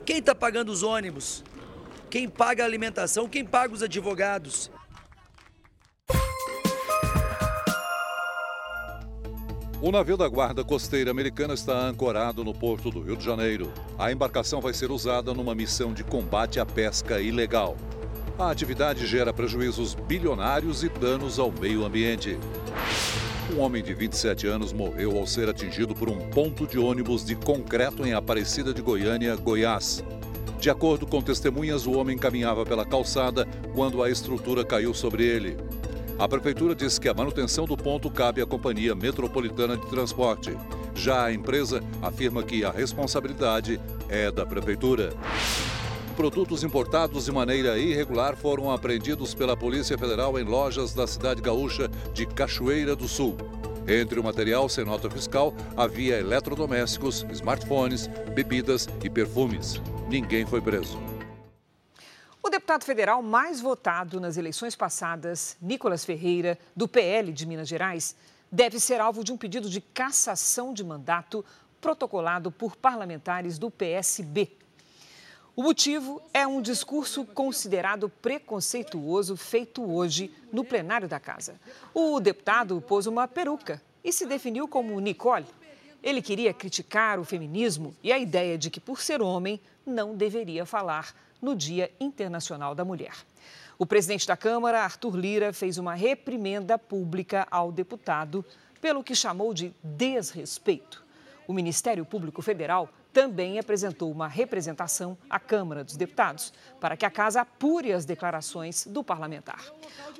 Quem 0.04 0.18
está 0.18 0.34
pagando 0.34 0.70
os 0.70 0.82
ônibus? 0.82 1.44
Quem 2.10 2.28
paga 2.28 2.62
a 2.62 2.66
alimentação? 2.66 3.28
Quem 3.28 3.44
paga 3.44 3.74
os 3.74 3.82
advogados? 3.82 4.70
O 9.82 9.92
navio 9.92 10.16
da 10.16 10.26
Guarda 10.26 10.64
Costeira 10.64 11.10
Americana 11.10 11.52
está 11.52 11.76
ancorado 11.86 12.42
no 12.42 12.54
porto 12.54 12.90
do 12.90 13.02
Rio 13.02 13.16
de 13.16 13.24
Janeiro. 13.24 13.70
A 13.98 14.10
embarcação 14.10 14.58
vai 14.58 14.72
ser 14.72 14.90
usada 14.90 15.34
numa 15.34 15.54
missão 15.54 15.92
de 15.92 16.02
combate 16.02 16.58
à 16.58 16.64
pesca 16.64 17.20
ilegal. 17.20 17.76
A 18.38 18.50
atividade 18.50 19.06
gera 19.06 19.30
prejuízos 19.30 19.94
bilionários 19.94 20.82
e 20.82 20.88
danos 20.88 21.38
ao 21.38 21.52
meio 21.52 21.84
ambiente. 21.84 22.38
Um 23.52 23.60
homem 23.60 23.82
de 23.82 23.92
27 23.92 24.46
anos 24.46 24.72
morreu 24.72 25.18
ao 25.18 25.26
ser 25.26 25.48
atingido 25.48 25.94
por 25.94 26.08
um 26.08 26.18
ponto 26.30 26.66
de 26.66 26.78
ônibus 26.78 27.24
de 27.24 27.36
concreto 27.36 28.06
em 28.06 28.14
Aparecida 28.14 28.72
de 28.72 28.80
Goiânia, 28.80 29.36
Goiás. 29.36 30.02
De 30.58 30.70
acordo 30.70 31.06
com 31.06 31.20
testemunhas, 31.20 31.86
o 31.86 31.92
homem 31.92 32.16
caminhava 32.16 32.64
pela 32.64 32.86
calçada 32.86 33.46
quando 33.74 34.02
a 34.02 34.08
estrutura 34.08 34.64
caiu 34.64 34.94
sobre 34.94 35.24
ele. 35.24 35.58
A 36.18 36.26
prefeitura 36.26 36.74
diz 36.74 36.98
que 36.98 37.08
a 37.08 37.14
manutenção 37.14 37.66
do 37.66 37.76
ponto 37.76 38.10
cabe 38.10 38.40
à 38.40 38.46
Companhia 38.46 38.94
Metropolitana 38.94 39.76
de 39.76 39.86
Transporte. 39.88 40.56
Já 40.94 41.26
a 41.26 41.32
empresa 41.32 41.82
afirma 42.00 42.42
que 42.42 42.64
a 42.64 42.70
responsabilidade 42.70 43.78
é 44.08 44.30
da 44.30 44.46
prefeitura. 44.46 45.12
Produtos 46.16 46.62
importados 46.62 47.24
de 47.24 47.32
maneira 47.32 47.76
irregular 47.76 48.36
foram 48.36 48.70
apreendidos 48.70 49.34
pela 49.34 49.56
Polícia 49.56 49.98
Federal 49.98 50.38
em 50.38 50.44
lojas 50.44 50.94
da 50.94 51.08
cidade 51.08 51.42
gaúcha 51.42 51.88
de 52.12 52.24
Cachoeira 52.24 52.94
do 52.94 53.08
Sul. 53.08 53.36
Entre 53.88 54.20
o 54.20 54.22
material 54.22 54.68
sem 54.68 54.84
nota 54.84 55.10
fiscal 55.10 55.52
havia 55.76 56.20
eletrodomésticos, 56.20 57.26
smartphones, 57.32 58.06
bebidas 58.32 58.88
e 59.02 59.10
perfumes. 59.10 59.82
Ninguém 60.08 60.46
foi 60.46 60.60
preso. 60.60 61.02
O 62.40 62.48
deputado 62.48 62.84
federal 62.84 63.20
mais 63.20 63.60
votado 63.60 64.20
nas 64.20 64.36
eleições 64.36 64.76
passadas, 64.76 65.56
Nicolas 65.60 66.04
Ferreira, 66.04 66.56
do 66.76 66.86
PL 66.86 67.32
de 67.32 67.44
Minas 67.44 67.66
Gerais, 67.66 68.14
deve 68.52 68.78
ser 68.78 69.00
alvo 69.00 69.24
de 69.24 69.32
um 69.32 69.36
pedido 69.36 69.68
de 69.68 69.80
cassação 69.80 70.72
de 70.72 70.84
mandato 70.84 71.44
protocolado 71.80 72.52
por 72.52 72.76
parlamentares 72.76 73.58
do 73.58 73.68
PSB. 73.68 74.63
O 75.56 75.62
motivo 75.62 76.20
é 76.32 76.44
um 76.44 76.60
discurso 76.60 77.24
considerado 77.24 78.08
preconceituoso 78.08 79.36
feito 79.36 79.88
hoje 79.88 80.34
no 80.52 80.64
plenário 80.64 81.06
da 81.06 81.20
casa. 81.20 81.54
O 81.94 82.18
deputado 82.18 82.80
pôs 82.80 83.06
uma 83.06 83.28
peruca 83.28 83.80
e 84.02 84.12
se 84.12 84.26
definiu 84.26 84.66
como 84.66 84.98
Nicole. 84.98 85.46
Ele 86.02 86.20
queria 86.20 86.52
criticar 86.52 87.20
o 87.20 87.24
feminismo 87.24 87.94
e 88.02 88.12
a 88.12 88.18
ideia 88.18 88.58
de 88.58 88.68
que, 88.68 88.80
por 88.80 89.00
ser 89.00 89.22
homem, 89.22 89.60
não 89.86 90.16
deveria 90.16 90.66
falar 90.66 91.14
no 91.40 91.54
Dia 91.54 91.88
Internacional 92.00 92.74
da 92.74 92.84
Mulher. 92.84 93.14
O 93.78 93.86
presidente 93.86 94.26
da 94.26 94.36
Câmara, 94.36 94.82
Arthur 94.82 95.14
Lira, 95.14 95.52
fez 95.52 95.78
uma 95.78 95.94
reprimenda 95.94 96.76
pública 96.76 97.46
ao 97.48 97.70
deputado 97.70 98.44
pelo 98.80 99.04
que 99.04 99.14
chamou 99.14 99.54
de 99.54 99.72
desrespeito. 99.84 101.04
O 101.46 101.52
Ministério 101.52 102.04
Público 102.04 102.42
Federal 102.42 102.88
também 103.14 103.60
apresentou 103.60 104.10
uma 104.10 104.26
representação 104.26 105.16
à 105.30 105.38
Câmara 105.38 105.84
dos 105.84 105.96
Deputados 105.96 106.52
para 106.80 106.96
que 106.96 107.06
a 107.06 107.10
casa 107.10 107.40
apure 107.40 107.92
as 107.92 108.04
declarações 108.04 108.86
do 108.86 109.04
parlamentar. 109.04 109.64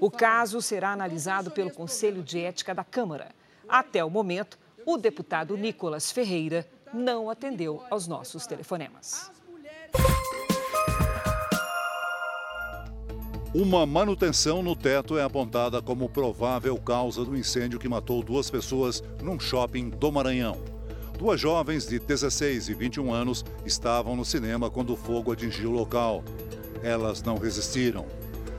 O 0.01 0.09
caso 0.09 0.63
será 0.63 0.93
analisado 0.93 1.51
pelo 1.51 1.73
Conselho 1.73 2.23
de 2.23 2.39
Ética 2.39 2.73
da 2.73 2.85
Câmara. 2.85 3.33
Até 3.69 4.05
o 4.05 4.09
momento, 4.09 4.57
o 4.87 4.97
deputado 4.97 5.57
Nicolas 5.57 6.13
Ferreira 6.13 6.67
não 6.93 7.29
atendeu 7.29 7.83
aos 7.91 8.07
nossos 8.07 8.47
telefonemas. 8.47 9.31
Uma 13.53 13.85
manutenção 13.87 14.63
no 14.63 14.77
teto 14.77 15.19
é 15.19 15.23
apontada 15.23 15.83
como 15.83 16.09
provável 16.09 16.77
causa 16.77 17.25
do 17.25 17.37
incêndio 17.37 17.79
que 17.79 17.89
matou 17.89 18.23
duas 18.23 18.51
pessoas 18.51 19.03
num 19.21 19.39
shopping 19.39 19.91
do 19.91 20.13
Maranhão. 20.13 20.74
Duas 21.19 21.41
jovens 21.41 21.87
de 21.87 21.99
16 21.99 22.69
e 22.69 22.75
21 22.75 23.13
anos 23.13 23.45
estavam 23.65 24.17
no 24.17 24.25
cinema 24.25 24.69
quando 24.69 24.93
o 24.93 24.97
fogo 24.97 25.33
atingiu 25.33 25.71
o 25.71 25.75
local. 25.75 26.25
Elas 26.83 27.23
não 27.23 27.39
resistiram. 27.39 28.05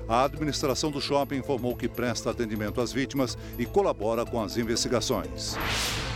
A 0.07 0.23
administração 0.23 0.89
do 0.89 1.01
shopping 1.01 1.37
informou 1.37 1.75
que 1.75 1.89
presta 1.89 2.29
atendimento 2.29 2.79
às 2.79 2.93
vítimas 2.93 3.37
e 3.57 3.65
colabora 3.65 4.25
com 4.25 4.41
as 4.41 4.55
investigações. 4.55 5.57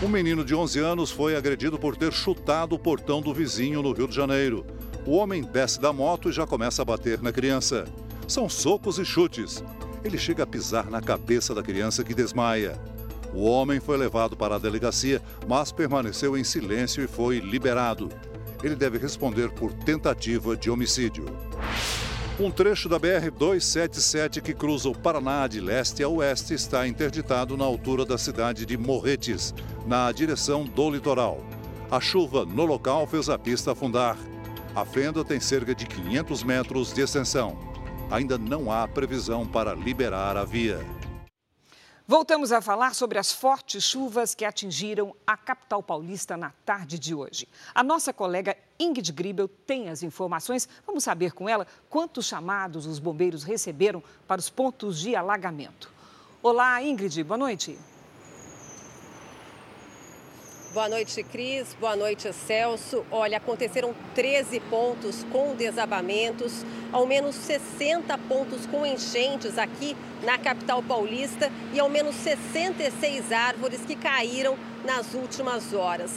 Um 0.01 0.07
menino 0.07 0.45
de 0.45 0.55
11 0.55 0.79
anos 0.79 1.11
foi 1.11 1.35
agredido 1.35 1.77
por 1.77 1.97
ter 1.97 2.13
chutado 2.13 2.73
o 2.73 2.79
portão 2.79 3.21
do 3.21 3.33
vizinho 3.33 3.81
no 3.81 3.91
Rio 3.91 4.07
de 4.07 4.15
Janeiro. 4.15 4.65
O 5.05 5.17
homem 5.17 5.43
desce 5.43 5.81
da 5.81 5.91
moto 5.91 6.29
e 6.29 6.31
já 6.31 6.47
começa 6.47 6.83
a 6.83 6.85
bater 6.85 7.21
na 7.21 7.33
criança. 7.33 7.85
São 8.27 8.47
socos 8.47 8.97
e 8.97 9.05
chutes. 9.05 9.63
Ele 10.03 10.17
chega 10.17 10.43
a 10.43 10.47
pisar 10.47 10.89
na 10.89 11.01
cabeça 11.01 11.53
da 11.53 11.63
criança 11.63 12.03
que 12.03 12.13
desmaia. 12.13 12.79
O 13.33 13.43
homem 13.43 13.79
foi 13.79 13.97
levado 13.97 14.35
para 14.35 14.55
a 14.55 14.59
delegacia, 14.59 15.21
mas 15.47 15.71
permaneceu 15.71 16.37
em 16.37 16.43
silêncio 16.43 17.03
e 17.03 17.07
foi 17.07 17.39
liberado. 17.39 18.09
Ele 18.63 18.75
deve 18.75 18.97
responder 18.97 19.49
por 19.51 19.71
tentativa 19.71 20.57
de 20.57 20.69
homicídio. 20.69 21.25
Um 22.39 22.49
trecho 22.49 22.87
da 22.87 22.97
BR-277 22.97 24.41
que 24.41 24.53
cruza 24.53 24.87
o 24.89 24.97
Paraná 24.97 25.45
de 25.45 25.59
leste 25.59 26.01
a 26.01 26.07
oeste 26.07 26.53
está 26.53 26.87
interditado 26.87 27.57
na 27.57 27.65
altura 27.65 28.05
da 28.05 28.17
cidade 28.17 28.65
de 28.65 28.77
Morretes, 28.77 29.53
na 29.85 30.09
direção 30.11 30.63
do 30.63 30.89
litoral. 30.89 31.43
A 31.91 31.99
chuva 31.99 32.45
no 32.45 32.65
local 32.65 33.05
fez 33.05 33.29
a 33.29 33.37
pista 33.37 33.73
afundar. 33.73 34.17
A 34.73 34.85
fenda 34.85 35.25
tem 35.25 35.39
cerca 35.39 35.75
de 35.75 35.85
500 35.85 36.43
metros 36.43 36.93
de 36.93 37.01
extensão. 37.01 37.57
Ainda 38.09 38.37
não 38.37 38.71
há 38.71 38.87
previsão 38.87 39.45
para 39.45 39.73
liberar 39.73 40.37
a 40.37 40.45
via. 40.45 40.79
Voltamos 42.09 42.51
a 42.51 42.59
falar 42.59 42.95
sobre 42.95 43.19
as 43.19 43.31
fortes 43.31 43.83
chuvas 43.83 44.33
que 44.33 44.43
atingiram 44.43 45.15
a 45.27 45.37
capital 45.37 45.83
paulista 45.83 46.35
na 46.35 46.49
tarde 46.65 46.97
de 46.97 47.13
hoje. 47.13 47.47
A 47.71 47.83
nossa 47.83 48.11
colega 48.11 48.57
Ingrid 48.79 49.11
Gribel 49.11 49.47
tem 49.47 49.89
as 49.89 50.01
informações. 50.01 50.67
Vamos 50.87 51.03
saber 51.03 51.33
com 51.33 51.47
ela 51.47 51.67
quantos 51.87 52.25
chamados 52.25 52.87
os 52.87 52.97
bombeiros 52.97 53.43
receberam 53.43 54.01
para 54.27 54.39
os 54.39 54.49
pontos 54.49 54.99
de 54.99 55.15
alagamento. 55.15 55.91
Olá, 56.41 56.81
Ingrid, 56.81 57.23
boa 57.23 57.37
noite. 57.37 57.77
Boa 60.71 60.87
noite, 60.87 61.23
Cris. 61.23 61.75
Boa 61.79 61.95
noite, 61.95 62.31
Celso. 62.31 63.03
Olha, 63.09 63.37
aconteceram 63.37 63.91
13 64.13 64.59
pontos 64.59 65.25
com 65.31 65.55
desabamentos, 65.55 66.63
ao 66.93 67.07
menos 67.07 67.33
60 67.37 68.15
pontos 68.29 68.67
com 68.67 68.85
enchentes 68.85 69.57
aqui 69.57 69.97
na 70.23 70.37
capital 70.37 70.83
paulista 70.83 71.51
e 71.73 71.79
ao 71.79 71.89
menos 71.89 72.13
66 72.17 73.31
árvores 73.31 73.81
que 73.83 73.95
caíram 73.95 74.55
nas 74.85 75.15
últimas 75.15 75.73
horas. 75.73 76.11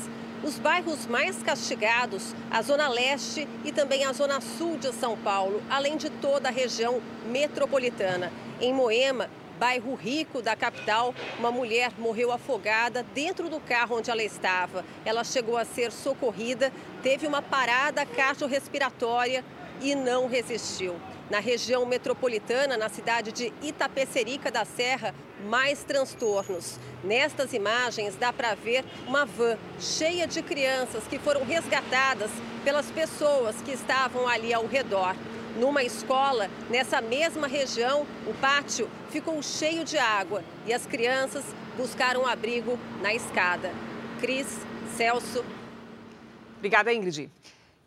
Os 0.45 0.59
bairros 0.59 1.07
mais 1.07 1.43
castigados, 1.43 2.35
a 2.51 2.61
Zona 2.61 2.89
Leste 2.89 3.49
e 3.65 3.73
também 3.73 4.05
a 4.05 4.13
Zona 4.13 4.39
Sul 4.43 4.77
de 4.77 4.93
São 4.93 5.17
Paulo, 5.17 5.63
além 5.71 5.97
de 5.97 6.11
toda 6.11 6.51
a 6.51 6.53
região 6.53 7.01
metropolitana. 7.27 8.31
Em 8.61 8.75
Moema, 8.75 9.31
bairro 9.63 9.95
rico 9.95 10.43
da 10.43 10.57
capital, 10.57 11.15
uma 11.39 11.53
mulher 11.53 11.93
morreu 11.97 12.33
afogada 12.33 13.07
dentro 13.15 13.49
do 13.49 13.61
carro 13.61 13.97
onde 13.97 14.11
ela 14.11 14.25
estava. 14.25 14.85
Ela 15.05 15.23
chegou 15.23 15.57
a 15.57 15.65
ser 15.65 15.93
socorrida, 15.93 16.73
teve 17.01 17.29
uma 17.29 17.41
parada 17.41 18.05
cardiorrespiratória 18.05 19.45
e 19.81 19.95
não 19.95 20.27
resistiu. 20.27 20.97
Na 21.31 21.39
região 21.39 21.87
metropolitana, 21.87 22.77
na 22.77 22.89
cidade 22.89 23.31
de 23.31 23.53
Itapecerica 23.63 24.51
da 24.51 24.65
Serra, 24.65 25.15
mais 25.45 25.85
transtornos. 25.85 26.81
Nestas 27.05 27.53
imagens 27.53 28.17
dá 28.17 28.33
para 28.33 28.57
ver 28.57 28.85
uma 29.07 29.25
van 29.25 29.57
cheia 29.79 30.27
de 30.27 30.43
crianças 30.43 31.05
que 31.05 31.21
foram 31.21 31.45
resgatadas 31.45 32.33
pelas 32.65 32.91
pessoas 32.91 33.63
que 33.63 33.71
estavam 33.71 34.27
ali 34.27 34.53
ao 34.53 34.67
redor 34.67 35.15
numa 35.59 35.83
escola 35.83 36.49
nessa 36.71 37.01
mesma 37.01 37.47
região, 37.47 38.07
o 38.27 38.35
pátio 38.35 38.89
ficou 39.11 39.43
cheio 39.43 39.85
de 39.85 39.99
água 39.99 40.43
e 40.67 40.73
as 40.73 40.87
crianças 40.87 41.45
buscaram 41.77 42.27
abrigo 42.27 42.79
na 43.01 43.15
escada. 43.15 43.73
Cris, 44.21 44.47
Celso. 44.97 45.45
Obrigada, 46.59 46.93
Ingrid. 46.93 47.31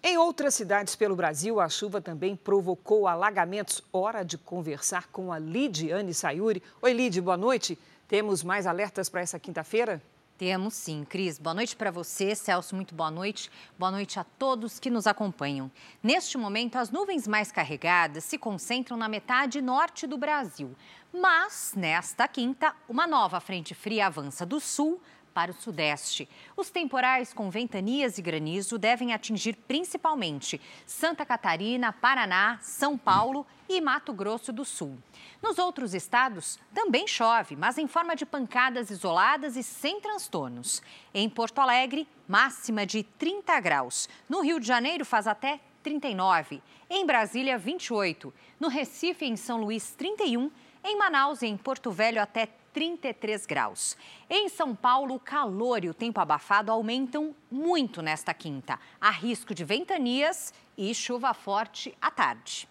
Em 0.03 0.17
outras 0.17 0.53
cidades 0.53 0.95
pelo 0.95 1.15
Brasil, 1.15 1.59
a 1.59 1.67
chuva 1.67 1.99
também 1.99 2.35
provocou 2.35 3.07
alagamentos. 3.07 3.81
Hora 3.91 4.23
de 4.23 4.37
conversar 4.37 5.07
com 5.07 5.33
a 5.33 5.39
Lidiane 5.39 6.13
Sayuri. 6.13 6.61
Oi, 6.81 6.93
Lid, 6.93 7.19
boa 7.21 7.37
noite. 7.37 7.77
Temos 8.07 8.43
mais 8.43 8.67
alertas 8.67 9.09
para 9.09 9.21
essa 9.21 9.39
quinta-feira? 9.39 9.99
Temos 10.37 10.73
sim, 10.73 11.05
Cris. 11.07 11.39
Boa 11.39 11.53
noite 11.53 11.77
para 11.77 11.89
você, 11.89 12.35
Celso. 12.35 12.75
Muito 12.75 12.93
boa 12.93 13.09
noite. 13.09 13.49
Boa 13.79 13.89
noite 13.89 14.19
a 14.19 14.23
todos 14.25 14.79
que 14.79 14.89
nos 14.89 15.07
acompanham. 15.07 15.71
Neste 16.03 16.37
momento, 16.37 16.75
as 16.75 16.91
nuvens 16.91 17.25
mais 17.25 17.53
carregadas 17.53 18.25
se 18.25 18.37
concentram 18.37 18.97
na 18.97 19.07
metade 19.07 19.61
norte 19.61 20.05
do 20.05 20.17
Brasil. 20.17 20.75
Mas, 21.13 21.73
nesta 21.77 22.27
quinta, 22.27 22.75
uma 22.89 23.07
nova 23.07 23.39
frente 23.39 23.73
fria 23.73 24.07
avança 24.07 24.45
do 24.45 24.59
sul 24.59 25.01
para 25.33 25.51
o 25.51 25.53
sudeste. 25.53 26.27
Os 26.57 26.69
temporais 26.69 27.31
com 27.31 27.49
ventanias 27.49 28.17
e 28.17 28.21
granizo 28.21 28.77
devem 28.77 29.13
atingir 29.13 29.55
principalmente 29.67 30.59
Santa 30.85 31.25
Catarina, 31.25 31.93
Paraná, 31.93 32.59
São 32.61 32.97
Paulo 32.97 33.47
e 33.67 33.81
Mato 33.81 34.13
Grosso 34.13 34.51
do 34.51 34.63
Sul. 34.63 34.97
Nos 35.41 35.57
outros 35.57 35.93
estados 35.93 36.59
também 36.73 37.07
chove, 37.07 37.55
mas 37.55 37.77
em 37.77 37.87
forma 37.87 38.15
de 38.15 38.25
pancadas 38.25 38.89
isoladas 38.89 39.55
e 39.55 39.63
sem 39.63 39.99
transtornos. 39.99 40.81
Em 41.13 41.29
Porto 41.29 41.59
Alegre, 41.59 42.07
máxima 42.27 42.85
de 42.85 43.03
30 43.03 43.59
graus. 43.59 44.09
No 44.29 44.41
Rio 44.41 44.59
de 44.59 44.67
Janeiro 44.67 45.05
faz 45.05 45.27
até 45.27 45.59
39. 45.83 46.61
Em 46.89 47.05
Brasília, 47.05 47.57
28. 47.57 48.33
No 48.59 48.67
Recife 48.67 49.25
e 49.25 49.29
em 49.29 49.35
São 49.35 49.59
Luís, 49.59 49.93
31. 49.95 50.51
Em 50.83 50.97
Manaus 50.97 51.41
e 51.41 51.47
em 51.47 51.57
Porto 51.57 51.91
Velho, 51.91 52.21
até 52.21 52.47
33 52.73 53.45
graus. 53.45 53.95
Em 54.29 54.49
São 54.49 54.75
Paulo, 54.75 55.15
o 55.15 55.19
calor 55.19 55.83
e 55.85 55.89
o 55.89 55.93
tempo 55.93 56.19
abafado 56.19 56.71
aumentam 56.71 57.33
muito 57.49 58.01
nesta 58.01 58.33
quinta. 58.33 58.79
Há 58.99 59.11
risco 59.11 59.53
de 59.53 59.63
ventanias 59.63 60.53
e 60.77 60.93
chuva 60.93 61.33
forte 61.33 61.95
à 62.01 62.11
tarde. 62.11 62.67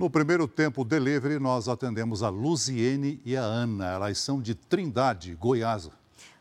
No 0.00 0.08
primeiro 0.08 0.48
tempo 0.48 0.82
delivery, 0.82 1.38
nós 1.38 1.68
atendemos 1.68 2.22
a 2.22 2.30
Luziene 2.30 3.20
e 3.22 3.36
a 3.36 3.42
Ana. 3.42 3.86
Elas 3.92 4.16
são 4.16 4.40
de 4.40 4.54
Trindade, 4.54 5.34
Goiás. 5.34 5.90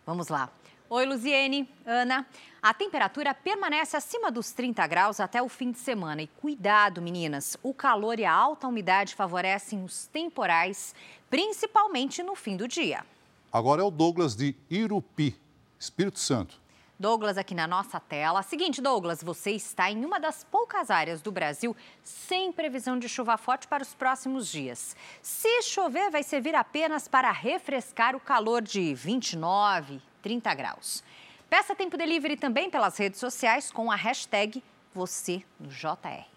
Vamos 0.06 0.30
lá. 0.30 0.50
Oi, 0.90 1.06
Luziene, 1.06 1.70
Ana. 1.86 2.26
A 2.62 2.74
temperatura 2.74 3.34
permanece 3.34 3.98
acima 3.98 4.32
dos 4.32 4.54
30 4.54 4.88
graus 4.88 5.20
até 5.20 5.42
o 5.42 5.50
fim 5.50 5.74
de 5.74 5.78
semana. 5.78 6.22
E 6.22 6.28
cuidado, 6.28 7.02
meninas, 7.02 7.58
o 7.62 7.74
calor 7.74 8.18
e 8.18 8.24
a 8.24 8.32
alta 8.32 8.66
umidade 8.66 9.14
favorecem 9.14 9.84
os 9.84 10.08
temporais, 10.08 10.96
principalmente 11.30 12.24
no 12.24 12.38
fim 12.38 12.56
do 12.56 12.66
dia. 12.66 13.06
Agora 13.52 13.82
é 13.82 13.84
o 13.84 13.92
Douglas 13.92 14.38
de 14.38 14.56
Irupi, 14.70 15.36
Espírito 15.78 16.18
Santo. 16.18 16.58
Douglas 17.00 17.38
aqui 17.38 17.56
na 17.56 17.66
nossa 17.66 17.98
tela. 17.98 18.44
Seguinte, 18.44 18.82
Douglas, 18.82 19.24
você 19.24 19.52
está 19.52 19.90
em 19.90 20.04
uma 20.04 20.20
das 20.20 20.44
poucas 20.44 20.92
áreas 20.92 21.22
do 21.22 21.32
Brasil 21.32 21.74
sem 22.04 22.52
previsão 22.52 23.00
de 23.00 23.08
chuva 23.08 23.38
forte 23.38 23.70
para 23.70 23.82
os 23.82 23.96
próximos 23.96 24.52
dias. 24.52 24.98
Se 25.22 25.62
chover, 25.62 26.12
vai 26.12 26.24
servir 26.24 26.54
apenas 26.54 27.08
para 27.08 27.32
refrescar 27.32 28.18
o 28.18 28.20
calor 28.20 28.62
de 28.62 28.94
29, 28.94 30.02
30 30.22 30.54
graus. 30.54 31.02
Peça 31.50 31.74
tempo 31.74 31.96
delivery 31.96 32.36
também 32.36 32.70
pelas 32.70 32.98
redes 32.98 33.18
sociais 33.18 33.72
com 33.72 33.90
a 33.90 33.96
hashtag 33.96 34.62
você 34.94 35.42
no 35.58 35.70
JR. 35.70 36.28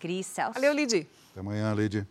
Cris 0.00 0.26
Celso. 0.26 0.54
Valeu, 0.54 0.72
Lidi. 0.72 1.06
Até 1.30 1.38
amanhã, 1.38 1.72
Lidi. 1.72 2.04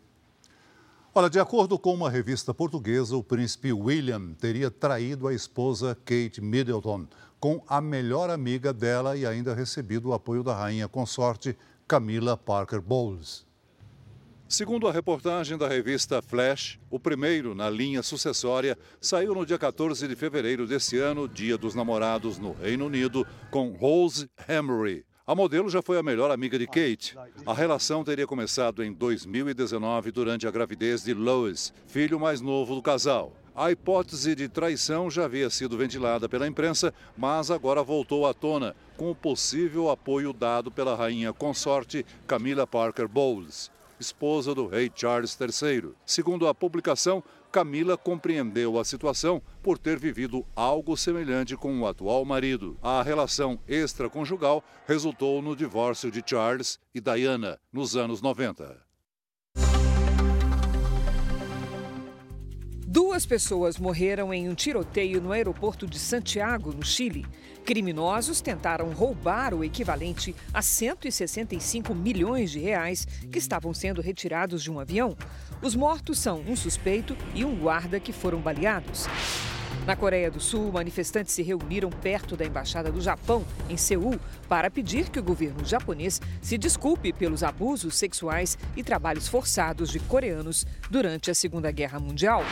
Olha, 1.13 1.29
de 1.29 1.39
acordo 1.39 1.77
com 1.77 1.93
uma 1.93 2.09
revista 2.09 2.53
portuguesa, 2.53 3.17
o 3.17 3.23
príncipe 3.23 3.73
William 3.73 4.33
teria 4.39 4.71
traído 4.71 5.27
a 5.27 5.33
esposa 5.33 5.97
Kate 6.05 6.39
Middleton 6.39 7.07
com 7.39 7.63
a 7.67 7.79
melhor 7.79 8.29
amiga 8.29 8.73
dela 8.73 9.15
e 9.15 9.25
ainda 9.25 9.53
recebido 9.53 10.09
o 10.09 10.13
apoio 10.13 10.43
da 10.43 10.53
rainha 10.53 10.87
consorte 10.87 11.57
Camila 11.87 12.35
Parker 12.35 12.81
Bowles. 12.81 13.47
Segundo 14.47 14.87
a 14.87 14.91
reportagem 14.91 15.57
da 15.57 15.67
revista 15.67 16.23
Flash, 16.23 16.79
o 16.89 16.99
primeiro 16.99 17.53
na 17.53 17.69
linha 17.69 18.01
sucessória 18.01 18.75
saiu 18.99 19.35
no 19.35 19.45
dia 19.45 19.59
14 19.59 20.07
de 20.07 20.15
fevereiro 20.15 20.65
desse 20.65 20.97
ano, 20.97 21.27
Dia 21.27 21.55
dos 21.55 21.75
Namorados, 21.75 22.39
no 22.39 22.53
Reino 22.53 22.87
Unido, 22.87 23.25
com 23.51 23.69
Rose 23.73 24.27
Emery. 24.47 25.05
A 25.25 25.35
modelo 25.35 25.69
já 25.69 25.83
foi 25.83 25.99
a 25.99 26.03
melhor 26.03 26.31
amiga 26.31 26.57
de 26.57 26.65
Kate. 26.65 27.15
A 27.45 27.53
relação 27.53 28.03
teria 28.03 28.25
começado 28.25 28.83
em 28.83 28.91
2019 28.91 30.11
durante 30.11 30.47
a 30.47 30.51
gravidez 30.51 31.03
de 31.03 31.13
Lois, 31.13 31.71
filho 31.85 32.19
mais 32.19 32.41
novo 32.41 32.73
do 32.73 32.81
casal. 32.81 33.31
A 33.59 33.71
hipótese 33.71 34.35
de 34.35 34.47
traição 34.47 35.11
já 35.11 35.25
havia 35.25 35.49
sido 35.49 35.77
ventilada 35.77 36.29
pela 36.29 36.47
imprensa, 36.47 36.93
mas 37.17 37.51
agora 37.51 37.83
voltou 37.83 38.25
à 38.25 38.33
tona, 38.33 38.73
com 38.95 39.11
o 39.11 39.15
possível 39.15 39.89
apoio 39.89 40.31
dado 40.31 40.71
pela 40.71 40.95
rainha 40.95 41.33
consorte 41.33 42.05
Camila 42.25 42.65
Parker 42.65 43.05
Bowles 43.05 43.69
esposa 43.99 44.55
do 44.55 44.65
rei 44.65 44.89
Charles 44.95 45.37
III. 45.37 45.91
Segundo 46.05 46.47
a 46.47 46.55
publicação, 46.55 47.21
Camila 47.51 47.97
compreendeu 47.97 48.79
a 48.79 48.85
situação 48.85 49.41
por 49.61 49.77
ter 49.77 49.99
vivido 49.99 50.45
algo 50.55 50.95
semelhante 50.95 51.57
com 51.57 51.81
o 51.81 51.85
atual 51.85 52.23
marido. 52.23 52.77
A 52.81 53.03
relação 53.03 53.59
extraconjugal 53.67 54.63
resultou 54.87 55.41
no 55.41 55.53
divórcio 55.53 56.09
de 56.09 56.23
Charles 56.25 56.79
e 56.95 57.01
Diana 57.01 57.59
nos 57.73 57.97
anos 57.97 58.21
90. 58.21 58.88
Duas 63.19 63.25
pessoas 63.25 63.77
morreram 63.77 64.33
em 64.33 64.47
um 64.47 64.55
tiroteio 64.55 65.19
no 65.19 65.33
aeroporto 65.33 65.85
de 65.85 65.99
Santiago, 65.99 66.71
no 66.71 66.85
Chile. 66.85 67.25
Criminosos 67.65 68.39
tentaram 68.39 68.93
roubar 68.93 69.53
o 69.53 69.61
equivalente 69.61 70.33
a 70.53 70.61
165 70.61 71.93
milhões 71.93 72.49
de 72.49 72.59
reais 72.59 73.05
que 73.29 73.37
estavam 73.37 73.73
sendo 73.73 73.99
retirados 73.99 74.63
de 74.63 74.71
um 74.71 74.79
avião. 74.79 75.17
Os 75.61 75.75
mortos 75.75 76.17
são 76.17 76.39
um 76.47 76.55
suspeito 76.55 77.13
e 77.35 77.43
um 77.43 77.57
guarda 77.57 77.99
que 77.99 78.13
foram 78.13 78.39
baleados. 78.39 79.05
Na 79.85 79.97
Coreia 79.97 80.31
do 80.31 80.39
Sul, 80.39 80.71
manifestantes 80.71 81.33
se 81.33 81.43
reuniram 81.43 81.89
perto 81.89 82.37
da 82.37 82.45
embaixada 82.45 82.89
do 82.89 83.01
Japão, 83.01 83.45
em 83.69 83.75
Seul, 83.75 84.17
para 84.47 84.71
pedir 84.71 85.09
que 85.09 85.19
o 85.19 85.23
governo 85.23 85.65
japonês 85.65 86.21
se 86.41 86.57
desculpe 86.57 87.11
pelos 87.11 87.43
abusos 87.43 87.97
sexuais 87.97 88.57
e 88.77 88.83
trabalhos 88.83 89.27
forçados 89.27 89.89
de 89.89 89.99
coreanos 89.99 90.65
durante 90.89 91.29
a 91.29 91.35
Segunda 91.35 91.69
Guerra 91.69 91.99
Mundial. 91.99 92.45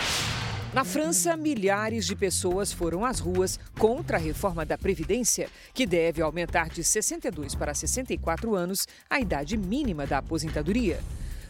Na 0.73 0.83
França, 0.83 1.37
milhares 1.37 2.05
de 2.05 2.15
pessoas 2.15 2.73
foram 2.73 3.05
às 3.05 3.19
ruas 3.19 3.57
contra 3.79 4.17
a 4.17 4.19
reforma 4.19 4.65
da 4.65 4.77
Previdência, 4.77 5.49
que 5.73 5.85
deve 5.85 6.21
aumentar 6.21 6.69
de 6.69 6.83
62 6.83 7.55
para 7.55 7.73
64 7.73 8.53
anos 8.53 8.85
a 9.09 9.19
idade 9.19 9.55
mínima 9.55 10.05
da 10.05 10.17
aposentadoria. 10.17 10.99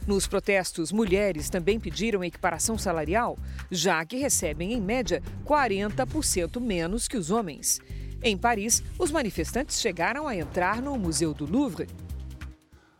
Nos 0.05 0.27
protestos, 0.27 0.91
mulheres 0.91 1.49
também 1.49 1.79
pediram 1.79 2.23
equiparação 2.23 2.77
salarial, 2.77 3.37
já 3.71 4.05
que 4.05 4.17
recebem, 4.17 4.71
em 4.71 4.79
média, 4.79 5.21
40% 5.45 6.61
menos 6.61 7.07
que 7.07 7.17
os 7.17 7.31
homens. 7.31 7.81
Em 8.23 8.37
Paris, 8.37 8.83
os 8.97 9.11
manifestantes 9.11 9.81
chegaram 9.81 10.27
a 10.27 10.35
entrar 10.35 10.81
no 10.81 10.97
Museu 10.97 11.33
do 11.33 11.45
Louvre. 11.45 11.87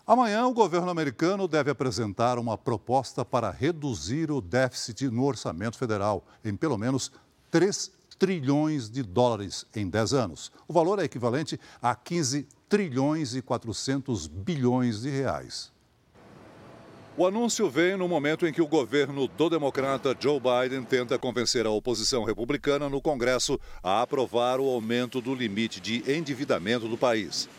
Amanhã, 0.07 0.47
o 0.47 0.53
governo 0.53 0.89
americano 0.89 1.49
deve 1.49 1.69
apresentar 1.69 2.39
uma 2.39 2.57
proposta 2.57 3.25
para 3.25 3.51
reduzir 3.51 4.31
o 4.31 4.39
déficit 4.39 5.09
no 5.09 5.25
orçamento 5.25 5.77
federal 5.77 6.25
em 6.45 6.55
pelo 6.55 6.77
menos 6.77 7.11
3 7.51 7.91
trilhões 8.17 8.89
de 8.89 9.03
dólares 9.03 9.65
em 9.75 9.89
10 9.89 10.13
anos. 10.13 10.49
O 10.65 10.71
valor 10.71 10.99
é 10.99 11.03
equivalente 11.03 11.59
a 11.81 11.93
15 11.93 12.47
trilhões 12.69 13.35
e 13.35 13.41
400 13.41 14.27
bilhões 14.27 15.01
de 15.01 15.09
reais. 15.09 15.73
O 17.17 17.27
anúncio 17.27 17.69
vem 17.69 17.97
no 17.97 18.07
momento 18.07 18.47
em 18.47 18.53
que 18.53 18.61
o 18.61 18.67
governo 18.67 19.27
do 19.27 19.49
democrata 19.49 20.15
Joe 20.17 20.39
Biden 20.39 20.83
tenta 20.83 21.19
convencer 21.19 21.65
a 21.65 21.69
oposição 21.69 22.23
republicana 22.23 22.87
no 22.87 23.01
Congresso 23.01 23.59
a 23.83 24.03
aprovar 24.03 24.61
o 24.61 24.69
aumento 24.69 25.19
do 25.19 25.35
limite 25.35 25.81
de 25.81 26.01
endividamento 26.09 26.87
do 26.87 26.97
país. 26.97 27.49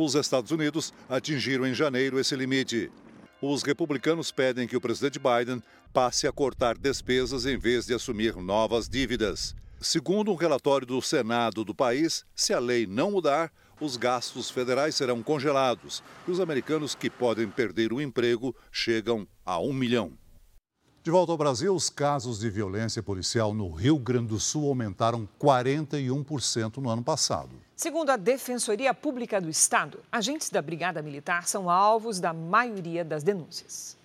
Os 0.00 0.14
Estados 0.14 0.52
Unidos 0.52 0.94
atingiram 1.08 1.66
em 1.66 1.74
janeiro 1.74 2.20
esse 2.20 2.36
limite. 2.36 2.88
Os 3.42 3.64
republicanos 3.64 4.30
pedem 4.30 4.68
que 4.68 4.76
o 4.76 4.80
presidente 4.80 5.18
Biden 5.18 5.60
passe 5.92 6.24
a 6.28 6.30
cortar 6.30 6.78
despesas 6.78 7.44
em 7.44 7.58
vez 7.58 7.84
de 7.84 7.94
assumir 7.94 8.36
novas 8.36 8.88
dívidas. 8.88 9.56
Segundo 9.80 10.30
um 10.30 10.36
relatório 10.36 10.86
do 10.86 11.02
Senado 11.02 11.64
do 11.64 11.74
país, 11.74 12.24
se 12.32 12.54
a 12.54 12.60
lei 12.60 12.86
não 12.86 13.10
mudar, 13.10 13.52
os 13.80 13.96
gastos 13.96 14.48
federais 14.48 14.94
serão 14.94 15.20
congelados 15.20 16.00
e 16.28 16.30
os 16.30 16.38
americanos 16.38 16.94
que 16.94 17.10
podem 17.10 17.48
perder 17.48 17.92
o 17.92 18.00
emprego 18.00 18.54
chegam 18.70 19.26
a 19.44 19.58
um 19.58 19.72
milhão. 19.72 20.12
De 21.02 21.10
volta 21.10 21.32
ao 21.32 21.38
Brasil, 21.38 21.74
os 21.74 21.90
casos 21.90 22.38
de 22.38 22.48
violência 22.48 23.02
policial 23.02 23.52
no 23.52 23.68
Rio 23.72 23.98
Grande 23.98 24.28
do 24.28 24.38
Sul 24.38 24.68
aumentaram 24.68 25.28
41% 25.40 26.76
no 26.76 26.88
ano 26.88 27.02
passado. 27.02 27.67
Segundo 27.78 28.10
a 28.10 28.16
Defensoria 28.16 28.92
Pública 28.92 29.40
do 29.40 29.48
Estado, 29.48 30.00
agentes 30.10 30.50
da 30.50 30.60
Brigada 30.60 31.00
Militar 31.00 31.46
são 31.46 31.70
alvos 31.70 32.18
da 32.18 32.32
maioria 32.32 33.04
das 33.04 33.22
denúncias. 33.22 33.96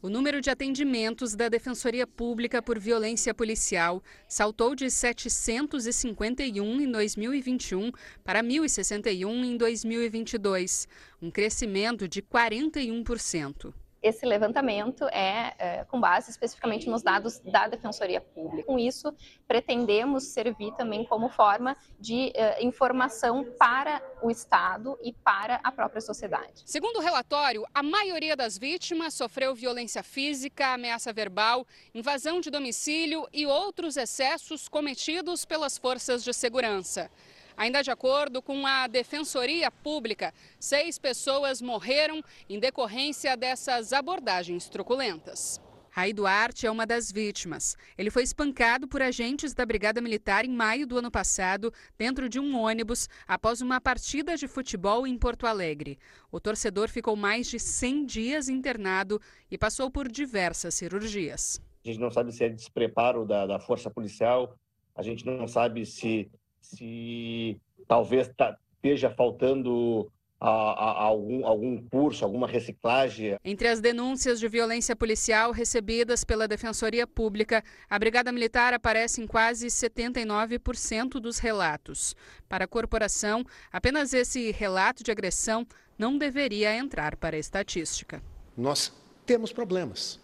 O 0.00 0.08
número 0.08 0.40
de 0.40 0.48
atendimentos 0.48 1.34
da 1.34 1.50
Defensoria 1.50 2.06
Pública 2.06 2.62
por 2.62 2.78
violência 2.78 3.34
policial 3.34 4.02
saltou 4.26 4.74
de 4.74 4.90
751 4.90 6.80
em 6.80 6.90
2021 6.90 7.92
para 8.24 8.42
1.061 8.42 9.44
em 9.44 9.58
2022, 9.58 10.88
um 11.20 11.30
crescimento 11.30 12.08
de 12.08 12.22
41% 12.22 13.74
esse 14.06 14.24
levantamento 14.24 15.04
é, 15.08 15.54
é, 15.58 15.84
com 15.84 16.00
base 16.00 16.30
especificamente 16.30 16.88
nos 16.88 17.02
dados 17.02 17.38
da 17.40 17.66
Defensoria 17.66 18.20
Pública. 18.20 18.66
Com 18.66 18.78
isso, 18.78 19.12
pretendemos 19.48 20.24
servir 20.24 20.72
também 20.74 21.04
como 21.04 21.28
forma 21.28 21.76
de 21.98 22.32
é, 22.34 22.62
informação 22.64 23.44
para 23.58 24.00
o 24.22 24.30
Estado 24.30 24.96
e 25.02 25.12
para 25.12 25.60
a 25.62 25.72
própria 25.72 26.00
sociedade. 26.00 26.62
Segundo 26.64 26.96
o 26.98 27.02
relatório, 27.02 27.66
a 27.74 27.82
maioria 27.82 28.36
das 28.36 28.56
vítimas 28.56 29.14
sofreu 29.14 29.54
violência 29.54 30.02
física, 30.02 30.68
ameaça 30.68 31.12
verbal, 31.12 31.66
invasão 31.94 32.40
de 32.40 32.50
domicílio 32.50 33.26
e 33.32 33.46
outros 33.46 33.96
excessos 33.96 34.68
cometidos 34.68 35.44
pelas 35.44 35.76
forças 35.76 36.22
de 36.22 36.32
segurança. 36.32 37.10
Ainda 37.56 37.82
de 37.82 37.90
acordo 37.90 38.42
com 38.42 38.66
a 38.66 38.86
Defensoria 38.86 39.70
Pública, 39.70 40.32
seis 40.60 40.98
pessoas 40.98 41.62
morreram 41.62 42.22
em 42.48 42.60
decorrência 42.60 43.36
dessas 43.36 43.92
abordagens 43.92 44.68
truculentas. 44.68 45.60
Rai 45.96 46.12
Duarte 46.12 46.66
é 46.66 46.70
uma 46.70 46.84
das 46.84 47.10
vítimas. 47.10 47.74
Ele 47.96 48.10
foi 48.10 48.22
espancado 48.22 48.86
por 48.86 49.00
agentes 49.00 49.54
da 49.54 49.64
Brigada 49.64 49.98
Militar 49.98 50.44
em 50.44 50.50
maio 50.50 50.86
do 50.86 50.98
ano 50.98 51.10
passado, 51.10 51.72
dentro 51.96 52.28
de 52.28 52.38
um 52.38 52.54
ônibus, 52.60 53.08
após 53.26 53.62
uma 53.62 53.80
partida 53.80 54.36
de 54.36 54.46
futebol 54.46 55.06
em 55.06 55.16
Porto 55.16 55.46
Alegre. 55.46 55.98
O 56.30 56.38
torcedor 56.38 56.90
ficou 56.90 57.16
mais 57.16 57.46
de 57.46 57.58
100 57.58 58.04
dias 58.04 58.50
internado 58.50 59.18
e 59.50 59.56
passou 59.56 59.90
por 59.90 60.06
diversas 60.06 60.74
cirurgias. 60.74 61.58
a 61.82 61.88
gente 61.88 61.98
não 61.98 62.10
sabe 62.10 62.30
se 62.30 62.44
é 62.44 62.50
despreparo 62.50 63.24
da, 63.24 63.46
da 63.46 63.58
força 63.58 63.88
policial, 63.88 64.54
a 64.94 65.02
gente 65.02 65.24
não 65.24 65.48
sabe 65.48 65.86
se, 65.86 66.30
se 66.70 67.60
talvez 67.86 68.28
tá, 68.36 68.56
esteja 68.76 69.10
faltando 69.10 70.10
a, 70.40 70.48
a, 70.48 71.02
algum, 71.04 71.46
algum 71.46 71.82
curso, 71.88 72.24
alguma 72.24 72.46
reciclagem. 72.46 73.36
Entre 73.44 73.68
as 73.68 73.80
denúncias 73.80 74.38
de 74.38 74.48
violência 74.48 74.94
policial 74.94 75.50
recebidas 75.52 76.24
pela 76.24 76.48
Defensoria 76.48 77.06
Pública, 77.06 77.62
a 77.88 77.98
Brigada 77.98 78.32
Militar 78.32 78.74
aparece 78.74 79.22
em 79.22 79.26
quase 79.26 79.68
79% 79.68 81.20
dos 81.20 81.38
relatos. 81.38 82.14
Para 82.48 82.64
a 82.64 82.68
corporação, 82.68 83.44
apenas 83.72 84.12
esse 84.12 84.50
relato 84.50 85.02
de 85.02 85.10
agressão 85.10 85.66
não 85.98 86.18
deveria 86.18 86.76
entrar 86.76 87.16
para 87.16 87.36
a 87.36 87.40
estatística. 87.40 88.22
Nós 88.56 88.92
temos 89.24 89.52
problemas. 89.52 90.20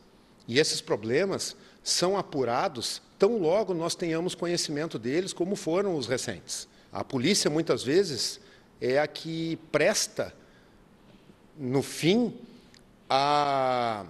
E 0.46 0.58
esses 0.58 0.80
problemas 0.80 1.56
são 1.82 2.16
apurados 2.16 3.00
tão 3.22 3.38
logo 3.38 3.72
nós 3.72 3.94
tenhamos 3.94 4.34
conhecimento 4.34 4.98
deles, 4.98 5.32
como 5.32 5.54
foram 5.54 5.94
os 5.94 6.08
recentes. 6.08 6.66
A 6.92 7.04
polícia, 7.04 7.48
muitas 7.48 7.84
vezes, 7.84 8.40
é 8.80 8.98
a 8.98 9.06
que 9.06 9.56
presta, 9.70 10.34
no 11.56 11.84
fim, 11.84 12.36
a 13.08 14.04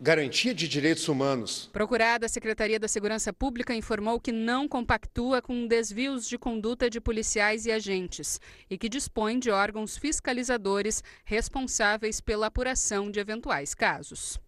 garantia 0.00 0.54
de 0.54 0.66
direitos 0.66 1.06
humanos. 1.08 1.68
Procurada, 1.70 2.24
a 2.24 2.28
Secretaria 2.30 2.80
da 2.80 2.88
Segurança 2.88 3.34
Pública 3.34 3.74
informou 3.74 4.18
que 4.18 4.32
não 4.32 4.66
compactua 4.66 5.42
com 5.42 5.66
desvios 5.66 6.26
de 6.26 6.38
conduta 6.38 6.88
de 6.88 6.98
policiais 6.98 7.66
e 7.66 7.70
agentes 7.70 8.40
e 8.70 8.78
que 8.78 8.88
dispõe 8.88 9.38
de 9.38 9.50
órgãos 9.50 9.98
fiscalizadores 9.98 11.04
responsáveis 11.22 12.18
pela 12.22 12.46
apuração 12.46 13.10
de 13.10 13.20
eventuais 13.20 13.74
casos. 13.74 14.40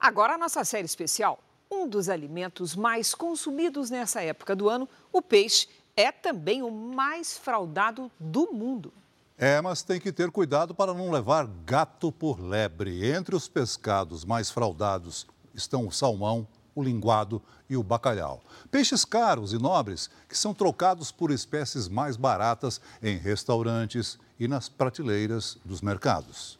Agora 0.00 0.36
a 0.36 0.38
nossa 0.38 0.64
série 0.64 0.86
especial. 0.86 1.45
Um 1.70 1.88
dos 1.88 2.08
alimentos 2.08 2.76
mais 2.76 3.14
consumidos 3.14 3.90
nessa 3.90 4.22
época 4.22 4.54
do 4.54 4.68
ano, 4.68 4.88
o 5.12 5.20
peixe, 5.20 5.68
é 5.96 6.12
também 6.12 6.62
o 6.62 6.70
mais 6.70 7.36
fraudado 7.36 8.10
do 8.20 8.52
mundo. 8.52 8.92
É, 9.38 9.60
mas 9.60 9.82
tem 9.82 10.00
que 10.00 10.12
ter 10.12 10.30
cuidado 10.30 10.74
para 10.74 10.94
não 10.94 11.10
levar 11.10 11.46
gato 11.64 12.10
por 12.10 12.40
lebre. 12.40 13.06
Entre 13.10 13.34
os 13.34 13.48
pescados 13.48 14.24
mais 14.24 14.50
fraudados 14.50 15.26
estão 15.54 15.86
o 15.86 15.92
salmão, 15.92 16.46
o 16.74 16.82
linguado 16.82 17.42
e 17.68 17.76
o 17.76 17.82
bacalhau. 17.82 18.42
Peixes 18.70 19.04
caros 19.04 19.52
e 19.52 19.58
nobres 19.58 20.08
que 20.28 20.36
são 20.36 20.54
trocados 20.54 21.10
por 21.10 21.30
espécies 21.30 21.88
mais 21.88 22.16
baratas 22.16 22.80
em 23.02 23.16
restaurantes 23.16 24.18
e 24.38 24.46
nas 24.46 24.68
prateleiras 24.68 25.58
dos 25.64 25.80
mercados. 25.80 26.58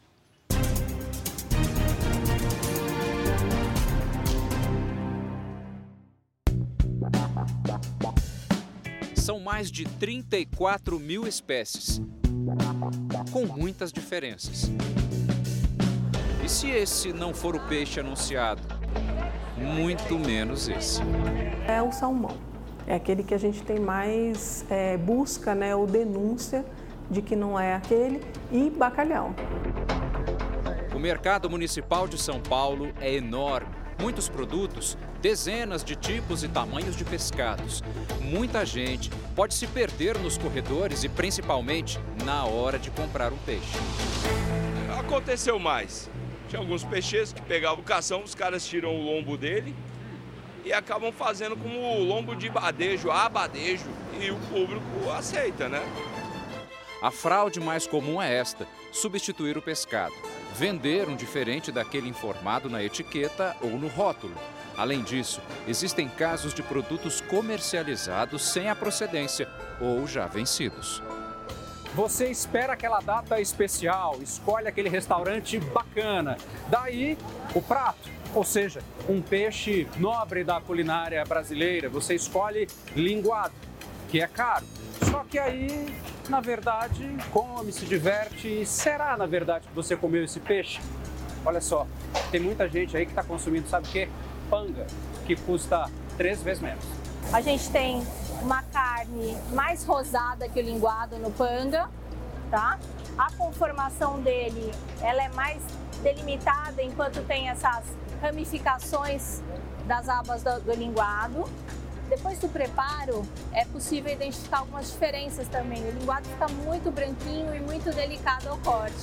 São 9.27 9.41
mais 9.41 9.69
de 9.69 9.83
34 9.83 10.97
mil 10.97 11.27
espécies, 11.27 12.01
com 13.29 13.45
muitas 13.45 13.91
diferenças. 13.91 14.71
E 16.41 16.47
se 16.47 16.69
esse 16.69 17.11
não 17.11 17.33
for 17.33 17.53
o 17.53 17.59
peixe 17.67 17.99
anunciado? 17.99 18.61
Muito 19.57 20.17
menos 20.17 20.69
esse. 20.69 21.01
É 21.67 21.81
o 21.81 21.91
salmão. 21.91 22.37
É 22.87 22.95
aquele 22.95 23.21
que 23.21 23.33
a 23.33 23.37
gente 23.37 23.61
tem 23.63 23.81
mais 23.81 24.65
é, 24.69 24.95
busca, 24.95 25.53
né, 25.53 25.75
ou 25.75 25.85
denúncia 25.85 26.65
de 27.11 27.21
que 27.21 27.35
não 27.35 27.59
é 27.59 27.75
aquele, 27.75 28.21
e 28.49 28.69
bacalhau. 28.69 29.35
O 30.95 30.99
mercado 30.99 31.49
municipal 31.49 32.07
de 32.07 32.17
São 32.17 32.39
Paulo 32.39 32.93
é 33.01 33.13
enorme. 33.13 33.75
Muitos 33.99 34.29
produtos, 34.29 34.95
dezenas 35.21 35.83
de 35.83 35.95
tipos 35.95 36.43
e 36.43 36.47
tamanhos 36.47 36.95
de 36.95 37.03
pescados. 37.03 37.83
Muita 38.21 38.63
gente 38.63 39.09
pode 39.35 39.55
se 39.55 39.65
perder 39.65 40.17
nos 40.19 40.37
corredores 40.37 41.03
e 41.03 41.09
principalmente 41.09 41.99
na 42.23 42.45
hora 42.45 42.77
de 42.77 42.91
comprar 42.91 43.33
um 43.33 43.37
peixe. 43.37 43.77
Aconteceu 44.99 45.57
mais. 45.57 46.09
Tinha 46.47 46.61
alguns 46.61 46.83
peixes 46.83 47.33
que 47.33 47.41
pegavam 47.41 47.79
o 47.79 47.83
cação, 47.83 48.23
os 48.23 48.35
caras 48.35 48.65
tiram 48.65 48.95
o 48.95 49.03
lombo 49.03 49.35
dele 49.35 49.75
e 50.63 50.71
acabam 50.71 51.11
fazendo 51.11 51.57
como 51.57 51.79
o 51.79 52.03
lombo 52.03 52.35
de 52.35 52.49
badejo, 52.49 53.09
abadejo, 53.09 53.89
e 54.19 54.29
o 54.29 54.37
público 54.47 55.09
aceita, 55.17 55.67
né? 55.67 55.81
A 57.01 57.09
fraude 57.09 57.59
mais 57.59 57.87
comum 57.87 58.21
é 58.21 58.33
esta: 58.33 58.67
substituir 58.91 59.57
o 59.57 59.61
pescado 59.61 60.26
vender 60.57 61.07
um 61.07 61.15
diferente 61.15 61.71
daquele 61.71 62.09
informado 62.09 62.67
na 62.67 62.83
etiqueta 62.83 63.55
ou 63.61 63.77
no 63.77 63.87
rótulo. 63.87 64.33
Além 64.75 65.03
disso, 65.03 65.39
existem 65.67 66.09
casos 66.09 66.51
de 66.51 66.63
produtos 66.63 67.21
comercializados 67.21 68.41
sem 68.41 68.67
a 68.67 68.75
procedência 68.75 69.47
ou 69.79 70.07
já 70.07 70.25
vencidos. 70.25 71.03
Você 71.93 72.29
espera 72.29 72.73
aquela 72.73 72.99
data 72.99 73.39
especial, 73.39 74.17
escolhe 74.19 74.67
aquele 74.67 74.89
restaurante 74.89 75.59
bacana. 75.59 76.37
Daí, 76.69 77.15
o 77.53 77.61
prato, 77.61 78.09
ou 78.33 78.43
seja, 78.43 78.81
um 79.07 79.21
peixe 79.21 79.87
nobre 79.97 80.43
da 80.43 80.59
culinária 80.59 81.23
brasileira. 81.23 81.87
Você 81.87 82.15
escolhe 82.15 82.67
linguado, 82.95 83.53
que 84.07 84.21
é 84.21 84.27
caro. 84.27 84.65
Só 85.09 85.23
que 85.23 85.37
aí 85.37 85.87
na 86.29 86.41
verdade, 86.41 87.17
come, 87.31 87.71
se 87.71 87.85
diverte. 87.85 88.65
Será, 88.65 89.15
na 89.17 89.25
verdade, 89.25 89.67
que 89.67 89.73
você 89.73 89.95
comeu 89.95 90.23
esse 90.23 90.39
peixe? 90.39 90.81
Olha 91.45 91.61
só, 91.61 91.87
tem 92.31 92.39
muita 92.41 92.67
gente 92.67 92.95
aí 92.97 93.05
que 93.05 93.11
está 93.11 93.23
consumindo, 93.23 93.67
sabe 93.67 93.87
o 93.87 93.91
quê? 93.91 94.09
Panga, 94.49 94.85
que 95.25 95.35
custa 95.35 95.89
três 96.17 96.41
vezes 96.41 96.61
menos. 96.61 96.83
A 97.31 97.41
gente 97.41 97.69
tem 97.69 98.05
uma 98.41 98.61
carne 98.63 99.37
mais 99.53 99.83
rosada 99.83 100.47
que 100.49 100.59
o 100.59 100.63
linguado 100.63 101.17
no 101.17 101.31
panga, 101.31 101.89
tá? 102.49 102.77
A 103.17 103.31
conformação 103.33 104.19
dele, 104.21 104.71
ela 105.01 105.23
é 105.23 105.29
mais 105.29 105.61
delimitada 106.03 106.83
enquanto 106.83 107.25
tem 107.25 107.49
essas 107.49 107.83
ramificações 108.21 109.41
das 109.85 110.09
abas 110.09 110.43
do, 110.43 110.59
do 110.61 110.73
linguado. 110.73 111.45
Depois 112.09 112.39
do 112.39 112.47
preparo, 112.47 113.25
é 113.51 113.65
possível 113.65 114.11
identificar 114.11 114.59
algumas 114.59 114.91
diferenças 114.91 115.47
também. 115.49 115.83
O 115.83 115.91
linguado 115.91 116.27
fica 116.29 116.47
muito 116.47 116.89
branquinho 116.89 117.53
e 117.53 117.59
muito 117.59 117.91
delicado 117.93 118.47
ao 118.47 118.57
corte. 118.59 118.95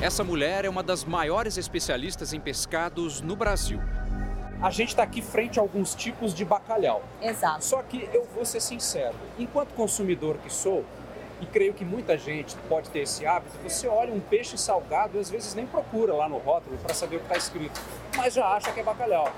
Essa 0.00 0.22
mulher 0.22 0.64
é 0.64 0.68
uma 0.68 0.82
das 0.82 1.04
maiores 1.04 1.56
especialistas 1.56 2.32
em 2.32 2.40
pescados 2.40 3.20
no 3.20 3.36
Brasil. 3.36 3.80
A 4.60 4.70
gente 4.70 4.90
está 4.90 5.02
aqui 5.02 5.22
frente 5.22 5.58
a 5.58 5.62
alguns 5.62 5.94
tipos 5.94 6.34
de 6.34 6.44
bacalhau. 6.44 7.02
Exato. 7.20 7.64
Só 7.64 7.82
que 7.82 8.08
eu 8.12 8.26
vou 8.34 8.44
ser 8.44 8.60
sincero, 8.60 9.14
enquanto 9.38 9.72
consumidor 9.74 10.36
que 10.38 10.52
sou, 10.52 10.84
e 11.40 11.46
creio 11.46 11.74
que 11.74 11.84
muita 11.84 12.16
gente 12.16 12.54
pode 12.68 12.88
ter 12.90 13.00
esse 13.00 13.26
hábito, 13.26 13.56
você 13.64 13.88
olha 13.88 14.12
um 14.12 14.20
peixe 14.20 14.56
salgado 14.56 15.16
e 15.16 15.20
às 15.20 15.28
vezes 15.28 15.54
nem 15.54 15.66
procura 15.66 16.14
lá 16.14 16.28
no 16.28 16.38
rótulo 16.38 16.76
para 16.78 16.94
saber 16.94 17.16
o 17.16 17.18
que 17.18 17.24
está 17.24 17.36
escrito, 17.36 17.80
mas 18.16 18.34
já 18.34 18.46
acha 18.46 18.70
que 18.70 18.78
é 18.78 18.82
bacalhau. 18.82 19.32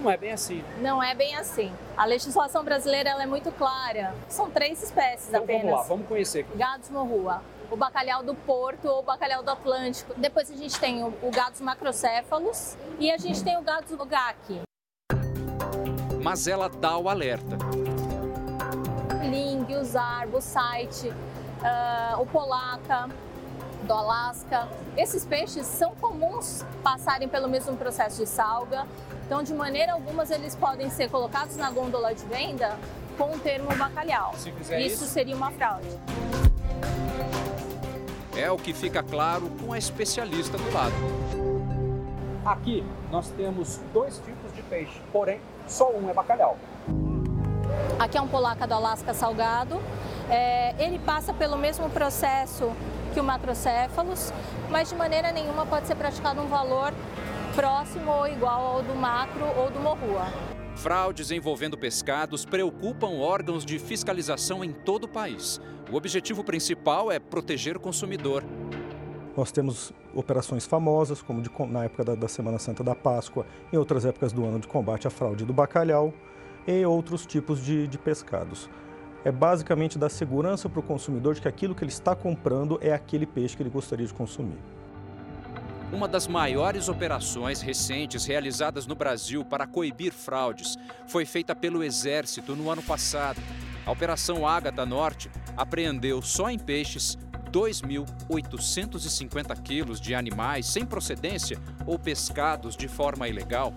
Não 0.00 0.10
é 0.10 0.16
bem 0.16 0.32
assim. 0.32 0.64
Não 0.80 1.02
é 1.02 1.14
bem 1.14 1.36
assim. 1.36 1.70
A 1.94 2.06
legislação 2.06 2.64
brasileira 2.64 3.10
ela 3.10 3.22
é 3.22 3.26
muito 3.26 3.52
clara. 3.52 4.14
São 4.28 4.50
três 4.50 4.82
espécies 4.82 5.28
então, 5.28 5.42
apenas. 5.42 5.62
Vamos 5.62 5.78
lá, 5.78 5.82
vamos 5.82 6.08
conhecer. 6.08 6.46
Gados 6.54 6.88
morrua, 6.88 7.42
o 7.70 7.76
bacalhau 7.76 8.22
do 8.22 8.34
Porto 8.34 8.88
ou 8.88 9.00
o 9.00 9.02
bacalhau 9.02 9.42
do 9.42 9.50
Atlântico. 9.50 10.14
Depois 10.16 10.50
a 10.50 10.56
gente 10.56 10.80
tem 10.80 11.04
o, 11.04 11.08
o 11.22 11.30
gados 11.30 11.60
macrocéfalos 11.60 12.76
e 12.98 13.10
a 13.10 13.18
gente 13.18 13.44
tem 13.44 13.58
o 13.58 13.62
gados 13.62 13.92
ogaki. 13.92 14.62
Mas 16.22 16.46
ela 16.46 16.68
dá 16.68 16.96
o 16.96 17.08
alerta. 17.08 17.58
Ling, 19.22 19.66
o 19.74 19.84
zarbo, 19.84 20.38
o 20.38 20.40
site, 20.40 21.08
uh, 21.08 22.20
o 22.20 22.26
polaca, 22.26 23.08
do 23.90 23.94
Alasca. 23.94 24.68
Esses 24.96 25.24
peixes 25.24 25.66
são 25.66 25.96
comuns 25.96 26.64
passarem 26.80 27.28
pelo 27.28 27.48
mesmo 27.48 27.76
processo 27.76 28.22
de 28.22 28.28
salga, 28.28 28.86
então 29.26 29.42
de 29.42 29.52
maneira 29.52 29.94
alguma 29.94 30.22
eles 30.30 30.54
podem 30.54 30.88
ser 30.88 31.10
colocados 31.10 31.56
na 31.56 31.72
gôndola 31.72 32.14
de 32.14 32.24
venda 32.26 32.78
com 33.18 33.34
o 33.34 33.38
termo 33.40 33.74
bacalhau. 33.74 34.32
Se 34.36 34.50
isso, 34.50 34.74
isso 34.74 35.04
seria 35.06 35.34
uma 35.34 35.50
fraude. 35.50 35.88
É 38.36 38.48
o 38.48 38.56
que 38.56 38.72
fica 38.72 39.02
claro 39.02 39.50
com 39.60 39.72
a 39.72 39.78
especialista 39.78 40.56
do 40.56 40.72
lado. 40.72 40.94
Aqui 42.46 42.84
nós 43.10 43.28
temos 43.30 43.80
dois 43.92 44.18
tipos 44.18 44.54
de 44.54 44.62
peixe, 44.62 45.00
porém 45.12 45.40
só 45.66 45.90
um 45.90 46.08
é 46.08 46.14
bacalhau. 46.14 46.56
Aqui 47.98 48.16
é 48.16 48.20
um 48.20 48.28
polaca 48.28 48.68
do 48.68 48.74
Alasca 48.74 49.12
salgado. 49.12 49.82
É, 50.30 50.76
ele 50.78 51.00
passa 51.00 51.34
pelo 51.34 51.58
mesmo 51.58 51.90
processo 51.90 52.72
que 53.10 53.20
o 53.20 53.24
macrocéfalos, 53.24 54.32
mas 54.70 54.88
de 54.88 54.94
maneira 54.94 55.32
nenhuma 55.32 55.66
pode 55.66 55.86
ser 55.86 55.94
praticado 55.94 56.40
um 56.40 56.46
valor 56.46 56.92
próximo 57.54 58.10
ou 58.10 58.26
igual 58.26 58.76
ao 58.76 58.82
do 58.82 58.94
macro 58.94 59.44
ou 59.56 59.70
do 59.70 59.80
morrua. 59.80 60.26
Fraudes 60.76 61.30
envolvendo 61.30 61.76
pescados 61.76 62.44
preocupam 62.44 63.08
órgãos 63.18 63.64
de 63.64 63.78
fiscalização 63.78 64.64
em 64.64 64.72
todo 64.72 65.04
o 65.04 65.08
país. 65.08 65.60
O 65.90 65.96
objetivo 65.96 66.42
principal 66.42 67.10
é 67.10 67.18
proteger 67.18 67.76
o 67.76 67.80
consumidor. 67.80 68.44
Nós 69.36 69.52
temos 69.52 69.92
operações 70.14 70.66
famosas, 70.66 71.20
como 71.22 71.42
de, 71.42 71.50
na 71.68 71.84
época 71.84 72.04
da, 72.04 72.14
da, 72.14 72.28
Semana 72.28 72.58
Santa 72.58 72.82
da 72.82 72.94
Páscoa, 72.94 73.46
em 73.72 73.76
outras 73.76 74.04
épocas 74.04 74.32
do 74.32 74.44
ano 74.44 74.58
de 74.58 74.68
combate 74.68 75.06
à 75.06 75.10
fraude 75.10 75.44
do 75.44 75.52
bacalhau 75.52 76.12
e 76.66 76.84
outros 76.84 77.26
tipos 77.26 77.62
de, 77.62 77.86
de 77.86 77.98
pescados. 77.98 78.68
É 79.24 79.30
basicamente 79.30 79.98
dar 79.98 80.08
segurança 80.08 80.68
para 80.68 80.80
o 80.80 80.82
consumidor 80.82 81.34
de 81.34 81.42
que 81.42 81.48
aquilo 81.48 81.74
que 81.74 81.84
ele 81.84 81.92
está 81.92 82.14
comprando 82.14 82.78
é 82.80 82.92
aquele 82.92 83.26
peixe 83.26 83.56
que 83.56 83.62
ele 83.62 83.68
gostaria 83.68 84.06
de 84.06 84.14
consumir. 84.14 84.58
Uma 85.92 86.08
das 86.08 86.26
maiores 86.26 86.88
operações 86.88 87.60
recentes 87.60 88.24
realizadas 88.24 88.86
no 88.86 88.94
Brasil 88.94 89.44
para 89.44 89.66
coibir 89.66 90.12
fraudes 90.12 90.78
foi 91.06 91.26
feita 91.26 91.54
pelo 91.54 91.82
Exército 91.82 92.54
no 92.54 92.70
ano 92.70 92.82
passado. 92.82 93.40
A 93.84 93.90
Operação 93.90 94.46
Ágata 94.46 94.86
Norte 94.86 95.28
apreendeu 95.56 96.22
só 96.22 96.48
em 96.48 96.58
peixes 96.58 97.18
2.850 97.50 99.60
quilos 99.62 100.00
de 100.00 100.14
animais 100.14 100.66
sem 100.66 100.86
procedência 100.86 101.58
ou 101.84 101.98
pescados 101.98 102.76
de 102.76 102.86
forma 102.86 103.28
ilegal. 103.28 103.74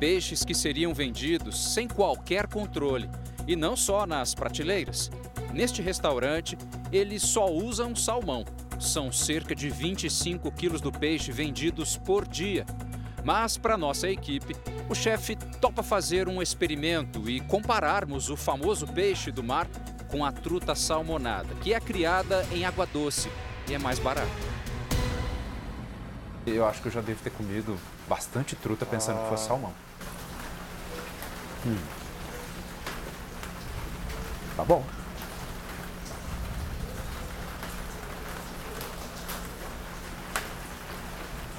Peixes 0.00 0.42
que 0.42 0.54
seriam 0.54 0.94
vendidos 0.94 1.74
sem 1.74 1.86
qualquer 1.86 2.46
controle 2.46 3.10
e 3.46 3.56
não 3.56 3.76
só 3.76 4.06
nas 4.06 4.34
prateleiras. 4.34 5.10
Neste 5.52 5.80
restaurante, 5.82 6.58
eles 6.92 7.22
só 7.22 7.46
usam 7.50 7.94
salmão 7.94 8.44
são 8.80 9.10
cerca 9.12 9.54
de 9.54 9.70
25 9.70 10.50
quilos 10.52 10.80
do 10.80 10.92
peixe 10.92 11.32
vendidos 11.32 11.96
por 11.96 12.26
dia. 12.26 12.64
Mas, 13.24 13.56
para 13.56 13.76
nossa 13.76 14.08
equipe, 14.08 14.54
o 14.88 14.94
chefe 14.94 15.36
topa 15.60 15.82
fazer 15.82 16.28
um 16.28 16.42
experimento 16.42 17.28
e 17.28 17.40
compararmos 17.40 18.28
o 18.28 18.36
famoso 18.36 18.86
peixe 18.86 19.30
do 19.30 19.42
mar 19.42 19.66
com 20.08 20.24
a 20.24 20.30
truta 20.30 20.74
salmonada, 20.74 21.54
que 21.62 21.72
é 21.72 21.80
criada 21.80 22.46
em 22.52 22.64
água 22.64 22.86
doce 22.86 23.30
e 23.68 23.74
é 23.74 23.78
mais 23.78 23.98
barata. 23.98 24.28
Eu 26.46 26.66
acho 26.66 26.82
que 26.82 26.88
eu 26.88 26.92
já 26.92 27.00
devo 27.00 27.22
ter 27.22 27.30
comido 27.30 27.78
bastante 28.06 28.54
truta 28.54 28.84
pensando 28.84 29.18
ah. 29.18 29.22
que 29.22 29.28
fosse 29.30 29.46
salmão. 29.46 29.72
Hum. 31.66 32.03
Tá 34.56 34.64
bom. 34.64 34.84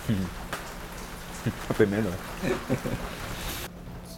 Foi 1.76 1.86
melhor. 1.86 2.14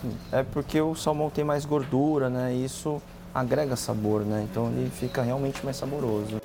Sim, 0.01 0.15
é 0.31 0.43
porque 0.43 0.79
o 0.79 0.95
salmão 0.95 1.29
tem 1.29 1.43
mais 1.43 1.65
gordura, 1.65 2.29
né? 2.29 2.53
E 2.53 2.63
isso 2.65 3.01
agrega 3.33 3.75
sabor, 3.75 4.21
né? 4.21 4.47
Então 4.49 4.67
ele 4.67 4.89
fica 4.89 5.21
realmente 5.21 5.63
mais 5.65 5.77
saboroso. 5.77 6.39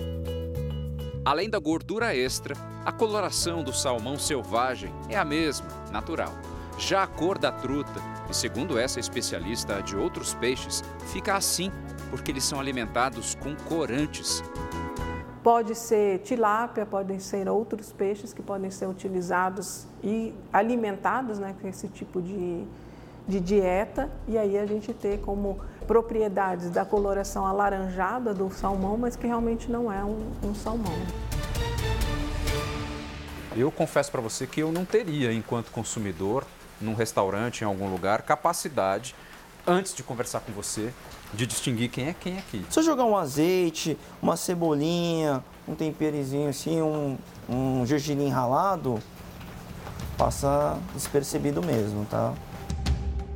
Além 1.24 1.48
da 1.48 1.58
gordura 1.58 2.16
extra, 2.16 2.56
a 2.84 2.90
coloração 2.90 3.62
do 3.62 3.72
salmão 3.72 4.18
selvagem 4.18 4.92
é 5.08 5.16
a 5.16 5.24
mesma, 5.24 5.66
natural. 5.92 6.32
Já 6.78 7.04
a 7.04 7.06
cor 7.06 7.38
da 7.38 7.52
truta, 7.52 8.00
e 8.28 8.34
segundo 8.34 8.78
essa 8.78 8.98
especialista 8.98 9.80
de 9.82 9.94
outros 9.94 10.34
peixes, 10.34 10.82
fica 11.12 11.36
assim 11.36 11.70
porque 12.12 12.30
eles 12.30 12.44
são 12.44 12.60
alimentados 12.60 13.34
com 13.36 13.56
corantes. 13.56 14.44
Pode 15.42 15.74
ser 15.74 16.18
tilápia, 16.18 16.84
podem 16.84 17.18
ser 17.18 17.48
outros 17.48 17.90
peixes 17.90 18.34
que 18.34 18.42
podem 18.42 18.70
ser 18.70 18.86
utilizados 18.86 19.86
e 20.04 20.34
alimentados 20.52 21.38
né, 21.38 21.54
com 21.58 21.66
esse 21.66 21.88
tipo 21.88 22.20
de, 22.20 22.64
de 23.26 23.40
dieta. 23.40 24.10
E 24.28 24.36
aí 24.36 24.58
a 24.58 24.66
gente 24.66 24.92
ter 24.92 25.20
como 25.22 25.58
propriedades 25.86 26.68
da 26.68 26.84
coloração 26.84 27.46
alaranjada 27.46 28.34
do 28.34 28.50
salmão, 28.50 28.98
mas 28.98 29.16
que 29.16 29.26
realmente 29.26 29.70
não 29.70 29.90
é 29.90 30.04
um, 30.04 30.30
um 30.44 30.54
salmão. 30.54 30.92
Eu 33.56 33.72
confesso 33.72 34.12
para 34.12 34.20
você 34.20 34.46
que 34.46 34.60
eu 34.60 34.70
não 34.70 34.84
teria, 34.84 35.32
enquanto 35.32 35.70
consumidor, 35.70 36.44
num 36.78 36.92
restaurante, 36.94 37.62
em 37.62 37.64
algum 37.64 37.90
lugar, 37.90 38.20
capacidade, 38.20 39.14
antes 39.66 39.94
de 39.94 40.02
conversar 40.02 40.40
com 40.40 40.52
você, 40.52 40.92
de 41.32 41.46
distinguir 41.46 41.88
quem 41.88 42.08
é 42.08 42.14
quem 42.14 42.38
aqui. 42.38 42.64
Se 42.68 42.78
eu 42.78 42.82
jogar 42.82 43.04
um 43.04 43.16
azeite, 43.16 43.96
uma 44.20 44.36
cebolinha, 44.36 45.42
um 45.66 45.74
temperizinho 45.74 46.48
assim, 46.48 46.82
um, 46.82 47.16
um 47.48 47.86
gergelim 47.86 48.28
ralado, 48.28 49.00
passa 50.16 50.78
despercebido 50.94 51.62
mesmo, 51.62 52.04
tá? 52.06 52.34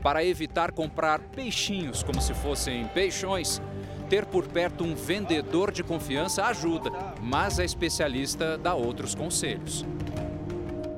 Para 0.02 0.24
evitar 0.24 0.72
comprar 0.72 1.18
peixinhos 1.18 2.02
como 2.02 2.20
se 2.20 2.34
fossem 2.34 2.86
peixões, 2.88 3.60
ter 4.08 4.24
por 4.24 4.46
perto 4.46 4.84
um 4.84 4.94
vendedor 4.94 5.72
de 5.72 5.82
confiança 5.82 6.44
ajuda, 6.44 6.92
mas 7.20 7.58
a 7.58 7.64
especialista 7.64 8.56
dá 8.56 8.74
outros 8.74 9.14
conselhos. 9.14 9.84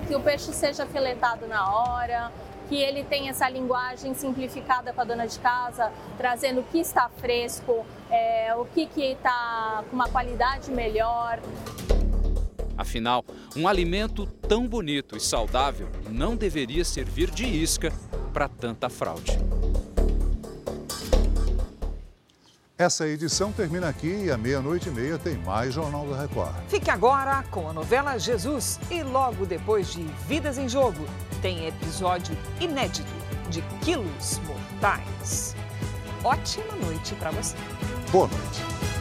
Que 0.06 0.14
o 0.14 0.20
peixe 0.20 0.52
seja 0.52 0.84
filetado 0.86 1.46
na 1.46 1.70
hora, 1.70 2.32
que 2.68 2.76
ele 2.76 3.02
tem 3.04 3.28
essa 3.28 3.48
linguagem 3.48 4.14
simplificada 4.14 4.92
para 4.92 5.02
a 5.02 5.06
dona 5.06 5.26
de 5.26 5.38
casa, 5.38 5.90
trazendo 6.16 6.60
o 6.60 6.64
que 6.64 6.78
está 6.78 7.08
fresco, 7.08 7.84
é, 8.10 8.54
o 8.54 8.64
que 8.66 8.88
está 8.96 9.84
com 9.88 9.96
uma 9.96 10.08
qualidade 10.08 10.70
melhor. 10.70 11.40
Afinal, 12.76 13.24
um 13.56 13.66
alimento 13.66 14.24
tão 14.24 14.66
bonito 14.66 15.16
e 15.16 15.20
saudável 15.20 15.88
não 16.08 16.36
deveria 16.36 16.84
servir 16.84 17.30
de 17.30 17.44
isca 17.44 17.92
para 18.32 18.48
tanta 18.48 18.88
fraude. 18.88 19.36
Essa 22.78 23.08
edição 23.08 23.50
termina 23.50 23.88
aqui 23.88 24.26
e 24.26 24.30
à 24.30 24.38
meia-noite 24.38 24.88
e 24.88 24.92
meia 24.92 25.18
tem 25.18 25.36
mais 25.38 25.74
Jornal 25.74 26.06
da 26.06 26.22
Record. 26.22 26.54
Fique 26.68 26.88
agora 26.88 27.42
com 27.50 27.68
a 27.68 27.72
novela 27.72 28.16
Jesus 28.18 28.78
e 28.88 29.02
logo 29.02 29.44
depois 29.44 29.88
de 29.88 30.04
Vidas 30.28 30.58
em 30.58 30.68
Jogo 30.68 31.04
tem 31.42 31.66
episódio 31.66 32.38
inédito 32.60 33.10
de 33.50 33.62
Quilos 33.82 34.40
Mortais. 34.46 35.56
Ótima 36.22 36.76
noite 36.76 37.16
para 37.16 37.32
você. 37.32 37.56
Boa 38.12 38.28
noite. 38.28 38.97